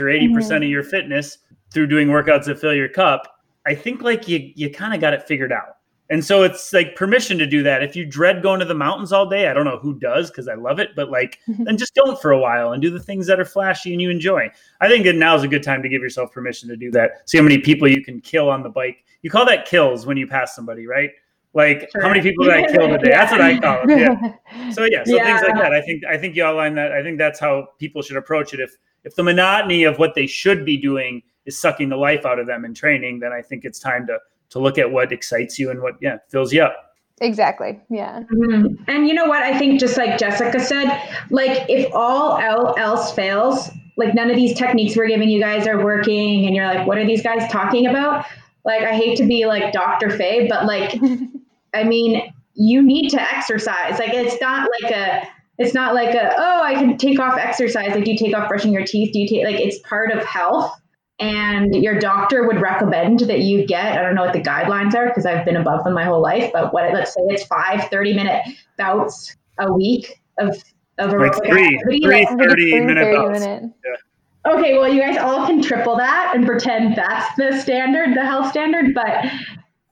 [0.00, 0.52] or 80% mm-hmm.
[0.56, 1.38] of your fitness
[1.72, 3.32] through doing workouts that fill your cup,
[3.64, 5.76] I think like you you kind of got it figured out.
[6.10, 7.82] And so it's like permission to do that.
[7.82, 10.48] If you dread going to the mountains all day, I don't know who does because
[10.48, 13.26] I love it, but like then just don't for a while and do the things
[13.26, 14.50] that are flashy and you enjoy.
[14.80, 17.28] I think now is a good time to give yourself permission to do that.
[17.28, 19.04] See how many people you can kill on the bike.
[19.22, 21.10] You call that kills when you pass somebody, right?
[21.54, 22.02] Like sure.
[22.02, 23.10] how many people did I kill today?
[23.10, 23.98] That's what I call it.
[23.98, 24.34] Yeah.
[24.72, 25.24] So yeah, so yeah.
[25.24, 25.72] things like that.
[25.72, 26.92] I think I think you outline that.
[26.92, 28.60] I think that's how people should approach it.
[28.60, 32.38] If if the monotony of what they should be doing is sucking the life out
[32.38, 34.18] of them in training, then I think it's time to
[34.50, 36.94] to look at what excites you and what yeah fills you up.
[37.20, 38.22] Exactly yeah.
[38.32, 38.82] Mm-hmm.
[38.86, 39.42] and you know what?
[39.42, 40.86] I think just like jessica said
[41.30, 42.38] like if all
[42.76, 46.66] else fails like none of these techniques we're giving you guys are working and you're
[46.66, 48.24] like what are these guys talking about?
[48.64, 50.94] Like i hate to be like dr faye but like
[51.74, 53.98] i mean you need to exercise.
[53.98, 55.26] Like it's not like a
[55.58, 57.94] it's not like a oh i can take off exercise.
[57.94, 59.12] Like do you take off brushing your teeth?
[59.12, 60.77] Do you take like it's part of health
[61.20, 65.08] and your doctor would recommend that you get i don't know what the guidelines are
[65.08, 68.14] because i've been above them my whole life but what let's say it's five 30
[68.14, 68.42] minute
[68.76, 70.62] bouts a week of
[70.98, 73.40] of like three, activity, three, like 30 minute 30 bouts.
[73.40, 73.72] Minute.
[73.84, 74.52] Yeah.
[74.52, 78.50] okay well you guys all can triple that and pretend that's the standard the health
[78.50, 79.26] standard but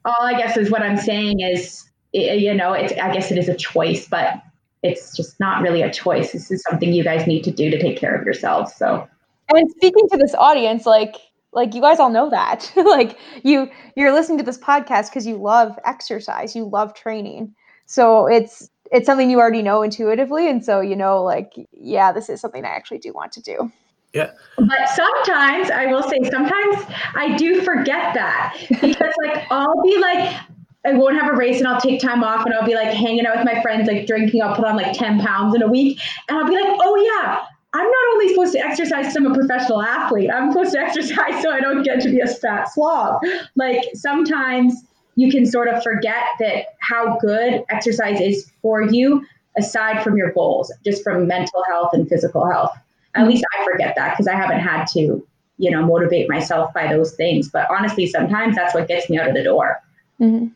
[0.05, 3.49] all i guess is what i'm saying is you know it's i guess it is
[3.49, 4.35] a choice but
[4.83, 7.79] it's just not really a choice this is something you guys need to do to
[7.79, 9.07] take care of yourselves so
[9.49, 11.15] and speaking to this audience, like
[11.53, 12.71] like you guys all know that.
[12.75, 17.53] like you you're listening to this podcast because you love exercise, you love training.
[17.85, 22.29] So it's it's something you already know intuitively and so you know like yeah, this
[22.29, 23.71] is something I actually do want to do.
[24.13, 24.31] Yeah.
[24.57, 26.85] But sometimes I will say sometimes
[27.15, 30.35] I do forget that because like I'll be like
[30.85, 33.25] I won't have a race and I'll take time off and I'll be like hanging
[33.25, 34.41] out with my friends, like drinking.
[34.41, 35.99] I'll put on like 10 pounds in a week.
[36.29, 37.43] And I'll be like, oh yeah,
[37.73, 40.29] I'm not only supposed to exercise because I'm a professional athlete.
[40.33, 43.21] I'm supposed to exercise so I don't get to be a fat slob.
[43.55, 44.83] Like sometimes
[45.15, 49.25] you can sort of forget that how good exercise is for you
[49.57, 52.77] aside from your goals, just from mental health and physical health.
[53.15, 55.25] At least I forget that because I haven't had to,
[55.57, 57.49] you know, motivate myself by those things.
[57.49, 59.81] But honestly, sometimes that's what gets me out of the door.
[60.21, 60.47] Mm-hmm.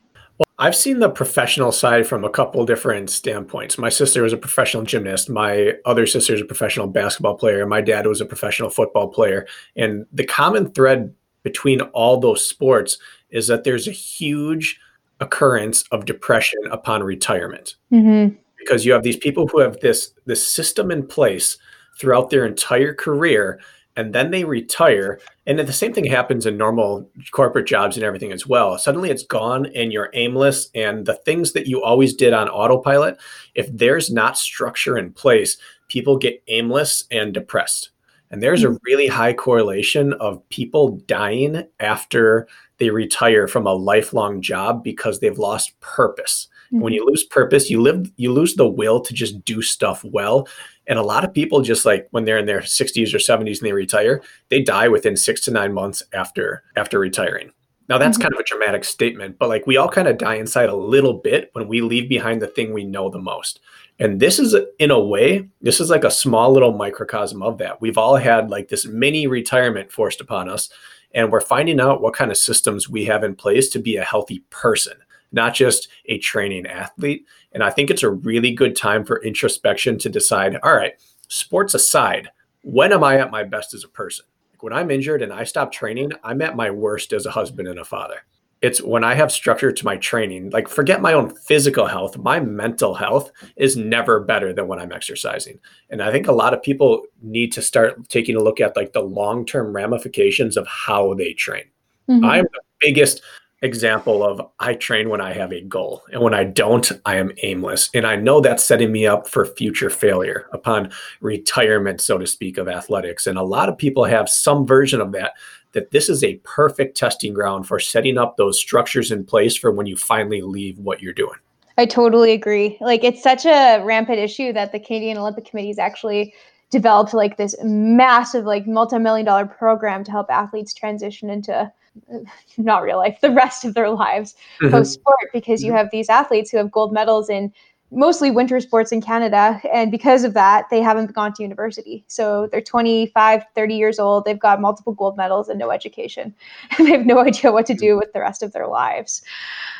[0.61, 3.79] I've seen the professional side from a couple different standpoints.
[3.79, 5.27] My sister was a professional gymnast.
[5.27, 7.65] My other sister is a professional basketball player.
[7.65, 9.47] My dad was a professional football player.
[9.75, 12.99] And the common thread between all those sports
[13.31, 14.79] is that there's a huge
[15.19, 17.73] occurrence of depression upon retirement.
[17.91, 18.35] Mm-hmm.
[18.59, 21.57] Because you have these people who have this this system in place
[21.99, 23.59] throughout their entire career
[23.95, 28.31] and then they retire and the same thing happens in normal corporate jobs and everything
[28.31, 28.77] as well.
[28.77, 33.17] Suddenly it's gone and you're aimless and the things that you always did on autopilot
[33.55, 37.89] if there's not structure in place people get aimless and depressed.
[38.29, 38.77] And there's a mm-hmm.
[38.83, 45.37] really high correlation of people dying after they retire from a lifelong job because they've
[45.37, 46.81] lost purpose Mm-hmm.
[46.81, 50.47] When you lose purpose, you live you lose the will to just do stuff well.
[50.87, 53.67] And a lot of people just like when they're in their 60s or 70s and
[53.67, 57.51] they retire, they die within 6 to 9 months after after retiring.
[57.89, 58.23] Now that's mm-hmm.
[58.23, 61.15] kind of a dramatic statement, but like we all kind of die inside a little
[61.15, 63.59] bit when we leave behind the thing we know the most.
[63.99, 67.81] And this is in a way, this is like a small little microcosm of that.
[67.81, 70.69] We've all had like this mini retirement forced upon us,
[71.13, 74.03] and we're finding out what kind of systems we have in place to be a
[74.03, 74.93] healthy person,
[75.31, 77.25] not just a training athlete.
[77.51, 80.93] And I think it's a really good time for introspection to decide, all right,
[81.27, 82.29] sports aside,
[82.63, 84.25] when am I at my best as a person?
[84.61, 87.79] when I'm injured and I stop training, I'm at my worst as a husband and
[87.79, 88.23] a father.
[88.61, 92.39] It's when I have structure to my training, like forget my own physical health, my
[92.39, 95.59] mental health is never better than when I'm exercising.
[95.89, 98.93] And I think a lot of people need to start taking a look at like
[98.93, 101.63] the long term ramifications of how they train.
[102.07, 102.23] Mm-hmm.
[102.23, 103.23] I'm the biggest
[103.61, 107.31] example of I train when I have a goal, and when I don't, I am
[107.43, 107.89] aimless.
[107.93, 110.91] And I know that's setting me up for future failure upon
[111.21, 113.27] retirement, so to speak, of athletics.
[113.27, 115.33] And a lot of people have some version of that,
[115.73, 119.71] that this is a perfect testing ground for setting up those structures in place for
[119.71, 121.37] when you finally leave what you're doing.
[121.77, 122.77] I totally agree.
[122.81, 126.33] Like it's such a rampant issue that the Canadian Olympic Committee is actually
[126.69, 131.71] developed like this massive like multi-million dollar program to help athletes transition into
[132.57, 134.71] not real life, the rest of their lives mm-hmm.
[134.71, 135.77] post sport because you mm-hmm.
[135.77, 137.51] have these athletes who have gold medals in
[137.91, 139.61] mostly winter sports in Canada.
[139.71, 142.03] And because of that, they haven't gone to university.
[142.07, 144.25] So they're 25, 30 years old.
[144.25, 146.33] They've got multiple gold medals and no education.
[146.77, 149.21] And they have no idea what to do with the rest of their lives.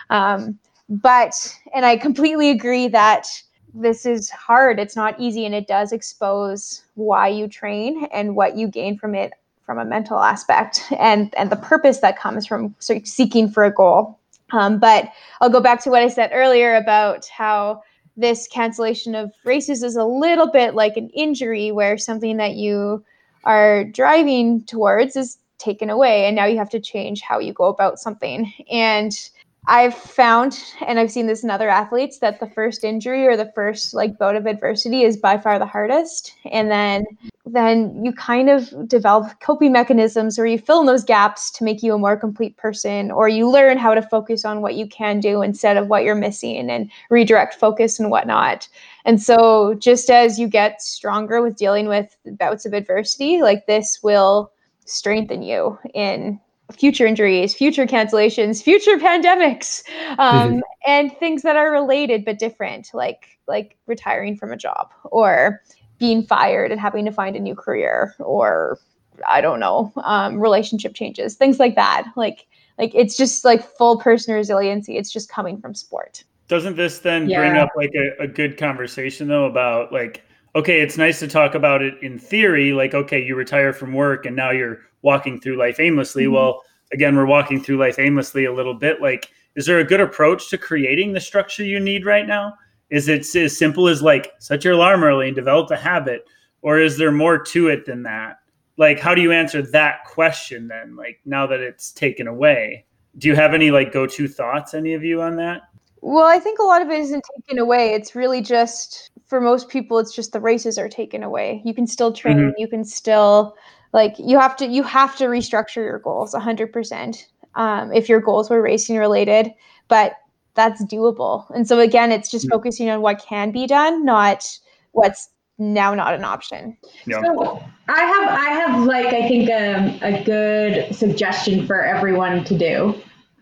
[0.09, 0.59] Um,
[0.89, 3.28] but, and I completely agree that
[3.74, 4.78] this is hard.
[4.78, 5.45] It's not easy.
[5.45, 9.32] And it does expose why you train and what you gain from it
[9.66, 14.20] from a mental aspect and and the purpose that comes from seeking for a goal.
[14.51, 15.09] Um, but
[15.39, 17.84] I'll go back to what I said earlier about how
[18.18, 23.03] this cancellation of races is a little bit like an injury where something that you
[23.45, 27.66] are driving towards is taken away and now you have to change how you go
[27.66, 29.30] about something and
[29.68, 33.51] I've found, and I've seen this in other athletes, that the first injury or the
[33.53, 37.05] first like bout of adversity is by far the hardest, and then
[37.46, 41.82] then you kind of develop coping mechanisms where you fill in those gaps to make
[41.82, 45.20] you a more complete person, or you learn how to focus on what you can
[45.20, 48.68] do instead of what you're missing, and redirect focus and whatnot.
[49.06, 54.00] And so, just as you get stronger with dealing with bouts of adversity, like this
[54.04, 54.52] will
[54.86, 56.39] strengthen you in
[56.72, 59.84] future injuries, future cancellations, future pandemics,
[60.20, 60.60] um, mm-hmm.
[60.86, 65.62] and things that are related but different, like like retiring from a job or
[66.02, 68.78] being fired and having to find a new career, or
[69.26, 72.08] I don't know, um, relationship changes, things like that.
[72.18, 72.47] Like
[72.78, 74.97] like it's just like full person resiliency.
[74.97, 76.24] It's just coming from sport.
[76.49, 77.39] Doesn't this then yeah.
[77.39, 80.26] bring up like a, a good conversation though about like
[80.56, 84.26] okay, it's nice to talk about it in theory, like, okay, you retire from work
[84.26, 86.26] and now you're walking through life aimlessly.
[86.26, 86.34] Mm-hmm.
[86.34, 89.02] Well, again, we're walking through life aimlessly a little bit.
[89.02, 92.54] Like, is there a good approach to creating the structure you need right now?
[92.92, 96.28] Is it as simple as like set your alarm early and develop a habit?
[96.62, 98.38] Or is there more to it than that?
[98.78, 100.96] Like, how do you answer that question then?
[100.96, 102.86] Like, now that it's taken away,
[103.18, 105.62] do you have any like go to thoughts, any of you on that?
[106.02, 107.94] Well, I think a lot of it isn't taken away.
[107.94, 111.62] It's really just for most people, it's just the races are taken away.
[111.64, 112.52] You can still train, mm-hmm.
[112.58, 113.56] you can still
[113.94, 117.26] like you have to you have to restructure your goals 100%
[117.56, 119.52] um, if your goals were racing related
[119.88, 120.14] but
[120.54, 122.56] that's doable and so again it's just mm-hmm.
[122.56, 124.47] focusing on what can be done not
[124.91, 127.22] what's now not an option yeah.
[127.22, 132.58] so i have i have like i think um, a good suggestion for everyone to
[132.58, 132.93] do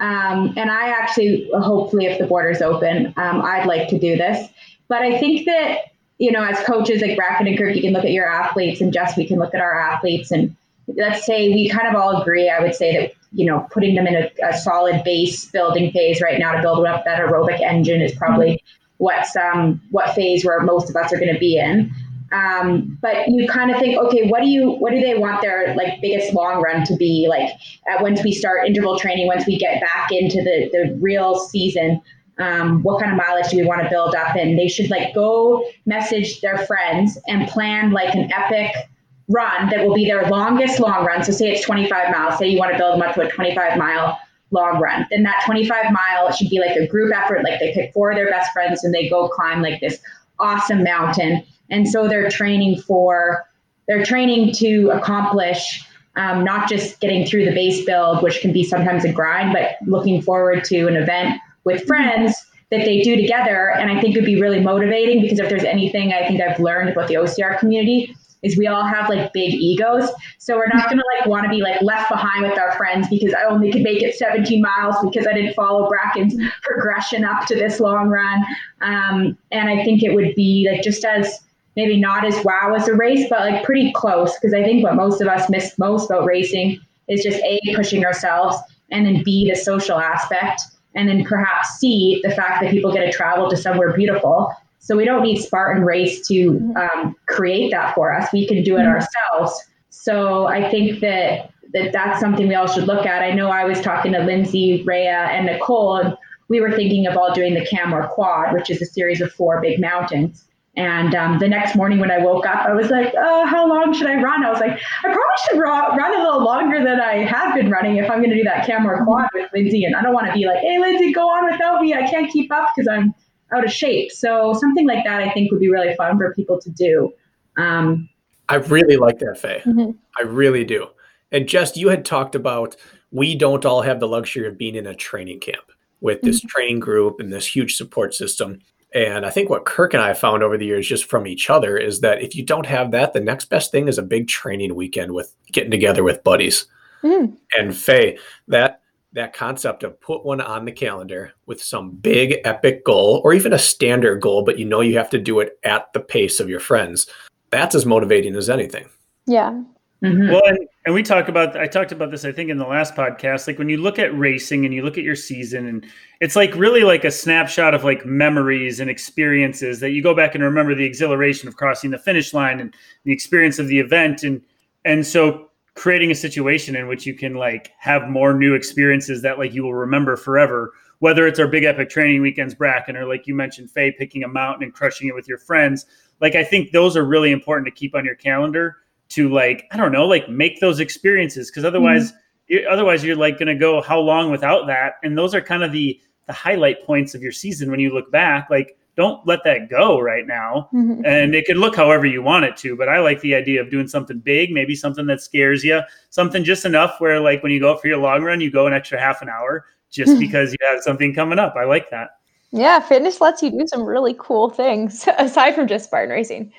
[0.02, 4.50] um, and i actually hopefully if the borders open um, i'd like to do this
[4.88, 5.80] but i think that
[6.20, 8.94] you know, as coaches like Bracken and Kirk, you can look at your athletes, and
[8.94, 10.54] Jess, we can look at our athletes, and
[10.96, 12.50] let's say we kind of all agree.
[12.50, 16.22] I would say that you know, putting them in a, a solid base building phase
[16.22, 18.64] right now to build up that aerobic engine is probably
[18.98, 21.92] what's um, what phase where most of us are going to be in.
[22.32, 25.74] Um, but you kind of think, okay, what do you, what do they want their
[25.76, 27.50] like biggest long run to be like?
[27.90, 32.02] Uh, once we start interval training, once we get back into the the real season,
[32.40, 35.14] um, what kind of mileage do we want to build up and they should like
[35.14, 38.90] go message their friends and plan like an epic
[39.30, 41.24] run that will be their longest long run.
[41.24, 43.78] So say it's 25 miles say you want to build them up to a 25
[43.78, 44.20] mile
[44.52, 45.06] long run.
[45.12, 48.18] Then that 25 mile should be like a group effort like they pick four of
[48.18, 50.00] their best friends and they go climb like this
[50.40, 51.44] awesome mountain.
[51.70, 53.46] And so they're training for
[53.88, 55.84] they're training to accomplish
[56.16, 59.78] um, not just getting through the base build which can be sometimes a grind but
[59.88, 62.36] looking forward to an event with friends
[62.72, 63.72] that they do together.
[63.72, 66.60] And I think it would be really motivating because if there's anything I think I've
[66.60, 70.10] learned about the OCR community, is we all have like big egos.
[70.38, 73.34] So we're not gonna like want to be like left behind with our friends because
[73.34, 77.56] I only could make it 17 miles because I didn't follow Bracken's progression up to
[77.56, 78.44] this long run.
[78.82, 81.42] Um, and I think it would be like just as
[81.76, 84.34] maybe not as wow as a race, but like pretty close.
[84.36, 88.06] Because I think what most of us miss most about racing is just a pushing
[88.06, 88.58] ourselves,
[88.92, 90.62] and then b the social aspect,
[90.96, 94.54] and then perhaps c the fact that people get to travel to somewhere beautiful.
[94.80, 98.32] So we don't need Spartan Race to um, create that for us.
[98.34, 99.62] We can do it ourselves.
[99.90, 103.22] So I think that that that's something we all should look at.
[103.22, 106.18] I know I was talking to Lindsay, Rhea, and Nicole, and
[106.48, 109.62] we were thinking of all doing the Canmore Quad, which is a series of four
[109.62, 110.46] big mountains.
[110.76, 113.94] And um, the next morning when I woke up, I was like, oh, how long
[113.94, 114.46] should I run?
[114.46, 117.70] I was like, I probably should run, run a little longer than I have been
[117.70, 119.84] running if I'm going to do that Canmore quad with Lindsay.
[119.84, 121.94] And I don't want to be like, hey, Lindsay, go on without me.
[121.94, 123.14] I can't keep up because I'm
[123.54, 124.12] out of shape.
[124.12, 127.14] So something like that, I think, would be really fun for people to do.
[127.58, 128.10] Um,
[128.48, 129.62] I really like that, Faye.
[129.66, 129.92] Mm-hmm.
[130.18, 130.88] I really do.
[131.32, 132.76] And Jess, you had talked about
[133.12, 135.72] we don't all have the luxury of being in a training camp
[136.02, 136.48] with this mm-hmm.
[136.48, 138.60] training group and this huge support system.
[138.94, 141.78] And I think what Kirk and I found over the years, just from each other,
[141.78, 144.74] is that if you don't have that, the next best thing is a big training
[144.74, 146.66] weekend with getting together with buddies.
[147.04, 147.38] Mm.
[147.58, 148.82] And Faye, that
[149.14, 153.54] that concept of put one on the calendar with some big epic goal or even
[153.54, 156.50] a standard goal, but you know you have to do it at the pace of
[156.50, 157.08] your friends.
[157.50, 158.88] That's as motivating as anything.
[159.26, 159.62] Yeah.
[160.04, 160.32] Mm-hmm.
[160.32, 162.96] Well, and, and we talk about, I talked about this, I think, in the last
[162.96, 163.48] podcast.
[163.48, 165.86] Like when you look at racing and you look at your season, and
[166.22, 170.36] it's like really like a snapshot of like memories and experiences that you go back
[170.36, 174.24] and remember the exhilaration of crossing the finish line and the experience of the event.
[174.24, 174.42] And,
[174.86, 175.49] and so
[175.80, 179.64] creating a situation in which you can like have more new experiences that like you
[179.64, 180.74] will remember forever.
[181.00, 184.28] Whether it's our big epic training weekends bracken or like you mentioned faye picking a
[184.28, 185.86] mountain and crushing it with your friends
[186.20, 188.76] like i think those are really important to keep on your calendar
[189.08, 191.50] to like i don't know like make those experiences.
[191.50, 192.12] Because otherwise
[192.52, 192.70] mm-hmm.
[192.70, 194.96] otherwise you're like going to go how long without that?
[195.02, 198.12] And those are kind of the the highlight points of your season when you look
[198.12, 201.06] back like don't let that go right now mm-hmm.
[201.06, 203.70] and it can look however you want it to but i like the idea of
[203.70, 205.80] doing something big maybe something that scares you
[206.10, 208.74] something just enough where like when you go for your long run you go an
[208.74, 212.10] extra half an hour just because you have something coming up i like that
[212.52, 216.52] yeah fitness lets you do some really cool things aside from just spartan racing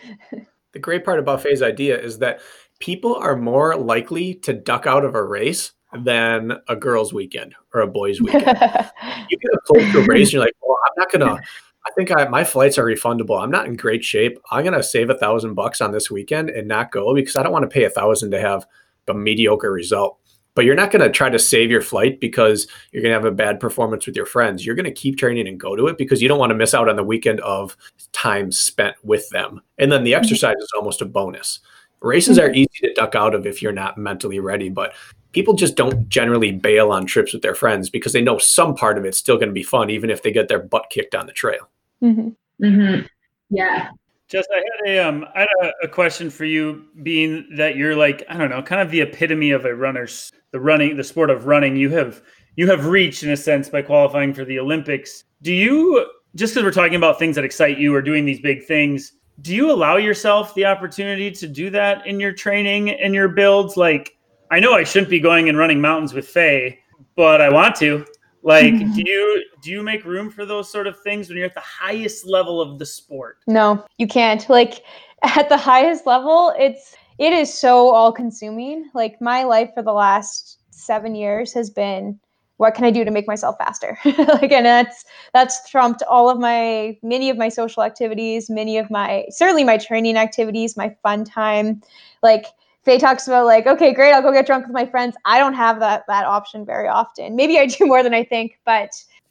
[0.73, 2.41] The great part about Faye's idea is that
[2.79, 5.73] people are more likely to duck out of a race
[6.05, 8.45] than a girls' weekend or a boys' weekend.
[8.47, 11.43] you get a close to a race, and you're like, well, I'm not gonna.
[11.87, 13.43] I think I, my flights are refundable.
[13.43, 14.39] I'm not in great shape.
[14.51, 17.53] I'm gonna save a thousand bucks on this weekend and not go because I don't
[17.53, 18.67] want to pay a thousand to have
[19.09, 20.21] a mediocre result
[20.55, 23.25] but you're not going to try to save your flight because you're going to have
[23.25, 24.67] a bad performance with your friends.
[24.67, 26.75] You're going to keep training and go to it because you don't want to miss
[26.75, 27.77] out on the weekend of
[28.13, 29.61] time spent with them.
[29.79, 30.23] And then the mm-hmm.
[30.23, 31.61] exercise is almost a bonus.
[32.03, 34.95] Races are easy to duck out of if you're not mentally ready, but
[35.33, 38.99] people just don't generally bail on trips with their friends because they know some part
[38.99, 41.27] of it's still going to be fun, even if they get their butt kicked on
[41.27, 41.69] the trail.
[42.03, 42.65] Mm-hmm.
[42.65, 43.07] Mm-hmm.
[43.51, 43.91] Yeah.
[44.29, 47.97] Jess I had a um I had a, a, question for you, being that you're
[47.97, 51.31] like I don't know, kind of the epitome of a runner's the running the sport
[51.31, 51.75] of running.
[51.75, 52.23] You have
[52.55, 55.25] you have reached in a sense by qualifying for the Olympics.
[55.43, 56.07] Do you
[56.37, 59.15] just because we're talking about things that excite you or doing these big things?
[59.41, 63.77] Do you allow yourself the opportunity to do that in your training and your builds?
[63.77, 64.17] Like
[64.51, 66.81] I know I shouldn't be going and running mountains with Faye,
[67.17, 68.05] but I want to.
[68.43, 71.55] Like, do you do you make room for those sort of things when you're at
[71.55, 73.39] the highest level of the sport?
[73.47, 74.47] No, you can't.
[74.61, 74.83] Like
[75.23, 78.91] at the highest level, it's it is so all consuming.
[78.95, 82.19] Like my life for the last seven years has been
[82.57, 83.99] what can I do to make myself faster?
[84.05, 88.91] like and that's that's trumped all of my many of my social activities, many of
[88.91, 91.83] my certainly my training activities, my fun time.
[92.23, 92.47] Like
[92.85, 95.17] Faye talks about like, okay, great, I'll go get drunk with my friends.
[95.25, 97.37] I don't have that that option very often.
[97.37, 98.91] Maybe I do more than I think, but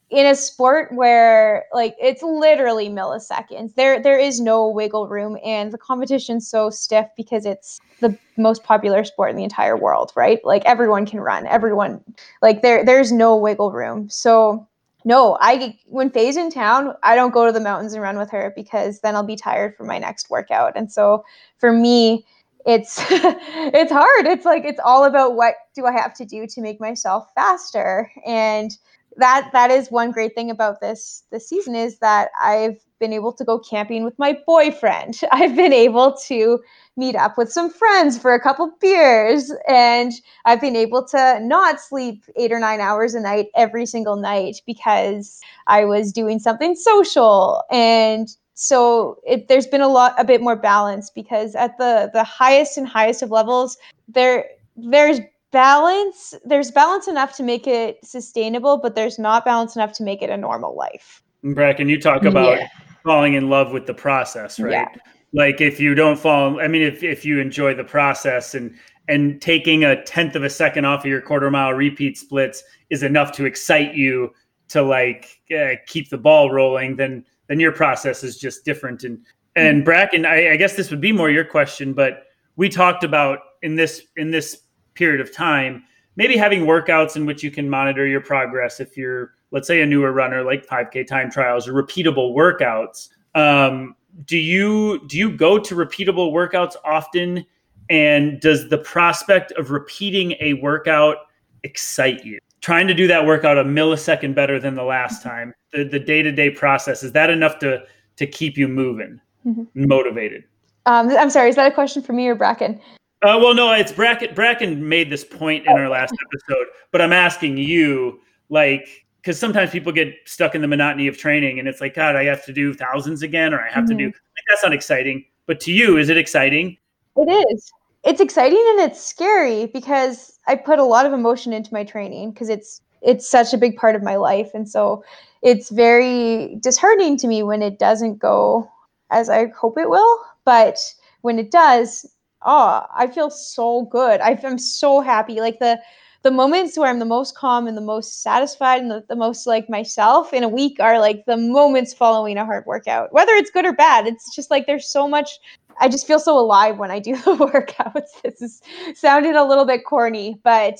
[0.09, 5.71] in a sport where like it's literally milliseconds, there there is no wiggle room, and
[5.71, 10.39] the competition's so stiff because it's the most popular sport in the entire world, right?
[10.43, 12.03] Like everyone can run, everyone
[12.41, 14.09] like there there's no wiggle room.
[14.09, 14.67] So
[15.05, 18.31] no, I when Faye's in town, I don't go to the mountains and run with
[18.31, 20.73] her because then I'll be tired for my next workout.
[20.75, 21.23] And so
[21.57, 22.25] for me,
[22.69, 24.27] it's it's hard.
[24.27, 28.11] It's like it's all about what do i have to do to make myself faster?
[28.25, 28.71] And
[29.17, 33.33] that that is one great thing about this this season is that i've been able
[33.33, 35.21] to go camping with my boyfriend.
[35.31, 36.59] I've been able to
[36.97, 40.11] meet up with some friends for a couple beers and
[40.45, 44.57] i've been able to not sleep eight or nine hours a night every single night
[44.65, 47.63] because i was doing something social.
[47.71, 48.27] And
[48.61, 52.77] so it, there's been a lot a bit more balance because at the the highest
[52.77, 53.77] and highest of levels
[54.09, 54.43] there
[54.75, 55.21] there's
[55.51, 60.21] balance there's balance enough to make it sustainable but there's not balance enough to make
[60.21, 62.67] it a normal life bracken you talk about yeah.
[63.05, 64.87] falling in love with the process right yeah.
[65.31, 68.75] like if you don't fall i mean if, if you enjoy the process and
[69.07, 73.03] and taking a tenth of a second off of your quarter mile repeat splits is
[73.03, 74.33] enough to excite you
[74.67, 79.03] to like uh, keep the ball rolling then then your process is just different.
[79.03, 79.19] And
[79.55, 79.85] and mm-hmm.
[79.85, 82.23] bracken I, I guess this would be more your question but
[82.55, 84.63] we talked about in this in this
[84.93, 85.83] period of time
[86.15, 89.85] maybe having workouts in which you can monitor your progress if you're let's say a
[89.85, 93.09] newer runner like 5k time trials or repeatable workouts.
[93.35, 93.95] Um,
[94.25, 97.45] do you do you go to repeatable workouts often?
[97.89, 101.17] And does the prospect of repeating a workout
[101.63, 105.83] excite you trying to do that workout a millisecond better than the last time the,
[105.83, 107.83] the day-to-day process is that enough to
[108.17, 109.63] to keep you moving mm-hmm.
[109.87, 110.43] motivated
[110.85, 112.79] um, i'm sorry is that a question for me or bracken
[113.21, 117.13] uh, well no it's bracken bracken made this point in our last episode but i'm
[117.13, 118.19] asking you
[118.49, 122.15] like because sometimes people get stuck in the monotony of training and it's like god
[122.15, 123.91] i have to do thousands again or i have mm-hmm.
[123.91, 124.17] to do mm-hmm.
[124.35, 126.77] like, that's not exciting but to you is it exciting
[127.15, 127.71] it is
[128.03, 132.31] it's exciting and it's scary because I put a lot of emotion into my training
[132.31, 134.51] because it's it's such a big part of my life.
[134.53, 135.03] And so
[135.41, 138.69] it's very disheartening to me when it doesn't go
[139.11, 140.19] as I hope it will.
[140.45, 140.77] But
[141.21, 142.05] when it does
[142.41, 144.21] oh I feel so good.
[144.21, 145.39] I, I'm so happy.
[145.39, 145.79] Like the
[146.21, 149.47] the moments where I'm the most calm and the most satisfied and the, the most
[149.47, 153.49] like myself in a week are like the moments following a hard workout whether it's
[153.49, 155.39] good or bad it's just like there's so much
[155.79, 158.21] I just feel so alive when I do the workouts.
[158.23, 158.61] This is
[158.95, 160.77] sounded a little bit corny, but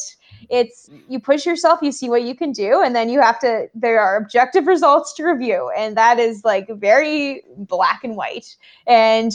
[0.50, 3.68] it's you push yourself, you see what you can do, and then you have to.
[3.74, 8.56] There are objective results to review, and that is like very black and white.
[8.88, 9.32] And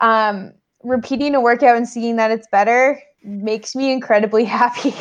[0.00, 0.52] um,
[0.82, 4.94] repeating a workout and seeing that it's better makes me incredibly happy.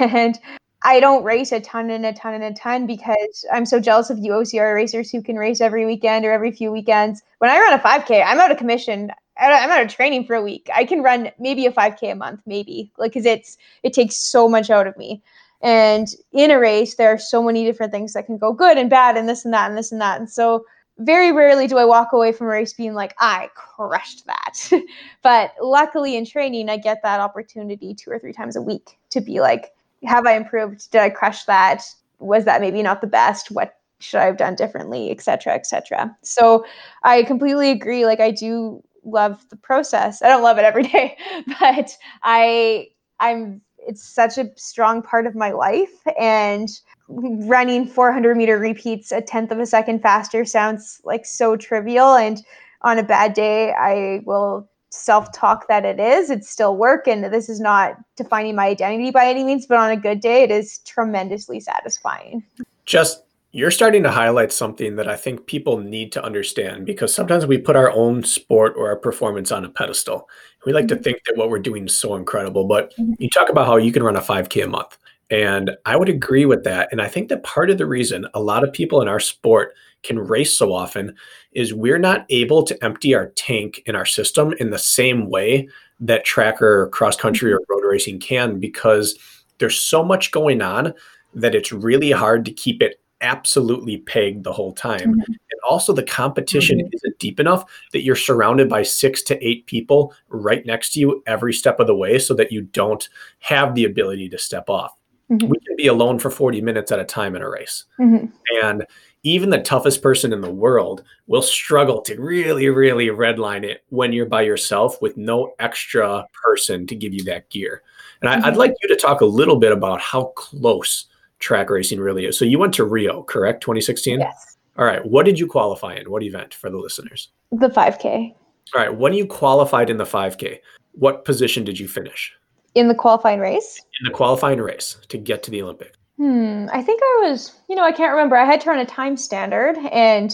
[0.00, 0.38] and
[0.84, 4.10] I don't race a ton and a ton and a ton because I'm so jealous
[4.10, 7.22] of you OCR racers who can race every weekend or every few weekends.
[7.38, 9.10] When I run a 5K, I'm out of commission.
[9.38, 10.68] I'm out of training for a week.
[10.74, 14.48] I can run maybe a 5K a month, maybe, like because it's it takes so
[14.48, 15.22] much out of me.
[15.60, 18.88] And in a race, there are so many different things that can go good and
[18.88, 20.20] bad, and this and that and this and that.
[20.20, 20.64] And so,
[20.98, 24.70] very rarely do I walk away from a race being like, I crushed that.
[25.22, 29.20] but luckily, in training, I get that opportunity two or three times a week to
[29.20, 29.74] be like,
[30.04, 30.90] have I improved?
[30.90, 31.82] Did I crush that?
[32.18, 33.50] Was that maybe not the best?
[33.50, 36.16] What should I have done differently, et cetera, et cetera.
[36.22, 36.64] So
[37.02, 38.04] I completely agree.
[38.04, 40.22] Like I do love the process.
[40.22, 41.16] I don't love it every day,
[41.60, 42.88] but I
[43.20, 46.68] I'm it's such a strong part of my life and
[47.08, 52.44] running 400 meter repeats a tenth of a second faster sounds like so trivial and
[52.82, 57.48] on a bad day i will self-talk that it is it's still work and this
[57.48, 60.78] is not defining my identity by any means but on a good day it is
[60.78, 62.42] tremendously satisfying
[62.86, 63.22] just
[63.56, 67.56] you're starting to highlight something that I think people need to understand because sometimes we
[67.56, 70.28] put our own sport or our performance on a pedestal.
[70.66, 70.96] We like mm-hmm.
[70.98, 73.14] to think that what we're doing is so incredible, but mm-hmm.
[73.18, 74.98] you talk about how you can run a 5K a month.
[75.30, 76.88] And I would agree with that.
[76.92, 79.74] And I think that part of the reason a lot of people in our sport
[80.02, 81.14] can race so often
[81.52, 85.68] is we're not able to empty our tank in our system in the same way
[85.98, 87.72] that track or cross country or mm-hmm.
[87.72, 89.18] road racing can because
[89.58, 90.92] there's so much going on
[91.34, 95.00] that it's really hard to keep it absolutely pegged the whole time.
[95.00, 95.32] Mm-hmm.
[95.32, 96.88] And also, the competition mm-hmm.
[96.92, 101.22] isn't deep enough that you're surrounded by six to eight people right next to you
[101.26, 103.08] every step of the way so that you don't
[103.40, 104.94] have the ability to step off.
[105.30, 105.48] Mm-hmm.
[105.48, 107.84] We can be alone for 40 minutes at a time in a race.
[107.98, 108.26] Mm-hmm.
[108.62, 108.86] And
[109.24, 114.12] even the toughest person in the world will struggle to really, really redline it when
[114.12, 117.82] you're by yourself with no extra person to give you that gear.
[118.20, 118.58] And I, I'd mm-hmm.
[118.58, 121.06] like you to talk a little bit about how close
[121.40, 122.38] track racing really is.
[122.38, 123.62] So you went to Rio, correct?
[123.62, 124.20] 2016?
[124.20, 124.56] Yes.
[124.78, 125.04] All right.
[125.04, 126.10] What did you qualify in?
[126.10, 127.30] What event for the listeners?
[127.50, 128.34] The 5K.
[128.74, 128.94] All right.
[128.94, 130.60] When you qualified in the 5K,
[130.92, 132.32] what position did you finish?
[132.76, 133.80] In the qualifying race?
[134.00, 135.96] In the qualifying race to get to the Olympics.
[136.18, 136.66] Hmm.
[136.70, 138.36] I think I was, you know, I can't remember.
[138.36, 140.30] I had to run a time standard and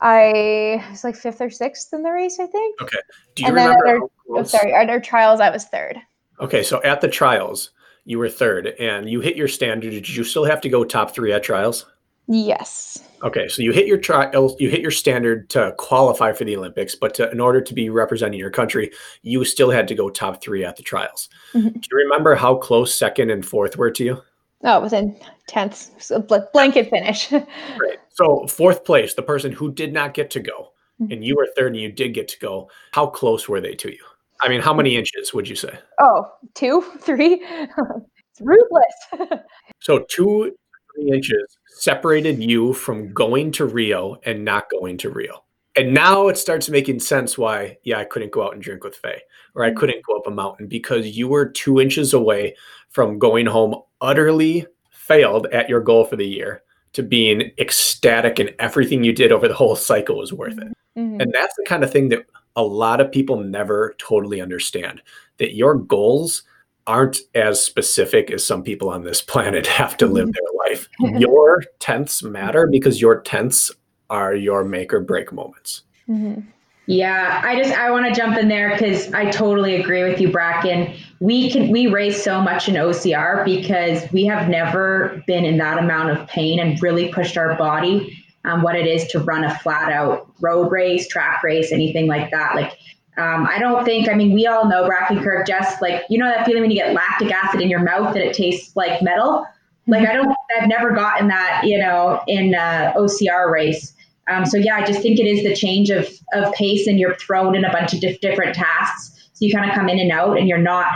[0.00, 2.82] I was like fifth or sixth in the race, I think.
[2.82, 2.98] Okay.
[3.36, 3.84] Do you and remember?
[3.84, 5.98] Then at our, oh, sorry, at our trials, I was third.
[6.40, 6.64] Okay.
[6.64, 7.70] So at the trials,
[8.04, 9.90] you were third and you hit your standard.
[9.90, 11.86] Did you still have to go top three at trials?
[12.26, 13.02] Yes.
[13.22, 16.94] Okay, so you hit your trial, you hit your standard to qualify for the Olympics,
[16.94, 18.90] but to, in order to be representing your country,
[19.22, 21.28] you still had to go top three at the trials.
[21.52, 21.68] Mm-hmm.
[21.68, 24.22] Do you remember how close second and fourth were to you?
[24.62, 26.20] Oh, within tenths, so
[26.52, 27.30] blanket finish.
[27.32, 27.98] Right.
[28.10, 30.70] So fourth place, the person who did not get to go,
[31.10, 33.90] and you were third and you did get to go, how close were they to
[33.90, 33.98] you?
[34.40, 35.76] I mean, how many inches would you say?
[36.00, 37.34] Oh, two, three.
[37.44, 39.42] it's ruthless.
[39.80, 40.54] so two,
[40.94, 45.44] three inches separated you from going to Rio and not going to Rio.
[45.76, 48.94] And now it starts making sense why, yeah, I couldn't go out and drink with
[48.94, 49.22] Faye,
[49.54, 49.78] or I mm-hmm.
[49.78, 52.56] couldn't go up a mountain because you were two inches away
[52.90, 56.62] from going home utterly failed at your goal for the year
[56.92, 60.72] to being ecstatic and everything you did over the whole cycle was worth it.
[60.96, 61.20] Mm-hmm.
[61.20, 65.02] And that's the kind of thing that a lot of people never totally understand
[65.38, 66.44] that your goals
[66.86, 70.32] aren't as specific as some people on this planet have to live mm-hmm.
[70.32, 70.88] their life.
[71.20, 73.70] your tenths matter because your tenths
[74.10, 75.82] are your make or break moments.
[76.08, 76.40] Mm-hmm.
[76.86, 80.30] Yeah, I just I want to jump in there because I totally agree with you,
[80.30, 80.94] Bracken.
[81.18, 85.78] We can we race so much in OCR because we have never been in that
[85.78, 89.58] amount of pain and really pushed our body um, what it is to run a
[89.58, 92.54] flat out road race, track race, anything like that.
[92.54, 92.78] Like
[93.16, 96.26] um, I don't think, I mean, we all know Bracken Kirk, just like, you know,
[96.26, 99.46] that feeling when you get lactic acid in your mouth and it tastes like metal.
[99.86, 103.94] Like, I don't, I've never gotten that, you know, in uh, OCR race.
[104.28, 107.14] Um, so yeah, I just think it is the change of of pace, and you're
[107.16, 109.28] thrown in a bunch of diff- different tasks.
[109.34, 110.86] So you kind of come in and out, and you're not,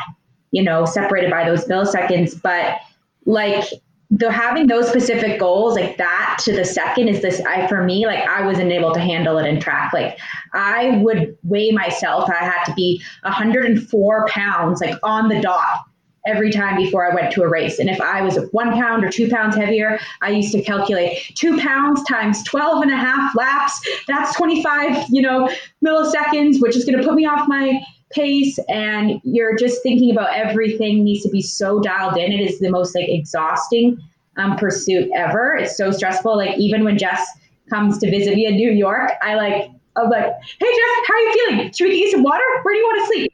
[0.51, 2.41] you know, separated by those milliseconds.
[2.41, 2.79] But
[3.27, 3.65] like
[4.11, 8.07] the having those specific goals like that to the second is this I for me
[8.07, 10.19] like I wasn't able to handle it in track like
[10.55, 15.85] I would weigh myself I had to be 104 pounds like on the dot
[16.27, 17.79] every time before I went to a race.
[17.79, 21.59] And if I was one pound or two pounds heavier, I used to calculate two
[21.59, 23.81] pounds times 12 and a half laps.
[24.07, 25.49] That's 25, you know,
[25.85, 27.81] milliseconds, which is going to put me off my
[28.11, 28.59] pace.
[28.69, 32.33] And you're just thinking about everything needs to be so dialed in.
[32.33, 33.99] It is the most like exhausting
[34.37, 35.55] um, pursuit ever.
[35.57, 36.37] It's so stressful.
[36.37, 37.27] Like even when Jess
[37.69, 41.21] comes to visit me in New York, I like I'm like, hey Jess, how are
[41.21, 41.73] you feeling?
[41.73, 42.45] Should we get some water?
[42.63, 43.33] Where do you want to sleep?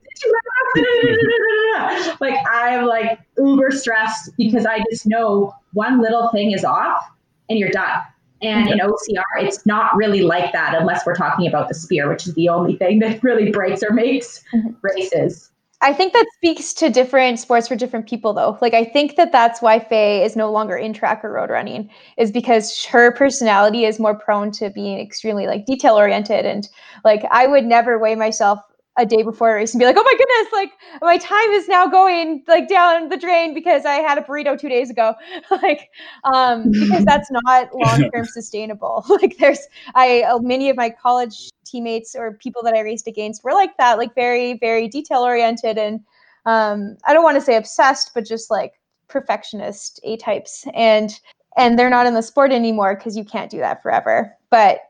[2.20, 7.02] like I'm like uber stressed because I just know one little thing is off
[7.50, 8.00] and you're done.
[8.44, 12.26] And in OCR, it's not really like that unless we're talking about the spear, which
[12.26, 14.70] is the only thing that really breaks or makes mm-hmm.
[14.82, 15.50] races.
[15.80, 18.56] I think that speaks to different sports for different people, though.
[18.62, 21.90] Like, I think that that's why Faye is no longer in track or road running,
[22.16, 26.46] is because her personality is more prone to being extremely like detail oriented.
[26.46, 26.66] And
[27.04, 28.60] like, I would never weigh myself
[28.96, 30.72] a day before a race and be like, oh my goodness, like
[31.02, 34.68] my time is now going like down the drain because I had a burrito two
[34.68, 35.14] days ago.
[35.50, 35.90] like,
[36.32, 39.04] um, because that's not long term sustainable.
[39.08, 43.42] like, there's I uh, many of my college teammates or people that I raced against
[43.42, 46.00] were like that, like very, very detail oriented and
[46.46, 48.74] um, I don't want to say obsessed, but just like
[49.08, 50.66] perfectionist A types.
[50.74, 51.18] And
[51.56, 54.36] and they're not in the sport anymore because you can't do that forever.
[54.50, 54.80] But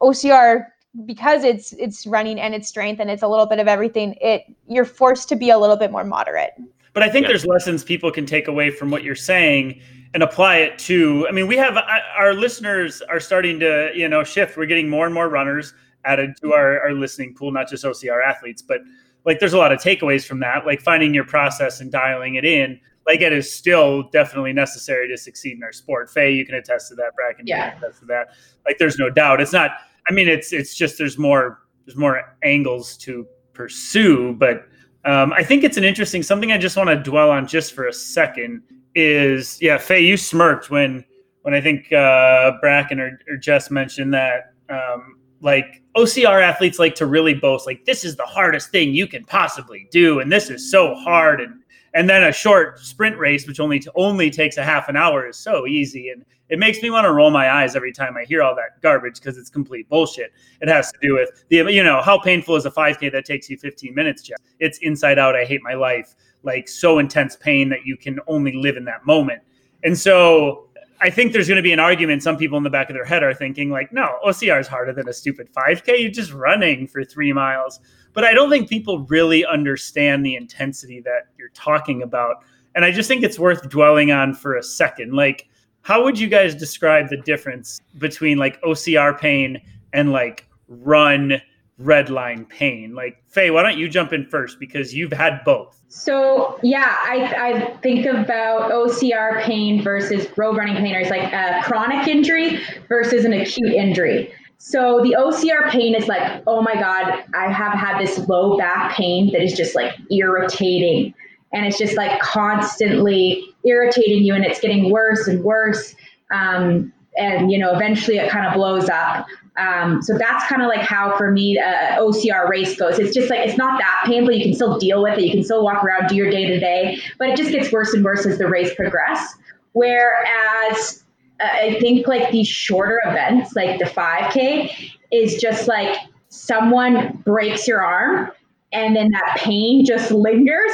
[0.00, 0.66] OCR
[1.06, 4.44] because it's it's running and it's strength and it's a little bit of everything it
[4.68, 6.52] you're forced to be a little bit more moderate.
[6.92, 7.28] But i think yeah.
[7.28, 9.80] there's lessons people can take away from what you're saying
[10.12, 11.78] and apply it to i mean we have
[12.16, 14.56] our listeners are starting to you know shift.
[14.56, 15.72] We're getting more and more runners
[16.04, 18.80] added to our, our listening pool not just ocr athletes but
[19.24, 22.44] like there's a lot of takeaways from that like finding your process and dialing it
[22.44, 26.10] in like it is still definitely necessary to succeed in our sport.
[26.10, 27.66] Faye you can attest to that bracken yeah.
[27.66, 28.28] you can attest to that.
[28.66, 29.40] Like there's no doubt.
[29.40, 29.72] It's not
[30.08, 34.66] I mean, it's it's just there's more there's more angles to pursue, but
[35.04, 36.52] um, I think it's an interesting something.
[36.52, 38.62] I just want to dwell on just for a second
[38.94, 41.04] is yeah, Faye, you smirked when
[41.42, 46.94] when I think uh, Bracken or, or Jess mentioned that um, like OCR athletes like
[46.96, 50.50] to really boast like this is the hardest thing you can possibly do, and this
[50.50, 51.61] is so hard, and
[51.94, 55.36] and then a short sprint race which only only takes a half an hour is
[55.36, 58.42] so easy and it makes me want to roll my eyes every time i hear
[58.42, 62.00] all that garbage because it's complete bullshit it has to do with the you know
[62.02, 64.38] how painful is a 5k that takes you 15 minutes Jess?
[64.58, 68.52] it's inside out i hate my life like so intense pain that you can only
[68.52, 69.42] live in that moment
[69.84, 70.68] and so
[71.02, 72.22] I think there's going to be an argument.
[72.22, 74.92] Some people in the back of their head are thinking, like, no, OCR is harder
[74.92, 76.00] than a stupid 5K.
[76.00, 77.80] You're just running for three miles.
[78.12, 82.44] But I don't think people really understand the intensity that you're talking about.
[82.74, 85.12] And I just think it's worth dwelling on for a second.
[85.14, 85.48] Like,
[85.82, 89.60] how would you guys describe the difference between like OCR pain
[89.92, 91.40] and like run
[91.78, 92.94] red line pain?
[92.94, 95.80] Like, Faye, why don't you jump in first because you've had both?
[95.88, 101.32] So yeah, I, I think about OCR pain versus road running pain, or it's like
[101.32, 104.32] a chronic injury versus an acute injury.
[104.64, 108.94] So the OCR pain is like, oh my God, I have had this low back
[108.94, 111.12] pain that is just like irritating.
[111.52, 115.96] And it's just like constantly irritating you and it's getting worse and worse.
[116.30, 119.26] Um, and you know, eventually it kind of blows up.
[119.56, 123.00] Um, so that's kind of like how for me uh, OCR race goes.
[123.00, 124.32] It's just like it's not that painful.
[124.32, 125.24] You can still deal with it.
[125.24, 127.92] You can still walk around, do your day to day, but it just gets worse
[127.94, 129.34] and worse as the race progress.
[129.72, 131.01] Whereas
[131.42, 135.98] I think like these shorter events, like the 5K, is just like
[136.28, 138.32] someone breaks your arm
[138.72, 140.72] and then that pain just lingers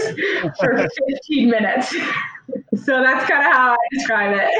[0.58, 1.94] for 15 minutes.
[2.74, 4.50] So that's kind of how I describe it.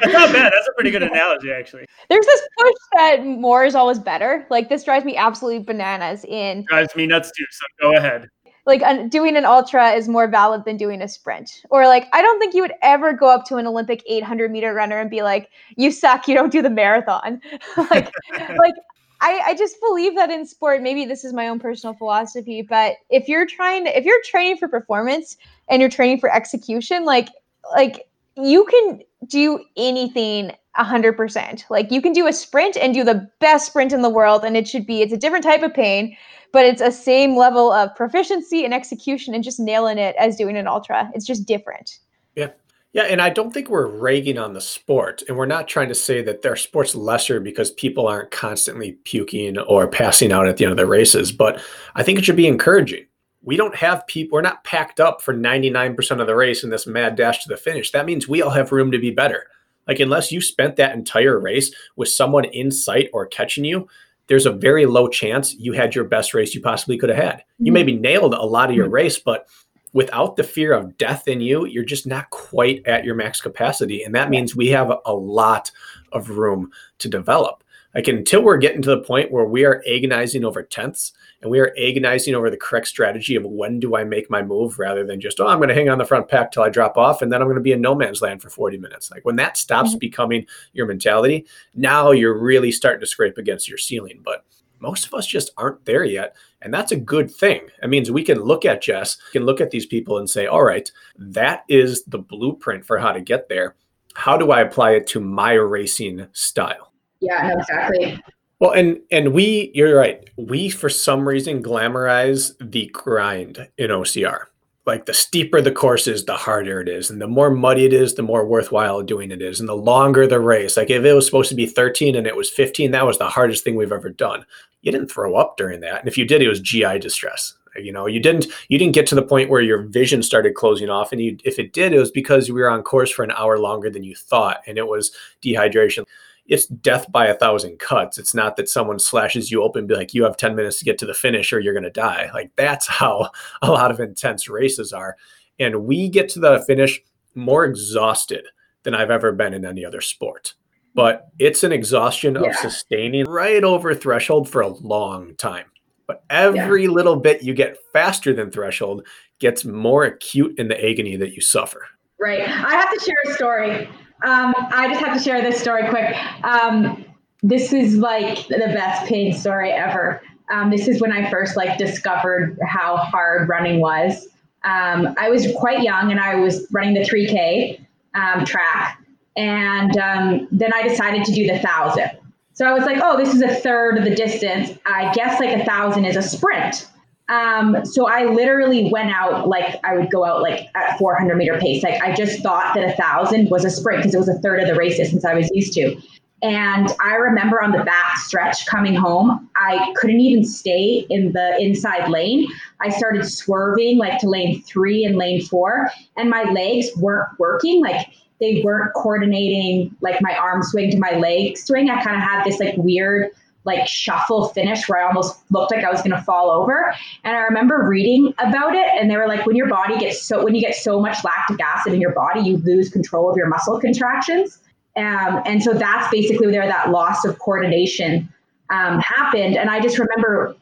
[0.00, 0.50] that's not bad.
[0.50, 1.84] That's a pretty good analogy, actually.
[2.08, 4.46] There's this push that more is always better.
[4.48, 6.24] Like this drives me absolutely bananas.
[6.24, 7.44] In drives me nuts too.
[7.50, 8.28] So go ahead.
[8.64, 11.62] Like doing an ultra is more valid than doing a sprint.
[11.70, 14.72] Or like I don't think you would ever go up to an Olympic 800 meter
[14.72, 16.28] runner and be like, "You suck.
[16.28, 17.40] You don't do the marathon."
[17.90, 18.74] like, like
[19.22, 22.96] I, I just believe that in sport, maybe this is my own personal philosophy, but
[23.08, 25.36] if you're trying to, if you're training for performance
[25.68, 27.28] and you're training for execution, like,
[27.72, 31.66] like you can do anything hundred percent.
[31.68, 34.56] Like you can do a sprint and do the best sprint in the world, and
[34.56, 36.16] it should be, it's a different type of pain,
[36.52, 40.56] but it's a same level of proficiency and execution and just nailing it as doing
[40.56, 41.10] an ultra.
[41.14, 41.98] It's just different.
[42.36, 42.50] Yeah.
[42.94, 45.94] Yeah, and I don't think we're ragging on the sport, and we're not trying to
[45.94, 50.64] say that their sport's lesser because people aren't constantly puking or passing out at the
[50.64, 51.32] end of their races.
[51.32, 51.58] But
[51.94, 53.06] I think it should be encouraging.
[53.42, 56.62] We don't have people; we're not packed up for ninety nine percent of the race
[56.62, 57.90] in this mad dash to the finish.
[57.90, 59.46] That means we all have room to be better.
[59.88, 63.88] Like unless you spent that entire race with someone in sight or catching you,
[64.28, 67.38] there's a very low chance you had your best race you possibly could have had.
[67.38, 67.66] Mm-hmm.
[67.66, 68.94] You maybe nailed a lot of your mm-hmm.
[68.94, 69.48] race, but
[69.92, 74.02] without the fear of death in you, you're just not quite at your max capacity.
[74.02, 75.70] And that means we have a lot
[76.12, 77.62] of room to develop.
[77.94, 81.12] Like until we're getting to the point where we are agonizing over tenths
[81.42, 84.78] and we are agonizing over the correct strategy of when do I make my move
[84.78, 86.96] rather than just, oh, I'm going to hang on the front pack till I drop
[86.96, 89.10] off and then I'm going to be in no man's land for 40 minutes.
[89.10, 89.98] Like when that stops mm-hmm.
[89.98, 94.20] becoming your mentality, now you're really starting to scrape against your ceiling.
[94.24, 94.44] But
[94.82, 96.34] most of us just aren't there yet.
[96.60, 97.68] And that's a good thing.
[97.82, 100.64] It means we can look at Jess, can look at these people and say, all
[100.64, 103.76] right, that is the blueprint for how to get there.
[104.14, 106.91] How do I apply it to my racing style?
[107.22, 108.20] Yeah, exactly.
[108.58, 110.28] Well, and and we, you're right.
[110.36, 114.46] We for some reason glamorize the grind in OCR
[114.84, 117.08] like the steeper the course is, the harder it is.
[117.10, 119.60] And the more muddy it is, the more worthwhile doing it is.
[119.60, 122.36] And the longer the race, like if it was supposed to be 13 and it
[122.36, 124.44] was 15, that was the hardest thing we've ever done.
[124.80, 126.00] You didn't throw up during that.
[126.00, 127.54] And if you did, it was GI distress.
[127.76, 130.90] You know, you didn't you didn't get to the point where your vision started closing
[130.90, 131.10] off.
[131.10, 133.58] And you if it did, it was because we were on course for an hour
[133.58, 134.60] longer than you thought.
[134.66, 135.10] And it was
[135.42, 136.04] dehydration
[136.46, 138.18] it's death by a thousand cuts.
[138.18, 140.98] It's not that someone slashes you open, be like, you have 10 minutes to get
[140.98, 142.30] to the finish or you're going to die.
[142.34, 143.30] Like that's how
[143.62, 145.16] a lot of intense races are.
[145.58, 147.00] And we get to the finish
[147.34, 148.46] more exhausted
[148.82, 150.54] than I've ever been in any other sport.
[150.94, 152.50] But it's an exhaustion yeah.
[152.50, 155.66] of sustaining right over threshold for a long time.
[156.06, 156.90] But every yeah.
[156.90, 159.06] little bit you get faster than threshold
[159.38, 161.86] gets more acute in the agony that you suffer.
[162.20, 162.40] Right.
[162.40, 163.88] I have to share a story.
[164.24, 166.14] Um, I just have to share this story quick.
[166.44, 167.04] Um,
[167.42, 170.22] this is like the best pain story ever.
[170.52, 174.28] Um, this is when I first like discovered how hard running was.
[174.64, 177.84] Um, I was quite young and I was running the 3K
[178.14, 179.02] um, track,
[179.36, 182.10] and um, then I decided to do the thousand.
[182.52, 184.78] So I was like, oh, this is a third of the distance.
[184.84, 186.86] I guess like a thousand is a sprint.
[187.32, 191.58] Um, so I literally went out like I would go out like at 400 meter
[191.58, 191.82] pace.
[191.82, 194.60] Like I just thought that a thousand was a sprint because it was a third
[194.60, 195.96] of the race distance I was used to.
[196.42, 201.56] And I remember on the back stretch coming home, I couldn't even stay in the
[201.58, 202.48] inside lane.
[202.80, 205.88] I started swerving like to lane three and lane four,
[206.18, 207.80] and my legs weren't working.
[207.80, 208.08] Like
[208.40, 211.88] they weren't coordinating like my arm swing to my leg swing.
[211.88, 213.30] I kind of had this like weird
[213.64, 216.94] like shuffle finish where I almost looked like I was going to fall over.
[217.24, 220.44] And I remember reading about it, and they were like, when your body gets so,
[220.44, 223.48] when you get so much lactic acid in your body, you lose control of your
[223.48, 224.58] muscle contractions.
[224.96, 228.28] Um, and so that's basically where that loss of coordination
[228.70, 229.56] um, happened.
[229.56, 230.56] And I just remember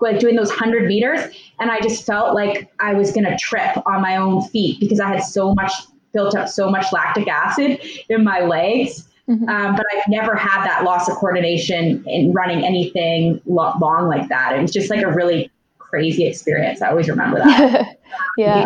[0.00, 4.00] like doing those 100 meters, and I just felt like I was to trip on
[4.00, 5.72] my own feet because I had so much
[6.12, 7.78] built up so much lactic acid
[8.08, 9.48] in my legs Mm-hmm.
[9.48, 14.28] Um, but I've never had that loss of coordination in running anything lo- long like
[14.28, 14.56] that.
[14.56, 16.82] It was just like a really crazy experience.
[16.82, 17.98] I always remember that.
[18.38, 18.64] yeah.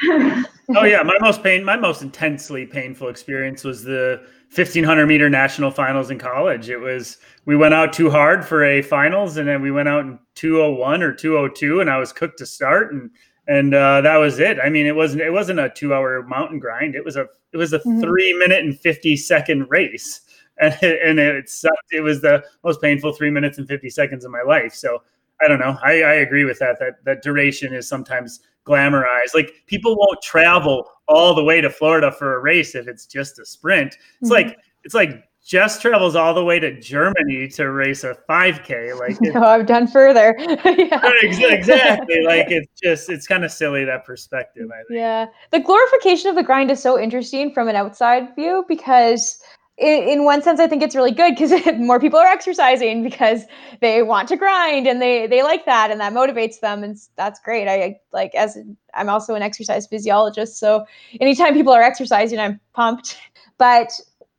[0.76, 4.20] oh yeah, my most pain, my most intensely painful experience was the
[4.54, 6.68] 1500 meter national finals in college.
[6.70, 10.04] It was we went out too hard for a finals, and then we went out
[10.04, 13.10] in 201 or 202, and I was cooked to start, and
[13.48, 14.58] and uh, that was it.
[14.62, 16.94] I mean, it wasn't it wasn't a two hour mountain grind.
[16.94, 18.00] It was a it was a mm-hmm.
[18.00, 20.20] three minute and fifty second race,
[20.60, 21.92] and it, and it sucked.
[21.92, 24.74] It was the most painful three minutes and fifty seconds of my life.
[24.74, 25.02] So
[25.40, 25.78] I don't know.
[25.82, 26.78] I, I agree with that.
[26.78, 29.34] That that duration is sometimes glamorized.
[29.34, 33.38] Like people won't travel all the way to Florida for a race if it's just
[33.38, 33.96] a sprint.
[34.20, 34.48] It's mm-hmm.
[34.48, 38.98] like it's like Jess travels all the way to Germany to race a 5K.
[38.98, 40.36] Like, no, I've done further.
[40.38, 41.00] yeah.
[41.22, 42.16] Exactly.
[42.28, 44.68] Like, it's just, it's kind of silly that perspective.
[44.90, 45.26] Yeah.
[45.50, 49.42] The glorification of the grind is so interesting from an outside view because
[49.78, 53.44] in, in one sense, I think it's really good because more people are exercising because
[53.80, 57.40] they want to grind and they they like that and that motivates them and that's
[57.40, 57.68] great.
[57.68, 58.58] I like as
[58.92, 60.84] I'm also an exercise physiologist, so
[61.20, 63.16] anytime people are exercising, I'm pumped.
[63.56, 63.92] But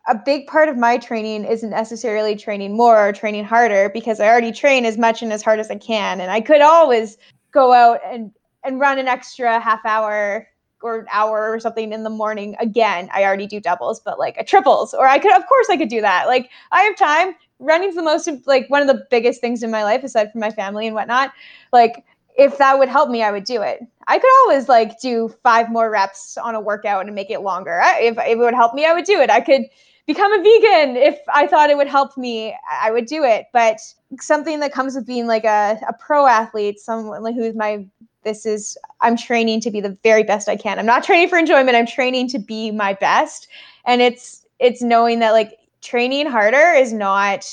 [0.08, 4.28] a big part of my training isn't necessarily training more or training harder because I
[4.28, 7.18] already train as much and as hard as I can, and I could always
[7.52, 8.32] go out and
[8.64, 10.48] and run an extra half hour
[10.82, 12.56] or an hour or something in the morning.
[12.60, 15.78] Again i already do doubles but like a triples or i could of course i
[15.78, 16.28] could do that.
[16.28, 17.36] Like i have time.
[17.60, 20.52] Running's the most like one of the biggest things in my life aside from my
[20.52, 21.32] family and whatnot.
[21.74, 22.06] Like
[22.38, 23.82] if that would help me i would do it.
[24.08, 27.82] I could always like do five more reps on a workout and make it longer.
[27.82, 29.30] I, if, if it would help me i would do it.
[29.30, 29.66] I could
[30.10, 30.98] become a vegan.
[30.98, 33.46] If i thought it would help me i would do it.
[33.54, 33.80] But
[34.20, 37.86] something that comes with being like a, a pro athlete someone who's my
[38.24, 40.80] this is i'm training to be the very best i can.
[40.80, 41.78] I'm not training for enjoyment.
[41.78, 43.48] I'm training to be my best.
[43.86, 47.46] And it's it's knowing that like training harder is not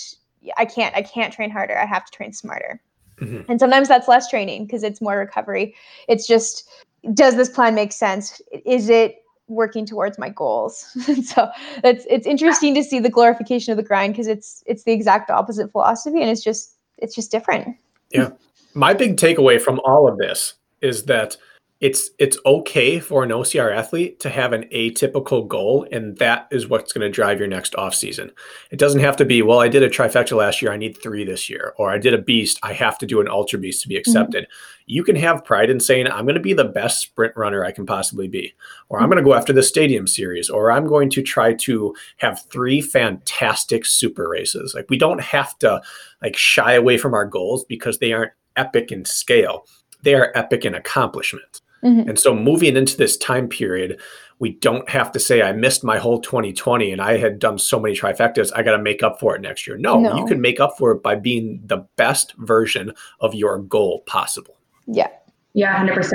[0.56, 1.78] i can't i can't train harder.
[1.78, 2.80] I have to train smarter.
[3.20, 3.50] Mm-hmm.
[3.50, 5.74] and sometimes that's less training because it's more recovery.
[6.08, 6.68] It's just
[7.12, 8.40] does this plan make sense?
[8.64, 10.86] Is it working towards my goals.
[11.24, 11.50] So
[11.84, 15.30] it's it's interesting to see the glorification of the grind because it's it's the exact
[15.30, 17.76] opposite philosophy and it's just it's just different.
[18.10, 18.30] Yeah.
[18.74, 21.36] My big takeaway from all of this is that
[21.80, 26.68] it's it's okay for an OCR athlete to have an atypical goal, and that is
[26.68, 28.30] what's going to drive your next off season.
[28.70, 31.22] It doesn't have to be, well, I did a trifecta last year, I need three
[31.24, 33.88] this year, or I did a beast, I have to do an ultra beast to
[33.88, 34.10] be mm-hmm.
[34.10, 34.44] accepted.
[34.44, 34.82] Mm-hmm.
[34.86, 37.72] You can have pride in saying, I'm going to be the best sprint runner I
[37.72, 38.54] can possibly be,
[38.88, 41.94] or I'm going to go after the stadium series, or I'm going to try to
[42.18, 44.74] have three fantastic super races.
[44.74, 45.82] Like we don't have to
[46.22, 49.66] like shy away from our goals because they aren't epic in scale
[50.02, 51.62] they are epic in accomplishment.
[51.84, 52.08] Mm-hmm.
[52.08, 54.00] And so moving into this time period,
[54.38, 57.80] we don't have to say I missed my whole 2020 and I had done so
[57.80, 59.78] many trifectas, I got to make up for it next year.
[59.78, 63.58] No, no, you can make up for it by being the best version of your
[63.58, 64.56] goal possible.
[64.86, 65.08] Yeah.
[65.54, 66.12] Yeah, 100%.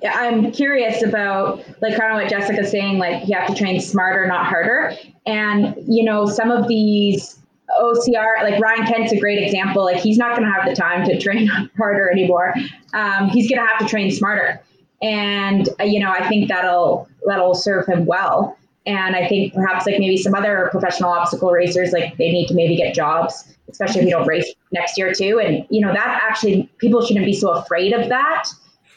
[0.00, 3.80] Yeah, I'm curious about like kind of what Jessica's saying, like you have to train
[3.80, 4.94] smarter, not harder.
[5.26, 7.38] And you know, some of these
[7.80, 9.84] OCR, like Ryan Kent's a great example.
[9.84, 11.46] Like he's not going to have the time to train
[11.76, 12.54] harder anymore.
[12.94, 14.60] Um, he's going to have to train smarter,
[15.02, 18.56] and uh, you know I think that'll that'll serve him well.
[18.84, 22.54] And I think perhaps like maybe some other professional obstacle racers, like they need to
[22.54, 25.38] maybe get jobs, especially if you don't race next year too.
[25.38, 28.48] And you know that actually people shouldn't be so afraid of that.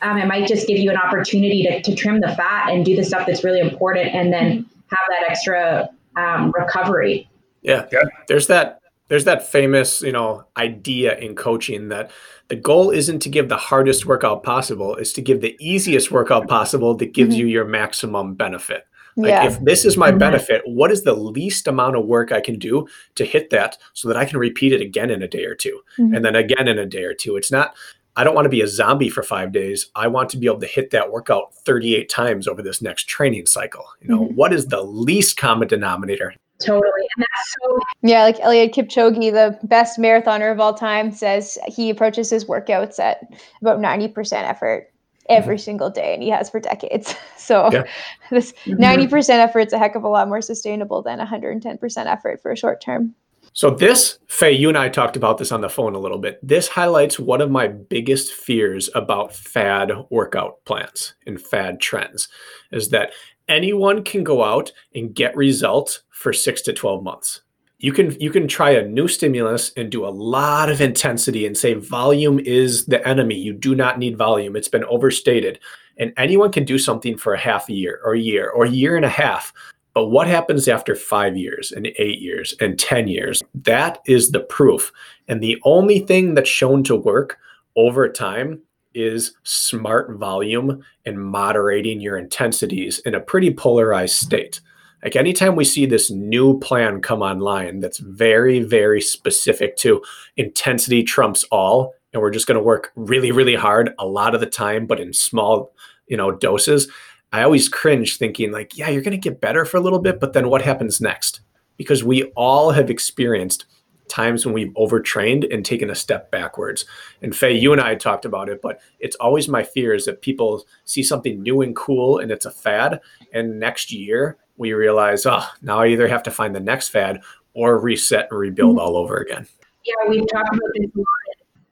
[0.02, 2.96] Um, it might just give you an opportunity to, to trim the fat and do
[2.96, 7.30] the stuff that's really important, and then have that extra um, recovery
[7.66, 7.88] yeah.
[7.92, 8.02] yeah.
[8.28, 12.12] There's that there's that famous, you know, idea in coaching that
[12.48, 16.48] the goal isn't to give the hardest workout possible, it's to give the easiest workout
[16.48, 17.42] possible that gives mm-hmm.
[17.42, 18.88] you your maximum benefit.
[19.18, 19.46] Like yeah.
[19.46, 20.18] if this is my mm-hmm.
[20.18, 24.08] benefit, what is the least amount of work I can do to hit that so
[24.10, 26.14] that I can repeat it again in a day or 2 mm-hmm.
[26.14, 27.38] and then again in a day or two.
[27.38, 27.76] It's not
[28.18, 29.90] I don't want to be a zombie for 5 days.
[29.94, 33.46] I want to be able to hit that workout 38 times over this next training
[33.46, 33.86] cycle.
[34.02, 34.36] You know, mm-hmm.
[34.36, 36.34] what is the least common denominator?
[36.60, 37.08] Totally.
[37.16, 41.90] And that's so Yeah, like Eliud Kipchoge, the best marathoner of all time, says he
[41.90, 43.22] approaches his workouts at
[43.62, 44.92] about 90% effort
[45.28, 45.64] every mm-hmm.
[45.64, 47.16] single day and he has for decades.
[47.38, 47.84] So yeah.
[48.32, 49.32] this 90% mm-hmm.
[49.32, 52.82] effort is a heck of a lot more sustainable than 110% effort for a short
[52.82, 53.14] term.
[53.54, 56.40] So this, Faye, you and I talked about this on the phone a little bit.
[56.42, 62.28] This highlights one of my biggest fears about fad workout plans and fad trends
[62.72, 63.12] is that
[63.48, 67.42] anyone can go out and get results for six to 12 months.
[67.78, 71.58] You can you can try a new stimulus and do a lot of intensity and
[71.58, 73.36] say volume is the enemy.
[73.36, 74.56] You do not need volume.
[74.56, 75.60] It's been overstated.
[75.98, 78.70] And anyone can do something for a half a year or a year or a
[78.70, 79.54] year and a half.
[79.94, 83.42] But what happens after five years and eight years and 10 years?
[83.54, 84.92] That is the proof.
[85.28, 87.38] And the only thing that's shown to work
[87.78, 88.62] over time
[88.96, 94.62] is smart volume and moderating your intensities in a pretty polarized state.
[95.04, 100.02] Like anytime we see this new plan come online that's very, very specific to
[100.38, 104.42] intensity trumps all, and we're just going to work really, really hard a lot of
[104.42, 105.74] the time, but in small,
[106.08, 106.88] you know, doses.
[107.32, 110.20] I always cringe thinking like, yeah, you're going to get better for a little bit,
[110.20, 111.42] but then what happens next?
[111.78, 113.66] because we all have experienced
[114.08, 116.86] times when we've overtrained and taken a step backwards.
[117.22, 120.22] And Faye, you and I talked about it, but it's always my fear is that
[120.22, 123.02] people see something new and cool and it's a fad.
[123.34, 127.22] And next year we realize, oh, now I either have to find the next fad
[127.54, 129.48] or reset and rebuild all over again.
[129.86, 131.06] Yeah, we've talked about this a lot.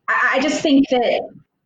[0.07, 1.21] I just think that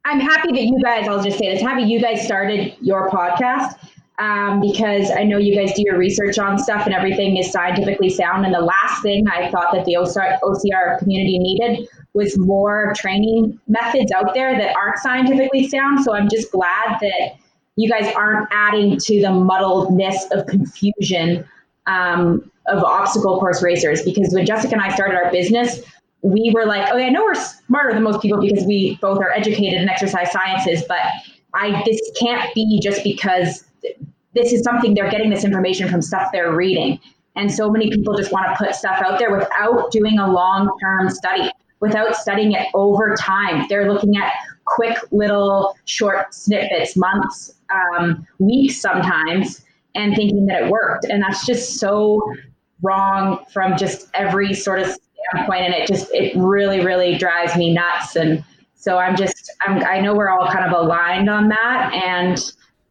[0.06, 3.76] I'm happy that you guys, I'll just say this, happy you guys started your podcast
[4.19, 8.10] um, because I know you guys do your research on stuff and everything is scientifically
[8.10, 8.45] sound.
[8.45, 14.11] And the last thing I thought that the OCR, community needed was more training methods
[14.11, 16.03] out there that aren't scientifically sound.
[16.03, 17.38] So I'm just glad that
[17.76, 21.45] you guys aren't adding to the muddledness of confusion
[21.85, 24.02] um, of obstacle course racers.
[24.02, 25.81] Because when Jessica and I started our business,
[26.23, 29.31] we were like, okay, I know we're smarter than most people because we both are
[29.31, 30.99] educated in exercise sciences, but
[31.53, 33.64] I this can't be just because
[34.34, 36.99] this is something they're getting this information from stuff they're reading.
[37.36, 40.70] And so many people just want to put stuff out there without doing a long
[40.82, 43.66] term study, without studying it over time.
[43.70, 44.34] They're looking at
[44.66, 49.64] quick little short snippets, months, um, weeks sometimes,
[49.95, 51.06] and thinking that it worked.
[51.06, 52.22] And that's just so
[52.82, 54.95] wrong from just every sort of
[55.32, 55.66] standpoint.
[55.66, 58.16] And it just, it really, really drives me nuts.
[58.16, 58.44] And
[58.76, 61.94] so I'm just, I'm, I know we're all kind of aligned on that.
[61.94, 62.40] And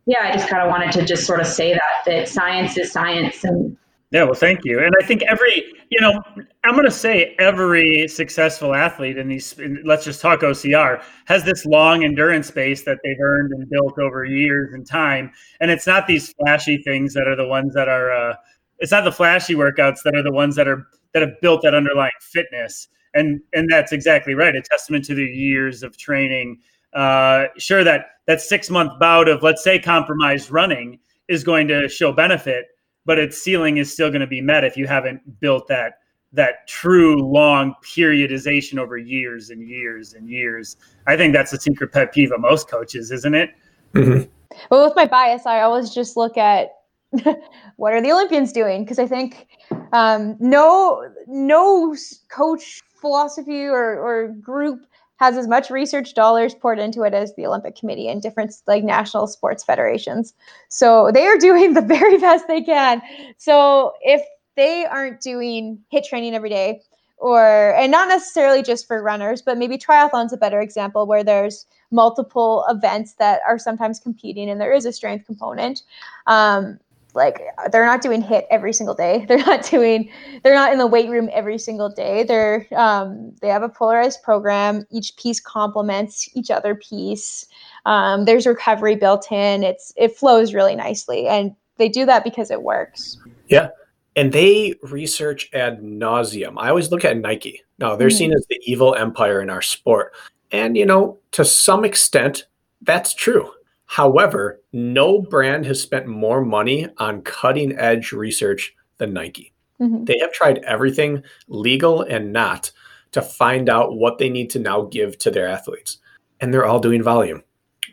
[0.06, 2.92] yeah, I just kind of wanted to just sort of say that that science is
[2.92, 3.76] science and
[4.12, 4.78] yeah, well, thank you.
[4.78, 6.22] And I think every, you know,
[6.64, 11.42] I'm going to say every successful athlete in these, in, let's just talk OCR, has
[11.42, 15.32] this long endurance base that they've earned and built over years and time.
[15.60, 18.36] And it's not these flashy things that are the ones that are, uh,
[18.78, 21.74] it's not the flashy workouts that are the ones that are, that have built that
[21.74, 22.86] underlying fitness.
[23.12, 24.54] And, and that's exactly right.
[24.54, 26.60] A testament to the years of training
[26.96, 30.98] uh, sure that that six month bout of let's say compromised running
[31.28, 32.66] is going to show benefit,
[33.04, 35.98] but its ceiling is still going to be met if you haven't built that
[36.32, 40.76] that true long periodization over years and years and years.
[41.06, 43.50] I think that's a secret pet peeve of most coaches, isn't it?
[43.94, 44.30] Mm-hmm.
[44.70, 46.70] Well, with my bias, I always just look at
[47.76, 49.48] what are the Olympians doing because I think
[49.92, 51.94] um, no no
[52.30, 54.86] coach philosophy or, or group
[55.18, 58.84] has as much research dollars poured into it as the Olympic Committee and different like
[58.84, 60.34] national sports federations.
[60.68, 63.02] So they are doing the very best they can.
[63.38, 64.22] So if
[64.56, 66.80] they aren't doing HIIT training every day,
[67.18, 71.66] or and not necessarily just for runners, but maybe triathlon's a better example where there's
[71.90, 75.82] multiple events that are sometimes competing and there is a strength component.
[76.26, 76.78] Um,
[77.16, 77.40] like
[77.72, 79.24] they're not doing HIIT every single day.
[79.28, 80.10] They're not doing
[80.44, 82.22] they're not in the weight room every single day.
[82.22, 84.86] They're um, they have a polarized program.
[84.90, 87.46] Each piece complements each other piece.
[87.86, 89.64] Um, there's recovery built in.
[89.64, 91.26] It's it flows really nicely.
[91.26, 93.18] And they do that because it works.
[93.48, 93.68] Yeah.
[94.14, 96.54] And they research ad nauseum.
[96.58, 97.62] I always look at nike.
[97.78, 98.16] Now they're mm-hmm.
[98.16, 100.12] seen as the evil empire in our sport.
[100.52, 102.46] And you know to some extent
[102.82, 103.50] that's true
[103.86, 109.52] However, no brand has spent more money on cutting edge research than Nike.
[109.80, 110.04] Mm-hmm.
[110.04, 112.70] They have tried everything, legal and not,
[113.12, 115.98] to find out what they need to now give to their athletes.
[116.40, 117.42] And they're all doing volume.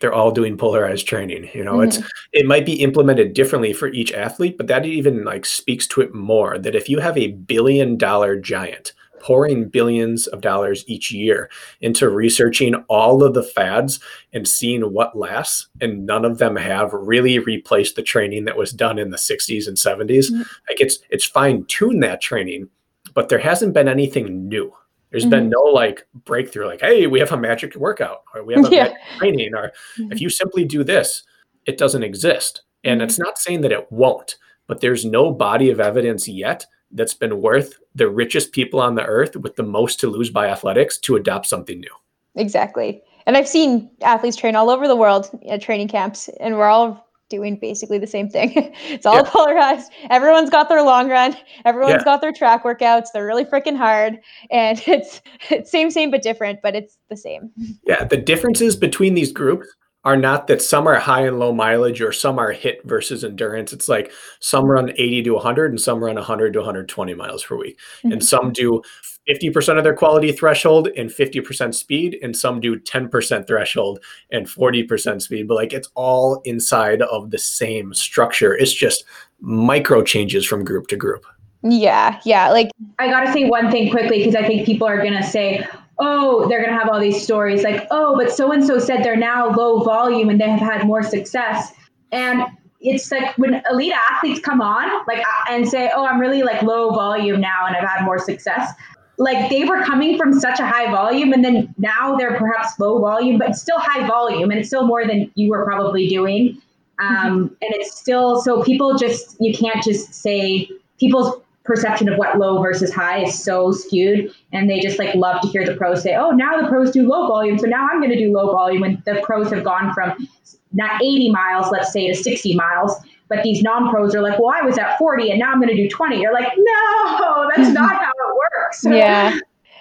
[0.01, 1.49] They're all doing polarized training.
[1.53, 2.01] You know, mm-hmm.
[2.01, 6.01] it's it might be implemented differently for each athlete, but that even like speaks to
[6.01, 11.11] it more that if you have a billion dollar giant pouring billions of dollars each
[11.11, 14.01] year into researching all of the fads
[14.33, 15.69] and seeing what lasts.
[15.79, 19.65] And none of them have really replaced the training that was done in the 60s
[19.65, 20.29] and 70s.
[20.29, 20.41] Mm-hmm.
[20.69, 22.69] Like it's it's fine tune that training,
[23.13, 24.73] but there hasn't been anything new.
[25.11, 25.29] There's mm-hmm.
[25.29, 28.69] been no like breakthrough, like, hey, we have a magic workout, or we have a
[28.75, 28.83] yeah.
[28.83, 30.11] magic training, or mm-hmm.
[30.11, 31.23] if you simply do this,
[31.65, 32.63] it doesn't exist.
[32.83, 33.05] And mm-hmm.
[33.05, 34.35] it's not saying that it won't,
[34.67, 39.03] but there's no body of evidence yet that's been worth the richest people on the
[39.03, 41.93] earth with the most to lose by athletics to adopt something new.
[42.35, 43.01] Exactly.
[43.25, 47.07] And I've seen athletes train all over the world at training camps, and we're all
[47.29, 48.51] doing basically the same thing.
[48.87, 49.29] it's all yeah.
[49.29, 49.91] polarized.
[50.09, 51.35] Everyone's got their long run.
[51.65, 52.03] Everyone's yeah.
[52.03, 53.07] got their track workouts.
[53.13, 54.19] They're really freaking hard,
[54.51, 57.51] and it's, it's same, same but different, but it's the same.
[57.85, 59.67] Yeah, the differences between these groups
[60.05, 63.71] are not that some are high and low mileage or some are HIIT versus endurance.
[63.71, 67.55] It's like some run 80 to 100 and some run 100 to 120 miles per
[67.55, 67.79] week.
[67.99, 68.11] Mm-hmm.
[68.11, 68.81] And some do
[69.29, 73.99] 50% of their quality threshold and 50% speed, and some do 10% threshold
[74.31, 75.47] and 40% speed.
[75.47, 78.53] But like it's all inside of the same structure.
[78.53, 79.05] It's just
[79.39, 81.25] micro changes from group to group.
[81.61, 82.49] Yeah, yeah.
[82.49, 85.23] Like I got to say one thing quickly because I think people are going to
[85.23, 85.65] say,
[85.99, 89.03] oh, they're going to have all these stories like, oh, but so and so said
[89.03, 91.71] they're now low volume and they have had more success.
[92.11, 92.43] And
[92.83, 96.91] it's like when elite athletes come on like and say oh i'm really like low
[96.91, 98.73] volume now and i've had more success
[99.17, 102.99] like they were coming from such a high volume and then now they're perhaps low
[102.99, 106.61] volume but still high volume and it's still more than you were probably doing
[106.99, 107.41] um, mm-hmm.
[107.61, 110.67] and it's still so people just you can't just say
[110.99, 115.41] people's perception of what low versus high is so skewed and they just like love
[115.41, 117.99] to hear the pros say oh now the pros do low volume so now i'm
[117.99, 120.27] going to do low volume and the pros have gone from
[120.73, 122.97] not 80 miles let's say to 60 miles
[123.29, 125.75] but these non-pros are like well i was at 40 and now i'm going to
[125.75, 127.73] do 20 you're like no that's mm-hmm.
[127.73, 128.83] not how it works.
[128.93, 129.37] Yeah.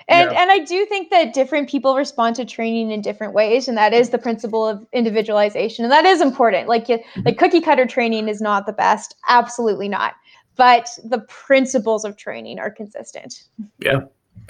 [0.09, 0.43] And yeah.
[0.43, 3.93] and I do think that different people respond to training in different ways, and that
[3.95, 6.69] is the principle of individualization, and that is important.
[6.69, 10.15] Like like cookie cutter training is not the best, absolutely not
[10.57, 13.45] but the principles of training are consistent.
[13.79, 14.01] Yeah,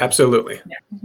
[0.00, 0.60] absolutely.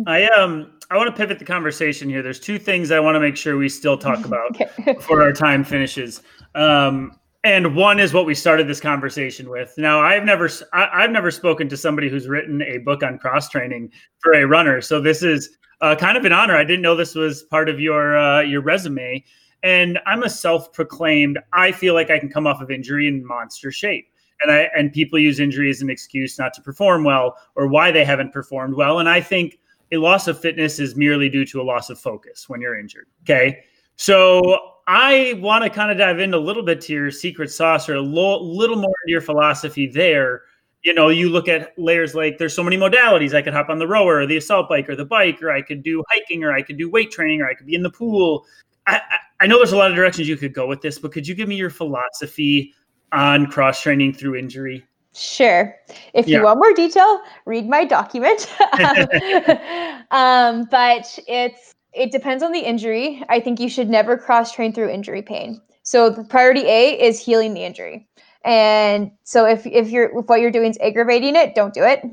[0.06, 2.22] I um I want to pivot the conversation here.
[2.22, 4.94] There's two things I want to make sure we still talk about okay.
[4.94, 6.22] before our time finishes.
[6.56, 9.74] Um, and one is what we started this conversation with.
[9.78, 13.50] Now, I've never I, have never spoken to somebody who's written a book on cross
[13.50, 16.56] training for a runner, so this is uh, kind of an honor.
[16.56, 19.24] I didn't know this was part of your uh, your resume,
[19.64, 21.40] and I'm a self proclaimed.
[21.54, 24.10] I feel like I can come off of injury in monster shape
[24.42, 27.92] and I and people use injury as an excuse not to perform well or why
[27.92, 29.00] they haven't performed well.
[29.00, 29.60] And I think
[29.92, 33.08] a loss of fitness is merely due to a loss of focus when you're injured.
[33.24, 33.64] Okay.
[33.96, 37.90] So I want to kind of dive into a little bit to your secret sauce
[37.90, 40.44] or a lo- little more into your philosophy there.
[40.84, 43.34] You know, you look at layers like there's so many modalities.
[43.34, 45.62] I could hop on the rower or the assault bike or the bike, or I
[45.62, 47.90] could do hiking or I could do weight training or I could be in the
[47.90, 48.46] pool.
[48.86, 51.12] I, I, I know there's a lot of directions you could go with this, but
[51.12, 52.74] could you give me your philosophy
[53.12, 54.86] on cross training through injury?
[55.14, 55.76] Sure.
[56.14, 56.38] If yeah.
[56.38, 58.48] you want more detail, read my document.
[60.12, 63.24] um, but it's it depends on the injury.
[63.28, 65.60] I think you should never cross train through injury pain.
[65.82, 68.08] So the priority A is healing the injury.
[68.46, 72.04] And so if if you're if what you're doing is aggravating it, don't do it.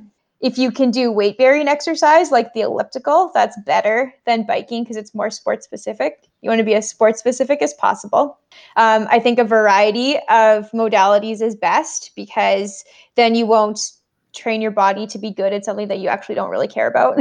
[0.41, 4.97] If you can do weight bearing exercise like the elliptical, that's better than biking because
[4.97, 6.29] it's more sport specific.
[6.45, 8.39] You want to be as sport specific as possible.
[8.77, 12.85] Um, I think a variety of modalities is best because
[13.15, 13.81] then you won't
[14.35, 17.19] train your body to be good at something that you actually don't really care about.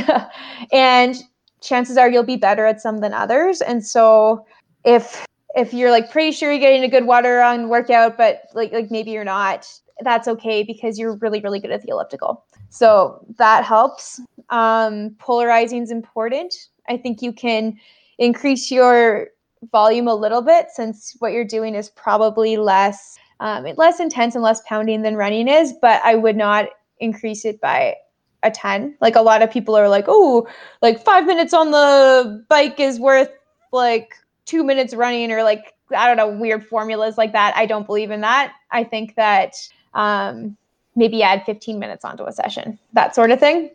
[0.73, 1.15] and
[1.61, 3.61] chances are you'll be better at some than others.
[3.61, 4.45] And so
[4.83, 5.25] if
[5.55, 8.91] if you're like pretty sure you're getting a good water on workout, but like like
[8.91, 9.71] maybe you're not,
[10.01, 12.43] that's okay because you're really really good at the elliptical.
[12.71, 14.19] So that helps.
[14.49, 16.53] Um, polarizing is important.
[16.89, 17.79] I think you can
[18.17, 19.27] increase your
[19.71, 24.43] volume a little bit since what you're doing is probably less um, less intense and
[24.43, 25.73] less pounding than running is.
[25.81, 26.67] But I would not
[26.99, 27.95] increase it by
[28.43, 28.95] a ton.
[29.01, 30.47] Like a lot of people are like, oh,
[30.81, 33.29] like five minutes on the bike is worth
[33.71, 34.15] like
[34.45, 37.55] two minutes running, or like I don't know, weird formulas like that.
[37.55, 38.53] I don't believe in that.
[38.71, 39.55] I think that
[39.93, 40.57] um,
[40.95, 43.71] maybe add 15 minutes onto a session, that sort of thing.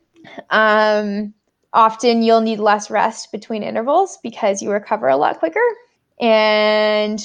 [0.51, 1.35] Um,
[1.73, 5.61] often you'll need less rest between intervals because you recover a lot quicker.
[6.21, 7.25] And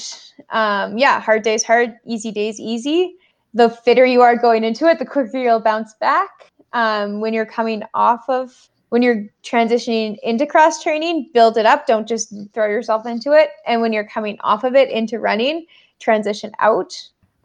[0.50, 3.16] um, yeah, hard days hard, easy days easy.
[3.54, 6.52] The fitter you are going into it, the quicker you'll bounce back.
[6.72, 11.86] Um, when you're coming off of, when you're transitioning into cross training, build it up.
[11.86, 13.50] Don't just throw yourself into it.
[13.66, 15.66] And when you're coming off of it into running,
[16.00, 16.92] transition out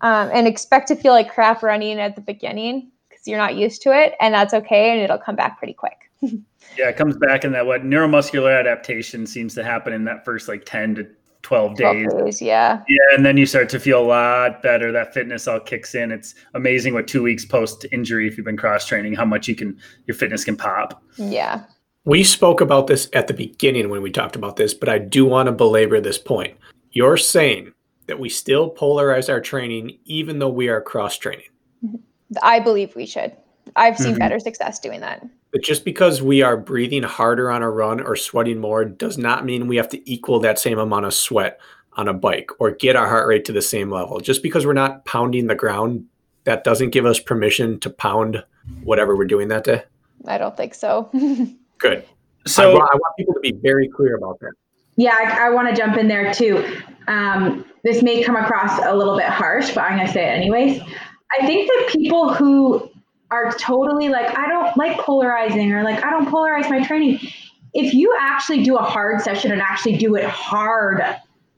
[0.01, 3.81] um, and expect to feel like crap running at the beginning because you're not used
[3.83, 5.97] to it, and that's okay, and it'll come back pretty quick.
[6.21, 10.47] yeah, it comes back in that what neuromuscular adaptation seems to happen in that first
[10.47, 11.07] like ten to
[11.41, 12.07] 12 days.
[12.09, 12.41] 12 days.
[12.41, 12.83] Yeah.
[12.89, 13.15] Yeah.
[13.15, 14.91] And then you start to feel a lot better.
[14.91, 16.11] That fitness all kicks in.
[16.11, 19.55] It's amazing what two weeks post injury, if you've been cross training, how much you
[19.55, 21.01] can, your fitness can pop.
[21.15, 21.63] Yeah.
[22.03, 25.23] We spoke about this at the beginning when we talked about this, but I do
[25.23, 26.57] want to belabor this point.
[26.91, 27.71] You're saying
[28.07, 31.45] that we still polarize our training even though we are cross training.
[31.85, 31.97] Mm-hmm.
[32.43, 33.35] I believe we should.
[33.75, 34.19] I've seen mm-hmm.
[34.19, 35.25] better success doing that.
[35.51, 39.45] But just because we are breathing harder on a run or sweating more does not
[39.45, 41.59] mean we have to equal that same amount of sweat
[41.93, 44.19] on a bike or get our heart rate to the same level.
[44.19, 46.05] Just because we're not pounding the ground,
[46.43, 48.43] that doesn't give us permission to pound
[48.83, 49.83] whatever we're doing that day.
[50.27, 51.09] I don't think so.
[51.77, 52.05] Good.
[52.45, 54.53] So I want, I want people to be very clear about that.
[54.95, 56.65] Yeah, I, I want to jump in there too.
[57.07, 60.35] Um, this may come across a little bit harsh, but I'm going to say it
[60.35, 60.81] anyways.
[61.37, 62.89] I think that people who
[63.31, 67.19] are totally like, I don't like polarizing or like, I don't polarize my training.
[67.73, 71.01] If you actually do a hard session and actually do it hard,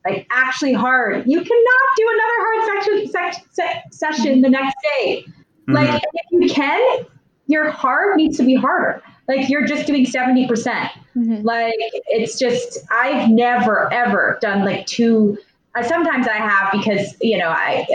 [0.06, 5.24] like actually hard, you cannot do another hard section, se- se- session the next day.
[5.24, 5.74] Mm-hmm.
[5.74, 7.06] Like, if you can,
[7.48, 9.02] your hard needs to be harder.
[9.28, 10.48] Like, you're just doing 70%.
[10.48, 11.76] percent mm hmm Like,
[12.08, 15.38] it's just, I've never, ever done like two
[15.76, 17.86] uh, sometimes I have because you know I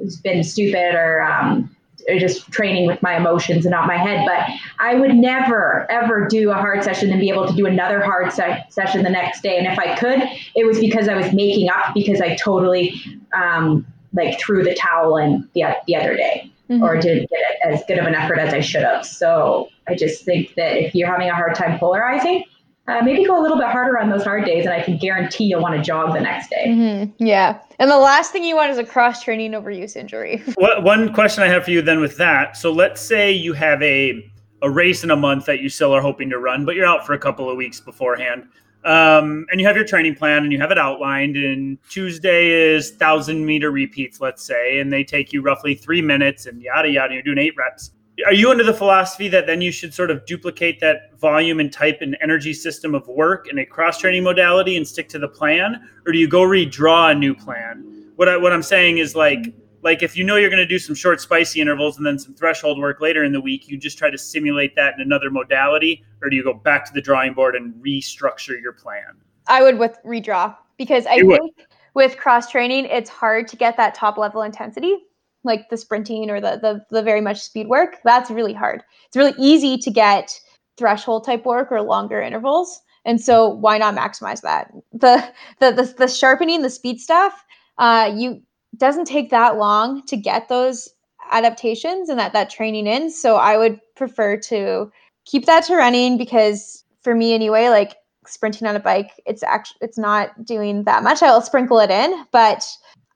[0.00, 1.74] it's been stupid or um,
[2.08, 4.26] or just training with my emotions and not my head.
[4.26, 4.48] But
[4.80, 8.32] I would never ever do a hard session and be able to do another hard
[8.32, 9.56] se- session the next day.
[9.56, 10.20] And if I could,
[10.56, 13.00] it was because I was making up because I totally
[13.32, 16.48] um, like threw the towel in the the other day.
[16.70, 16.84] Mm-hmm.
[16.84, 19.04] Or didn't get it as good of an effort as I should have.
[19.04, 22.44] So I just think that if you're having a hard time polarizing,
[22.88, 25.44] uh, maybe go a little bit harder on those hard days, and I can guarantee
[25.44, 26.66] you'll want to jog the next day.
[26.66, 27.24] Mm-hmm.
[27.24, 27.60] Yeah.
[27.78, 30.42] And the last thing you want is a cross training overuse injury.
[30.56, 32.56] what, one question I have for you then with that.
[32.56, 34.28] So let's say you have a,
[34.62, 37.06] a race in a month that you still are hoping to run, but you're out
[37.06, 38.48] for a couple of weeks beforehand.
[38.84, 41.36] Um, and you have your training plan and you have it outlined.
[41.36, 46.46] And Tuesday is thousand meter repeats, let's say, and they take you roughly three minutes
[46.46, 47.14] and yada yada.
[47.14, 47.92] You're doing eight reps
[48.26, 51.72] are you under the philosophy that then you should sort of duplicate that volume and
[51.72, 55.28] type and energy system of work in a cross training modality and stick to the
[55.28, 55.88] plan?
[56.06, 58.10] Or do you go redraw a new plan?
[58.16, 60.78] What, I, what i'm saying is like like if you know you're going to do
[60.78, 63.98] some short spicy intervals and then some threshold work later in the week you just
[63.98, 66.04] try to simulate that in another modality?
[66.22, 69.16] Or do you go back to the drawing board and restructure your plan?
[69.48, 70.56] I would with redraw.
[70.76, 71.66] Because i you think would.
[71.94, 74.98] with cross training it's hard to get that top level intensity
[75.44, 78.82] like the sprinting or the, the the very much speed work that's really hard.
[79.06, 80.38] It's really easy to get
[80.76, 84.72] threshold type work or longer intervals and so why not maximize that?
[84.92, 85.24] The
[85.60, 87.44] the the, the sharpening the speed stuff
[87.78, 88.42] uh you
[88.76, 90.88] doesn't take that long to get those
[91.30, 94.90] adaptations and that that training in so i would prefer to
[95.24, 97.96] keep that to running because for me anyway like
[98.26, 101.22] sprinting on a bike it's actually it's not doing that much.
[101.22, 102.64] I'll sprinkle it in but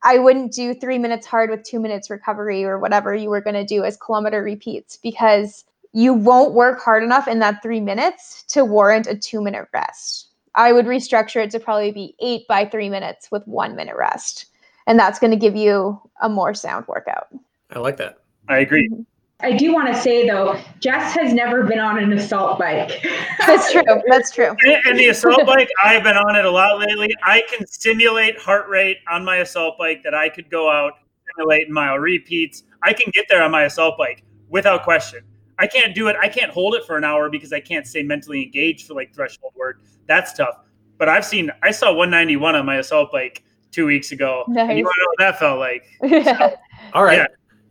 [0.07, 3.55] I wouldn't do three minutes hard with two minutes recovery or whatever you were going
[3.55, 8.45] to do as kilometer repeats because you won't work hard enough in that three minutes
[8.45, 10.29] to warrant a two minute rest.
[10.55, 14.47] I would restructure it to probably be eight by three minutes with one minute rest.
[14.87, 17.27] And that's going to give you a more sound workout.
[17.73, 18.19] I like that.
[18.49, 18.89] I agree.
[18.89, 19.03] Mm-hmm.
[19.41, 23.03] I do want to say though, Jess has never been on an assault bike.
[23.47, 23.83] That's true.
[24.09, 24.57] That's true.
[24.87, 27.15] And the assault bike, I've been on it a lot lately.
[27.23, 30.95] I can simulate heart rate on my assault bike that I could go out
[31.35, 32.63] simulate mile repeats.
[32.83, 35.21] I can get there on my assault bike without question.
[35.59, 36.17] I can't do it.
[36.21, 39.15] I can't hold it for an hour because I can't stay mentally engaged for like
[39.15, 39.83] threshold work.
[40.07, 40.61] That's tough.
[40.99, 41.51] But I've seen.
[41.63, 44.45] I saw 191 on my assault bike two weeks ago.
[44.49, 44.71] Nice.
[44.71, 45.85] And you want to know what that felt like?
[46.25, 46.57] So,
[46.95, 47.19] All right.
[47.19, 47.27] Yeah.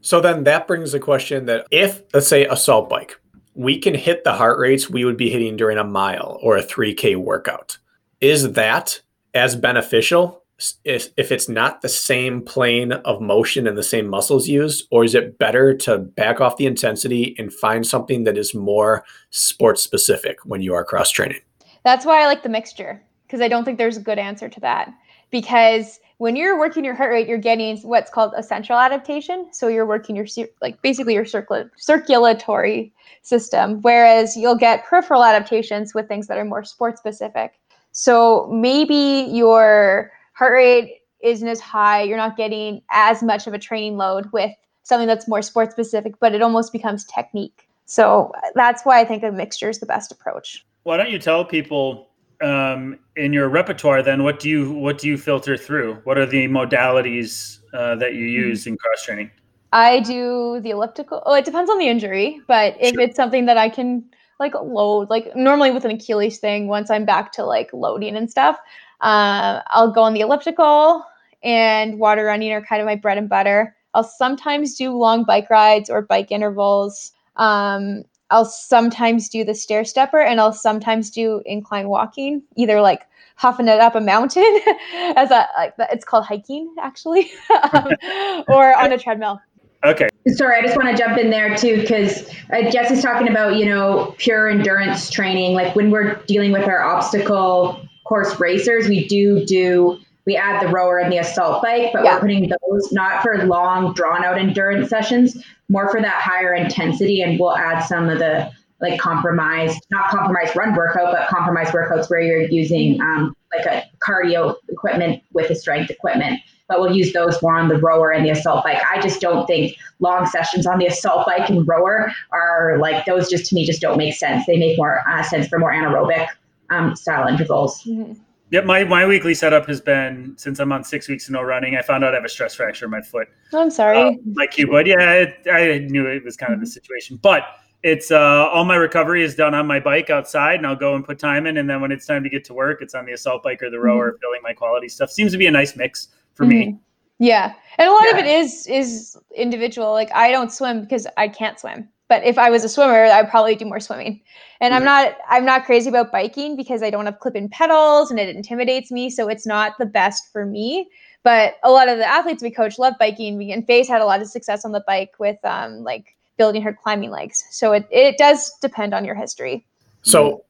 [0.06, 3.20] So then that brings the question that if, let's say, assault bike,
[3.56, 6.64] we can hit the heart rates we would be hitting during a mile or a
[6.64, 7.80] 3K workout.
[8.22, 9.02] Is that
[9.34, 10.44] as beneficial
[10.84, 14.86] if, if it's not the same plane of motion and the same muscles used?
[14.92, 19.04] Or is it better to back off the intensity and find something that is more
[19.32, 21.42] sports specific when you are cross training?
[21.84, 24.60] That's why I like the mixture because I don't think there's a good answer to
[24.60, 24.94] that.
[25.32, 29.48] Because when you're working your heart rate, you're getting what's called a central adaptation.
[29.52, 30.28] So you're working your
[30.62, 36.46] like basically your circul- circulatory system, whereas you'll get peripheral adaptations with things that are
[36.46, 37.54] more sport specific.
[37.92, 43.60] So maybe your heart rate isn't as high, you're not getting as much of a
[43.60, 44.52] training load with
[44.84, 47.68] something that's more sport specific, but it almost becomes technique.
[47.86, 50.66] So that's why I think a mixture is the best approach.
[50.84, 52.08] Why don't you tell people
[52.42, 55.96] um, in your repertoire, then what do you what do you filter through?
[56.04, 58.74] What are the modalities uh, that you use mm-hmm.
[58.74, 59.32] in cross training?
[59.72, 61.22] I do the elliptical.
[61.26, 63.02] Oh, it depends on the injury, but if sure.
[63.02, 64.06] it's something that I can
[64.40, 68.30] like load, like normally with an Achilles thing, once I'm back to like loading and
[68.30, 68.58] stuff,
[69.02, 71.04] uh, I'll go on the elliptical
[71.44, 73.76] and water running are kind of my bread and butter.
[73.94, 77.12] I'll sometimes do long bike rides or bike intervals.
[77.38, 83.04] Um, I'll sometimes do the stair stepper and I'll sometimes do incline walking, either like
[83.36, 84.60] huffing it up a mountain
[85.16, 87.32] as a like it's called hiking actually,
[87.74, 87.92] um,
[88.48, 89.40] or on a treadmill.
[89.84, 90.10] Okay.
[90.30, 93.66] Sorry, I just want to jump in there too because uh, Jess's talking about you
[93.66, 95.54] know pure endurance training.
[95.54, 100.72] Like when we're dealing with our obstacle course racers, we do do we add the
[100.72, 102.16] rower and the assault bike, but yeah.
[102.16, 107.22] we're putting those not for long, drawn out endurance sessions, more for that higher intensity.
[107.22, 112.10] And we'll add some of the like compromised, not compromised run workout, but compromised workouts
[112.10, 116.40] where you're using um, like a cardio equipment with a strength equipment.
[116.68, 118.82] But we'll use those more on the rower and the assault bike.
[118.92, 123.30] I just don't think long sessions on the assault bike and rower are like those.
[123.30, 124.48] Just to me, just don't make sense.
[124.48, 126.28] They make more uh, sense for more anaerobic
[126.72, 127.84] um, style intervals.
[127.84, 128.14] Mm-hmm.
[128.56, 131.76] Yep, my, my weekly setup has been since I'm on six weeks of no running.
[131.76, 133.28] I found out I have a stress fracture in my foot.
[133.52, 133.98] Oh, I'm sorry.
[133.98, 134.88] Uh, my cuboid.
[134.88, 137.44] Yeah, it, I knew it was kind of the situation, but
[137.84, 141.04] it's uh, all my recovery is done on my bike outside, and I'll go and
[141.04, 141.58] put time in.
[141.58, 143.70] And then when it's time to get to work, it's on the assault bike or
[143.70, 144.20] the rower, mm-hmm.
[144.22, 145.12] filling my quality stuff.
[145.12, 146.68] Seems to be a nice mix for me.
[146.68, 146.80] Mhm.
[147.20, 147.56] Yeah.
[147.78, 149.92] And a lot of it is is individual.
[149.92, 151.90] Like I don't swim because I can't swim.
[152.08, 154.22] But if I was a swimmer, I'd probably do more swimming.
[154.62, 158.20] And I'm not I'm not crazy about biking because I don't have clip-in pedals and
[158.20, 160.88] it intimidates me, so it's not the best for me.
[161.24, 164.22] But a lot of the athletes we coach love biking and Faye's had a lot
[164.22, 167.44] of success on the bike with um like building her climbing legs.
[167.50, 169.66] So it, it does depend on your history.
[170.04, 170.44] So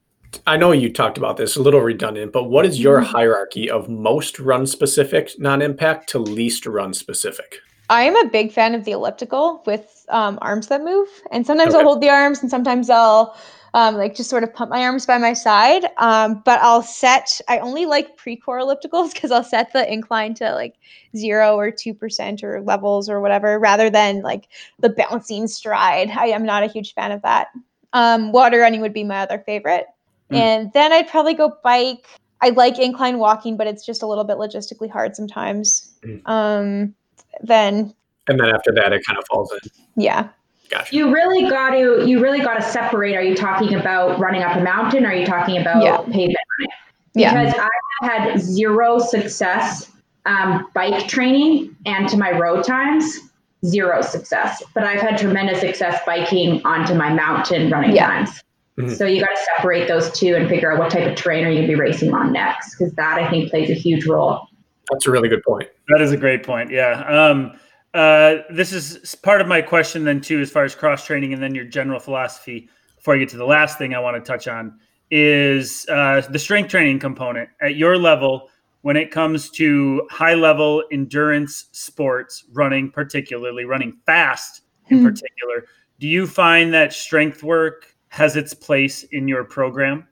[0.46, 3.06] I know you talked about this a little redundant, but what is your Mhm.
[3.06, 7.60] hierarchy of most run specific non impact to least run specific?
[7.88, 11.74] I am a big fan of the elliptical with um, arms that move, and sometimes
[11.74, 11.78] Okay.
[11.80, 13.36] I'll hold the arms, and sometimes I'll
[13.74, 15.84] um, like just sort of pump my arms by my side.
[15.98, 17.40] Um, but I'll set.
[17.48, 20.76] I only like Precor ellipticals because I'll set the incline to like
[21.16, 24.48] zero or two percent or levels or whatever, rather than like
[24.80, 26.10] the bouncing stride.
[26.10, 27.48] I am not a huge fan of that.
[27.92, 29.86] Um, water running would be my other favorite,
[30.30, 30.36] Mm.
[30.38, 32.04] and then I'd probably go bike.
[32.40, 35.94] I like incline walking, but it's just a little bit logistically hard sometimes.
[36.04, 36.28] Mm.
[36.28, 36.94] Um,
[37.42, 37.94] then
[38.28, 39.70] And then after that, it kind of falls in.
[39.96, 40.28] yeah.
[40.68, 40.96] Gotcha.
[40.96, 43.14] You really got to you really got to separate.
[43.14, 45.06] Are you talking about running up a mountain?
[45.06, 45.98] Or are you talking about Yeah.
[45.98, 46.72] pavement running?
[47.14, 47.44] Yeah.
[47.44, 47.68] Because I
[48.02, 49.92] have had zero success
[50.24, 53.16] um, bike training and to my road times,
[53.64, 54.60] zero success.
[54.74, 58.08] But I've had tremendous success biking onto my mountain running Yeah.
[58.08, 58.42] times.
[58.76, 58.90] Mhm.
[58.96, 61.48] So you got to separate those two and figure out what type of terrain are
[61.48, 64.48] you going to be racing on next, because that I think plays a huge role.
[64.90, 65.68] That's a really good point.
[65.90, 66.72] That is a great point.
[66.72, 67.02] Yeah.
[67.08, 67.52] Um,
[67.96, 71.42] uh, this is part of my question then too, as far as cross training and
[71.42, 72.68] then your general philosophy.
[72.96, 74.78] Before I get to the last thing I want to touch on
[75.10, 78.50] is uh, the strength training component at your level
[78.82, 85.04] when it comes to high level endurance sports, running particularly, running fast in Mhm.
[85.04, 85.66] particular.
[85.98, 90.06] Do you find that strength work has its place in your program?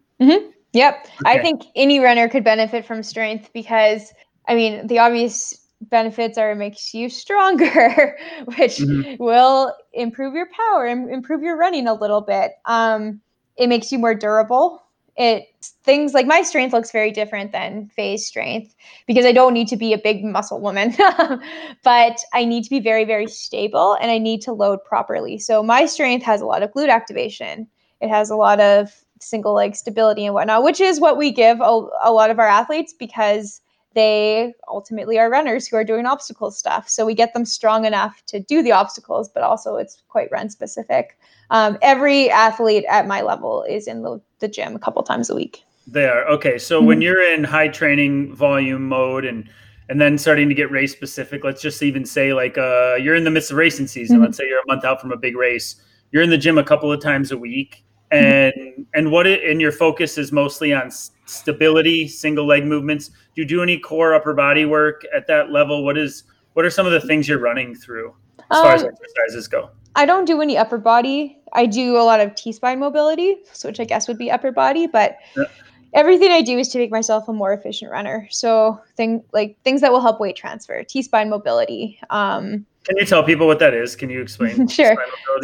[0.72, 1.06] Yep.
[1.24, 4.12] I think any runner could benefit from strength because,
[4.48, 8.16] I mean, the obvious benefits are it makes you stronger,
[8.56, 9.18] which Mhm.
[9.18, 12.52] will improve your power and improve your running a little bit.
[12.66, 13.20] Um,
[13.56, 14.82] it makes you more durable.
[15.16, 15.46] It
[15.84, 18.74] things like my strength looks very different than Faye's strength
[19.06, 20.92] because I don't need to be a big muscle woman,
[21.84, 25.38] but I need to be very, very stable and I need to load properly.
[25.38, 27.68] So my strength has a lot of glute activation.
[28.00, 31.60] It has a lot of single leg stability and whatnot, which is what we give
[31.60, 33.60] a, a lot of our athletes because
[33.94, 36.88] they ultimately are runners who are doing obstacle stuff.
[36.88, 40.50] So we get them strong enough to do the obstacles, but also it's quite run
[40.50, 41.18] specific.
[41.50, 45.34] Um, every athlete at my level is in the, the gym a couple times a
[45.34, 45.62] week.
[45.86, 46.58] They are okay.
[46.58, 49.48] So when you're in high training volume mode and
[49.90, 53.24] and then starting to get race specific, let's just even say like uh, you're in
[53.24, 54.18] the midst of racing season.
[54.18, 54.22] Mhm.
[54.22, 55.76] Let's say you're a month out from a big race.
[56.10, 58.63] You're in the gym a couple of times a week, and
[58.94, 60.90] and what it and your focus is mostly on
[61.26, 63.08] stability, single leg movements.
[63.08, 65.84] Do you do any core upper body work at that level?
[65.84, 68.14] What is what are some of the things you're running through
[68.50, 69.70] as far as Um, exercises go?
[69.96, 71.38] I don't do any upper body.
[71.52, 74.86] I do a lot of T spine mobility, which I guess would be upper body,
[74.86, 75.44] but Yeah.
[75.92, 78.26] everything I do is to make myself a more efficient runner.
[78.30, 81.98] So thing like things that will help weight transfer, T spine mobility.
[82.10, 83.96] Um, Can you tell people what that is?
[83.96, 84.68] Can you explain?
[84.68, 84.94] Sure.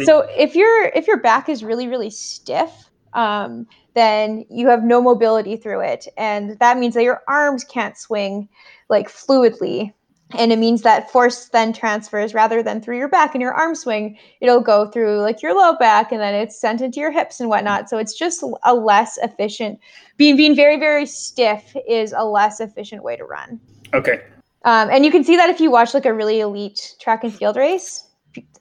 [0.03, 2.71] so if your if your back is really really stiff,
[3.13, 7.97] um, then you have no mobility through it, and that means that your arms can't
[7.97, 8.47] swing
[8.89, 9.93] like fluidly.
[10.33, 13.75] And it means that force then transfers rather than through your back and your arm
[13.75, 17.41] swing, it'll go through like your low back and then it's sent into your hips
[17.41, 17.89] and whatnot.
[17.89, 19.77] So it's just a less efficient.
[20.15, 23.59] Being being very very stiff is a less efficient way to run.
[23.93, 24.21] okay.
[24.63, 27.33] Um, and you can see that if you watch like a really elite track and
[27.33, 28.07] field race,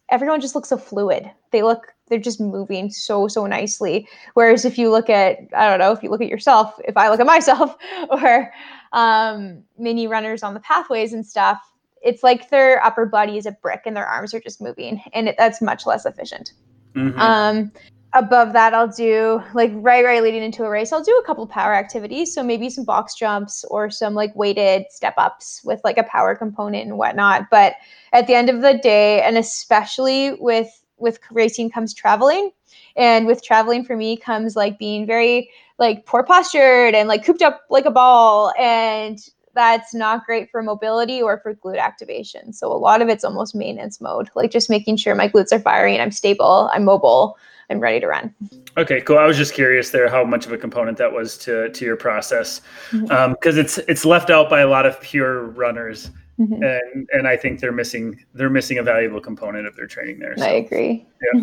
[0.08, 1.30] everyone just looks so fluid.
[1.50, 4.06] They look, they're just moving so, so nicely.
[4.34, 7.08] Whereas if you look at, I don't know, if you look at yourself, if I
[7.08, 7.76] look at myself
[8.10, 8.52] or
[8.92, 11.58] um, mini runners on the pathways and stuff,
[12.02, 15.02] it's like their upper body is a brick and their arms are just moving.
[15.14, 16.52] And it, that's much less efficient.
[16.94, 17.16] Mhm.
[17.18, 17.72] Um,
[18.14, 20.92] above that, I'll do like right, right leading into a race.
[20.92, 22.34] I'll do a couple power activities.
[22.34, 26.34] So maybe some box jumps or some like weighted step ups with like a power
[26.34, 27.48] component and whatnot.
[27.50, 27.74] But
[28.12, 32.50] at the end of the day, and especially with with racing comes traveling,
[32.96, 37.42] and with traveling for me comes like being very like poor postured and like cooped
[37.42, 42.52] up like a ball and that's not great for mobility or for glute activation.
[42.52, 45.58] So a lot of it's almost maintenance mode, like just making sure my glutes are
[45.58, 47.36] firing, I'm stable, I'm mobile,
[47.68, 48.34] I'm ready to run.
[48.76, 49.18] Okay, cool.
[49.18, 51.96] I was just curious there how much of a component that was to to your
[51.96, 52.60] process,
[52.90, 53.10] mm-hmm.
[53.10, 56.10] um, because it's it's left out by a lot of pure runners,
[56.40, 56.64] Mhm.
[56.94, 60.34] and and I think they're missing they're missing a valuable component of their training there.
[60.38, 60.44] So.
[60.44, 61.06] I agree.
[61.34, 61.40] Yeah.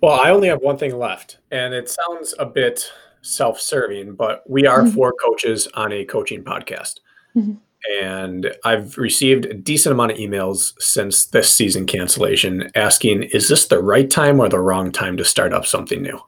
[0.00, 2.90] Well, I only have one thing left, and it sounds a bit
[3.22, 4.94] self serving, but we are Mhm.
[4.94, 7.00] four coaches on a coaching podcast.
[7.36, 7.58] Mhm.
[8.00, 13.66] and I've received a decent amount of emails since this season cancellation asking, is this
[13.68, 16.18] the right time or the wrong time to start up something new?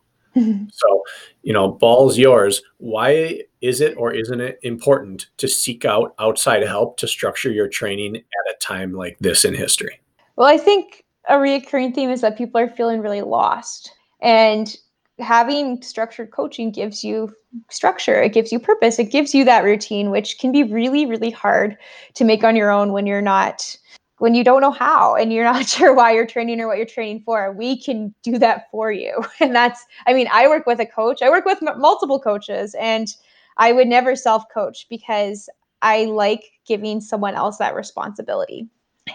[0.71, 1.03] so,
[1.43, 2.63] you know, ball's yours.
[2.77, 7.69] Why is it or isn't it important to seek out outside help to structure your
[7.69, 10.01] training at a time like this in history?
[10.37, 13.93] Well, I think a recurring theme is that people are feeling really lost.
[14.21, 14.77] And
[15.19, 17.33] having structured coaching gives you
[17.71, 21.31] structure, it gives you purpose, it gives you that routine, which can be really, really
[21.31, 21.77] hard
[22.15, 23.77] to make on your own when you're not
[24.19, 26.87] when you don't know how and you're not sure why you're training or what you're
[26.87, 30.81] training for we can do that for you and that's i mean i work with
[30.81, 33.15] a coach i work with m- multiple coaches and
[33.59, 35.49] i would never self coach because
[35.83, 38.67] i like giving someone else that responsibility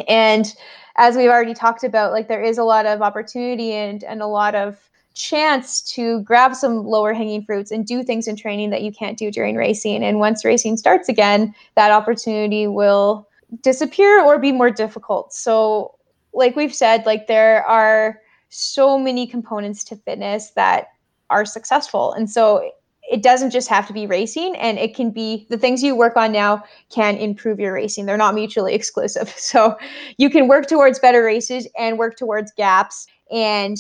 [0.07, 0.56] and
[0.98, 4.28] as we've already talked about like there is a lot of opportunity and and a
[4.28, 8.82] lot of chance to grab some lower hanging fruits and do things in training that
[8.82, 10.03] you can't do during racing.
[10.03, 13.28] And once racing starts again, that opportunity will
[13.61, 15.34] disappear or be more difficult.
[15.34, 15.95] So,
[16.34, 20.88] like we've said, like there are so many components to fitness that
[21.30, 22.14] are successful.
[22.14, 22.72] And so
[23.14, 26.18] it doesn't just have to be racing and it can be the things you work
[26.18, 28.07] on now can improve your racing.
[28.07, 29.30] They're not mutually exclusive.
[29.38, 29.77] So
[30.18, 33.77] you can work towards better races and work towards gaps and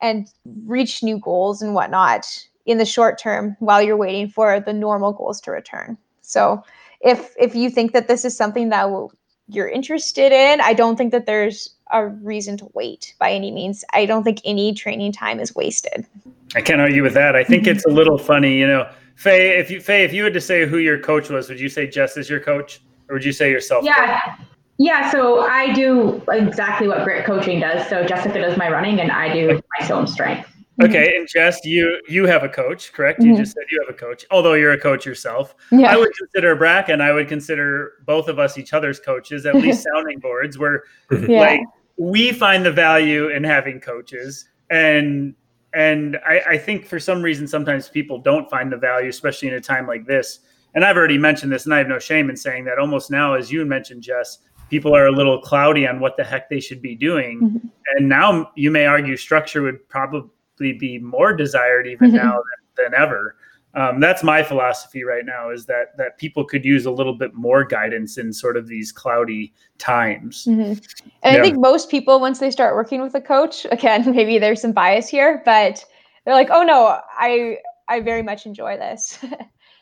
[0.00, 0.28] and
[0.66, 2.26] reach new goals and whatnot
[2.64, 5.98] in the short term while you're waiting for the normal goals to return.
[6.20, 6.62] So
[7.00, 9.12] if if you think that this is something that will,
[9.48, 13.84] you're interested in, I don't think that there's a reason to wait by any means.
[13.92, 16.06] I don't think any training time is wasted.
[16.54, 17.36] I can't argue with that.
[17.36, 17.76] I think mm-hmm.
[17.76, 18.88] it's a little funny, you know.
[19.16, 21.68] Faye, if you Faye, if you had to say who your coach was, would you
[21.68, 23.84] say Jess is your coach, or would you say yourself?
[23.84, 24.36] Yeah,
[24.78, 27.88] yeah, so I do exactly what grit coaching does.
[27.88, 30.50] So Jessica does my running and I do my film strength.
[30.82, 33.22] Okay, and Jess, you you have a coach, correct?
[33.22, 33.40] You mm-hmm.
[33.40, 35.54] just said you have a coach, although you're a coach yourself.
[35.72, 35.92] Yeah.
[35.92, 39.86] I would consider Bracken, I would consider both of us each other's coaches, at least
[39.94, 41.40] sounding boards, where yeah.
[41.40, 41.60] like
[41.96, 44.48] we find the value in having coaches.
[44.70, 45.34] And
[45.72, 49.54] and I, I think for some reason sometimes people don't find the value, especially in
[49.54, 50.40] a time like this.
[50.74, 53.32] And I've already mentioned this, and I have no shame in saying that almost now,
[53.32, 54.38] as you mentioned, Jess,
[54.68, 57.40] people are a little cloudy on what the heck they should be doing.
[57.40, 57.68] Mm-hmm.
[57.96, 60.28] And now you may argue structure would probably
[60.58, 62.16] be more desired even mm-hmm.
[62.16, 62.34] now
[62.76, 63.36] than, than ever.
[63.74, 67.34] Um, that's my philosophy right now is that that people could use a little bit
[67.34, 70.46] more guidance in sort of these cloudy times.
[70.46, 70.62] Mm-hmm.
[70.62, 70.80] And
[71.22, 71.32] yeah.
[71.32, 74.72] I think most people, once they start working with a coach, again, maybe there's some
[74.72, 75.84] bias here, but
[76.24, 77.58] they're like, "Oh no, I
[77.88, 79.18] I very much enjoy this."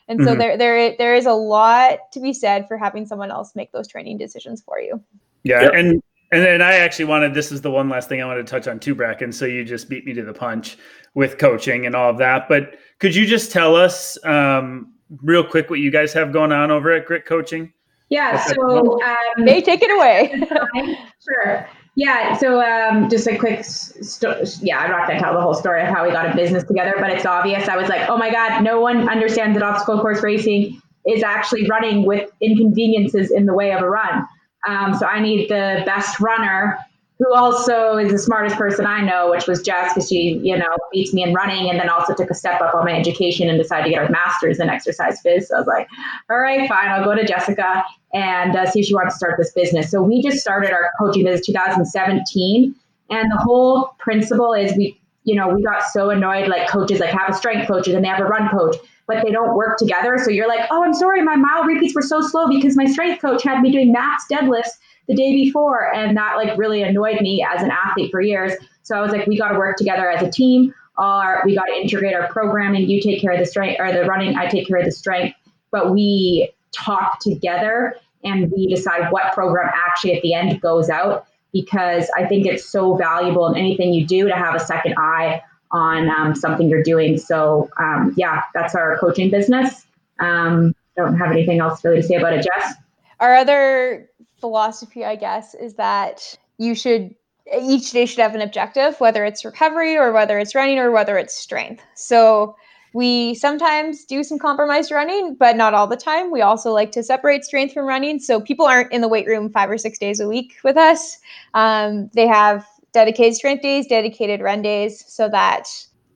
[0.07, 0.39] And so mm-hmm.
[0.39, 3.87] there there there is a lot to be said for having someone else make those
[3.87, 5.01] training decisions for you.
[5.43, 5.71] Yeah, yep.
[5.73, 8.51] and and then I actually wanted this is the one last thing I wanted to
[8.51, 9.31] touch on too, Bracken.
[9.31, 10.77] So you just beat me to the punch
[11.13, 12.47] with coaching and all of that.
[12.49, 16.71] But could you just tell us um, real quick what you guys have going on
[16.71, 17.71] over at Grit Coaching?
[18.09, 20.39] Yeah, so um, they take it away.
[21.23, 21.67] sure.
[21.95, 25.53] Yeah, so um, just a quick, st- yeah, I'm not going to tell the whole
[25.53, 27.69] story of how we got a business together, but it's obvious.
[27.69, 31.67] I was like, oh my God, no one understands that obstacle course racing is actually
[31.67, 34.25] running with inconveniences in the way of a run.
[34.67, 36.79] Um, so I need the best runner
[37.19, 40.75] who also is the smartest person I know, which was Jess, because she, you know,
[40.91, 43.57] beats me in running and then also took a step up on my education and
[43.57, 45.43] decided to get her master's in exercise phys.
[45.43, 45.87] So I was like,
[46.29, 47.83] all right, fine, I'll go to Jessica
[48.13, 49.91] and uh, see if she wants to start this business.
[49.91, 52.75] So we just started our coaching business 2017.
[53.11, 57.09] And the whole principle is we, you know, we got so annoyed, like coaches like
[57.09, 58.77] have a strength coach and they have a run coach,
[59.07, 60.17] but they don't work together.
[60.23, 63.21] So you're like, oh, I'm sorry, my mile repeats were so slow because my strength
[63.21, 64.77] coach had me doing max deadlifts
[65.07, 65.93] the day before.
[65.93, 68.53] And that like really annoyed me as an athlete for years.
[68.83, 70.73] So I was like, we got to work together as a team.
[70.97, 72.89] or we got to integrate our programming.
[72.89, 74.37] You take care of the strength or the running.
[74.37, 75.35] I take care of the strength.
[75.71, 81.27] But we talk together and we decide what program actually at the end goes out
[81.55, 85.41] because I think it's so valuable in anything you do to have a second eye
[85.71, 87.17] on um, something you're doing.
[87.17, 89.85] So um, yeah, that's our coaching business.
[90.19, 92.73] Um, don't have anything else really to say about it, Jess.
[93.21, 97.15] Our other philosophy, I guess, is that you should
[97.61, 101.17] each day should have an objective, whether it's recovery or whether it's running or whether
[101.17, 101.81] it's strength.
[101.95, 102.57] So
[102.95, 106.31] we sometimes do some compromised running, but not all the time.
[106.31, 108.19] We also like to separate strength from running.
[108.19, 111.17] So people aren't in the weight room five or six days a week with us.
[111.55, 115.67] Um, they have dedicated strength days, dedicated run days, so that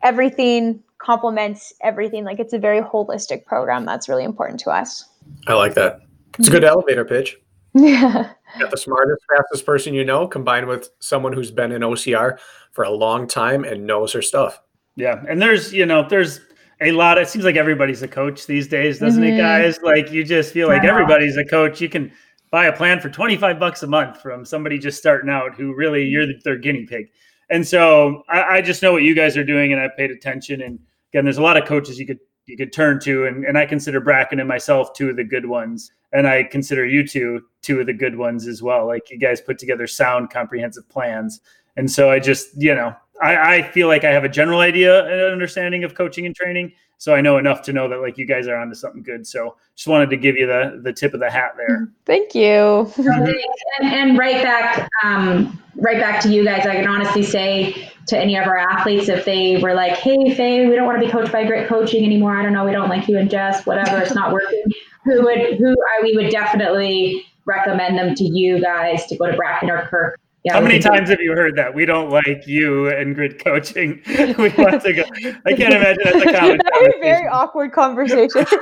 [0.03, 2.23] everything complements everything.
[2.23, 3.84] Like it's a very holistic program.
[3.84, 5.03] That's really important to us.
[5.47, 5.99] I like that.
[6.38, 7.35] It's a good elevator pitch.
[7.73, 8.31] Yeah.
[8.57, 12.39] Got the smartest, fastest person you know, combined with someone who's been in OCR
[12.72, 14.61] for a long time and knows her stuff.
[14.95, 16.41] Yeah, and there's you know there's
[16.81, 17.18] a lot.
[17.18, 19.34] It seems like everybody's a coach these days, doesn't Mhm.
[19.35, 19.80] it, guys?
[19.81, 21.81] Like you just feel like everybody's a coach.
[21.81, 22.11] You can
[22.51, 26.06] buy a plan for 25 bucks a month from somebody just starting out who really
[26.06, 27.07] you're the- their guinea pig.
[27.49, 30.61] And so I, I just know what you guys are doing and I paid attention.
[30.61, 30.80] And
[31.11, 33.65] again, there's a lot of coaches you could you could turn to and, and I
[33.68, 35.91] consider Bracken and myself two of the good ones.
[36.14, 38.88] And I consider you two two of the good ones as well.
[38.88, 41.41] Like you guys put together sound comprehensive plans.
[41.77, 45.06] And so I just, you know, I, I feel like I have a general idea
[45.06, 46.74] and understanding of coaching and training.
[46.98, 49.26] So I know enough to know that like you guys are onto something good.
[49.26, 51.88] So just wanted to give you the the tip of the hat there.
[52.06, 52.91] Thank you.
[52.98, 56.66] and, and right back, um, right back to you guys.
[56.66, 60.68] I can honestly say to any of our athletes, if they were like, "Hey, Faye,
[60.68, 62.38] we don't want to be coached by Grit Coaching anymore.
[62.38, 63.66] I don't know, we don't like you and Jess.
[63.66, 64.64] Whatever, it's not working."
[65.06, 69.38] Who would who I, we would definitely recommend them to you guys to go to
[69.38, 70.20] Bracken or Kirk.
[70.45, 71.74] Yeah, How many times have you heard that?
[71.74, 74.02] We don't like you and grit coaching.
[74.07, 75.03] we want to go.
[75.45, 78.45] I can't imagine that's a common That would be a very awkward conversation.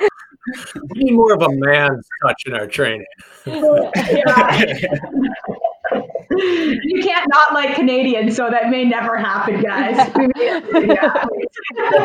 [0.95, 3.03] We need more of a man's touch in our training.
[3.45, 3.91] You
[7.03, 9.97] can't not like Canadians, so that may never happen, guys.
[10.77, 11.25] Yeah.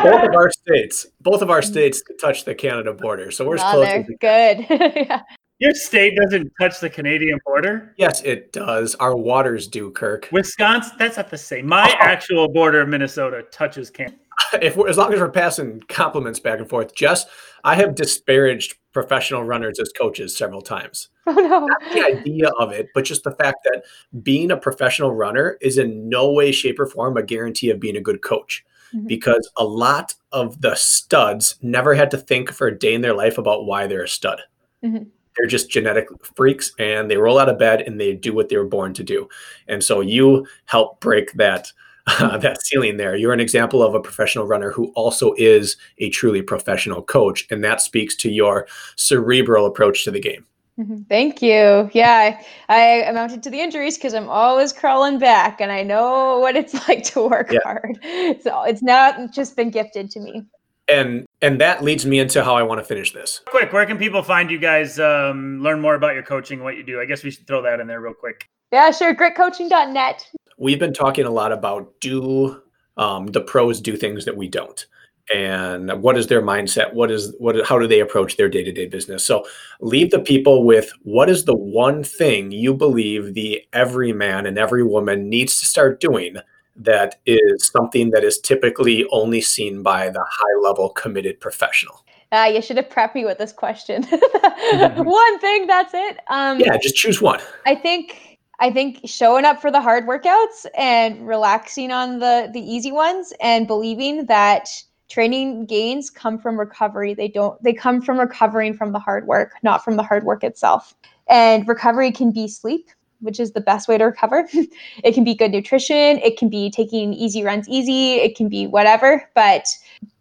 [0.03, 3.63] both of our states, both of our states touch the Canada border, so we're as
[3.65, 3.87] Oh, close.
[3.89, 4.67] As good.
[4.97, 5.21] yeah.
[5.63, 7.95] Your state doesn't touch the Canadian border.
[7.97, 8.95] yes, it does.
[8.97, 10.29] Our waters do, Kirk.
[10.33, 11.67] Wisconsin, that's not the same.
[11.67, 11.97] My Oh.
[12.01, 14.17] actual border of Minnesota touches Canada.
[14.61, 17.27] If we're, as long as we're passing compliments back and forth, Jess,
[17.65, 21.09] I have disparaged professional runners as coaches several times.
[21.27, 21.69] Oh no.
[21.95, 23.85] the idea of it, but just the fact that
[24.25, 27.97] being a professional runner is in no way, shape, or form a guarantee of being
[27.97, 28.65] a good coach.
[28.95, 29.07] Mhm.
[29.07, 33.15] Because a lot of the studs never had to think for a day in their
[33.15, 34.41] life about why they're a stud.
[34.85, 35.07] Mhm.
[35.37, 38.57] They're just genetic freaks and they roll out of bed and they do what they
[38.57, 39.29] were born to do.
[39.69, 41.73] And so you help break that.
[42.19, 43.15] that ceiling there.
[43.15, 47.47] You're an example of a professional runner who also is a truly professional coach.
[47.49, 50.45] And that speaks to your cerebral approach to the game.
[50.81, 51.07] Mhm.
[51.09, 51.89] Thank you.
[51.93, 56.41] Yeah, I, I amounted to the injuries because I'm always crawling back, and I know
[56.41, 57.61] what it's like to work Yeah.
[57.63, 57.99] hard.
[58.43, 60.43] So it's not just been gifted to me.
[60.89, 63.41] And and that leads me into how I want to finish this.
[63.47, 64.99] Quick, where can people find you guys?
[64.99, 67.01] Um, learn more about your coaching, what you do.
[67.01, 68.49] I guess we should throw that in there real quick.
[68.73, 69.15] Yeah, sure.
[69.15, 70.31] Gritcoaching.net.
[70.59, 72.63] We've been talking a lot about do
[72.97, 74.85] um, the pros do things that we don't,
[75.33, 76.93] and what is their mindset?
[76.95, 77.57] What is what?
[77.67, 79.25] How do they approach their day to day business?
[79.25, 79.45] So
[79.81, 84.59] leave the people with what is the one thing you believe the every man and
[84.59, 86.37] every woman needs to start doing
[86.77, 92.05] that is something that is typically only seen by the high level committed professional.
[92.33, 94.03] Uh, you should have prepped me with this question.
[94.97, 96.19] One thing, that's it.
[96.29, 97.41] Um, Yeah, just choose one.
[97.67, 102.61] I think I think showing up for the hard workouts and relaxing on the the
[102.61, 104.69] easy ones and believing that
[105.11, 107.13] training gains come from recovery.
[107.13, 110.43] They don't they come from recovering from the hard work, not from the hard work
[110.43, 110.95] itself.
[111.29, 112.89] And recovery can be sleep,
[113.23, 114.47] which is the best way to recover.
[115.05, 118.67] it can be good nutrition, it can be taking easy runs easy, it can be
[118.67, 119.67] whatever, but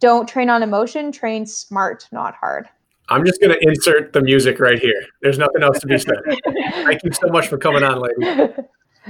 [0.00, 2.68] don't train on emotion, train smart, not hard.
[3.08, 5.04] I'm just going to insert the music right here.
[5.20, 6.14] There's nothing else to be said.
[6.70, 8.52] Thank you so much for coming on, lady.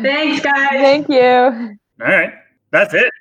[0.00, 0.70] Thanks, guys.
[0.70, 1.20] Thank you.
[1.20, 2.32] All right,
[2.70, 3.12] that's it.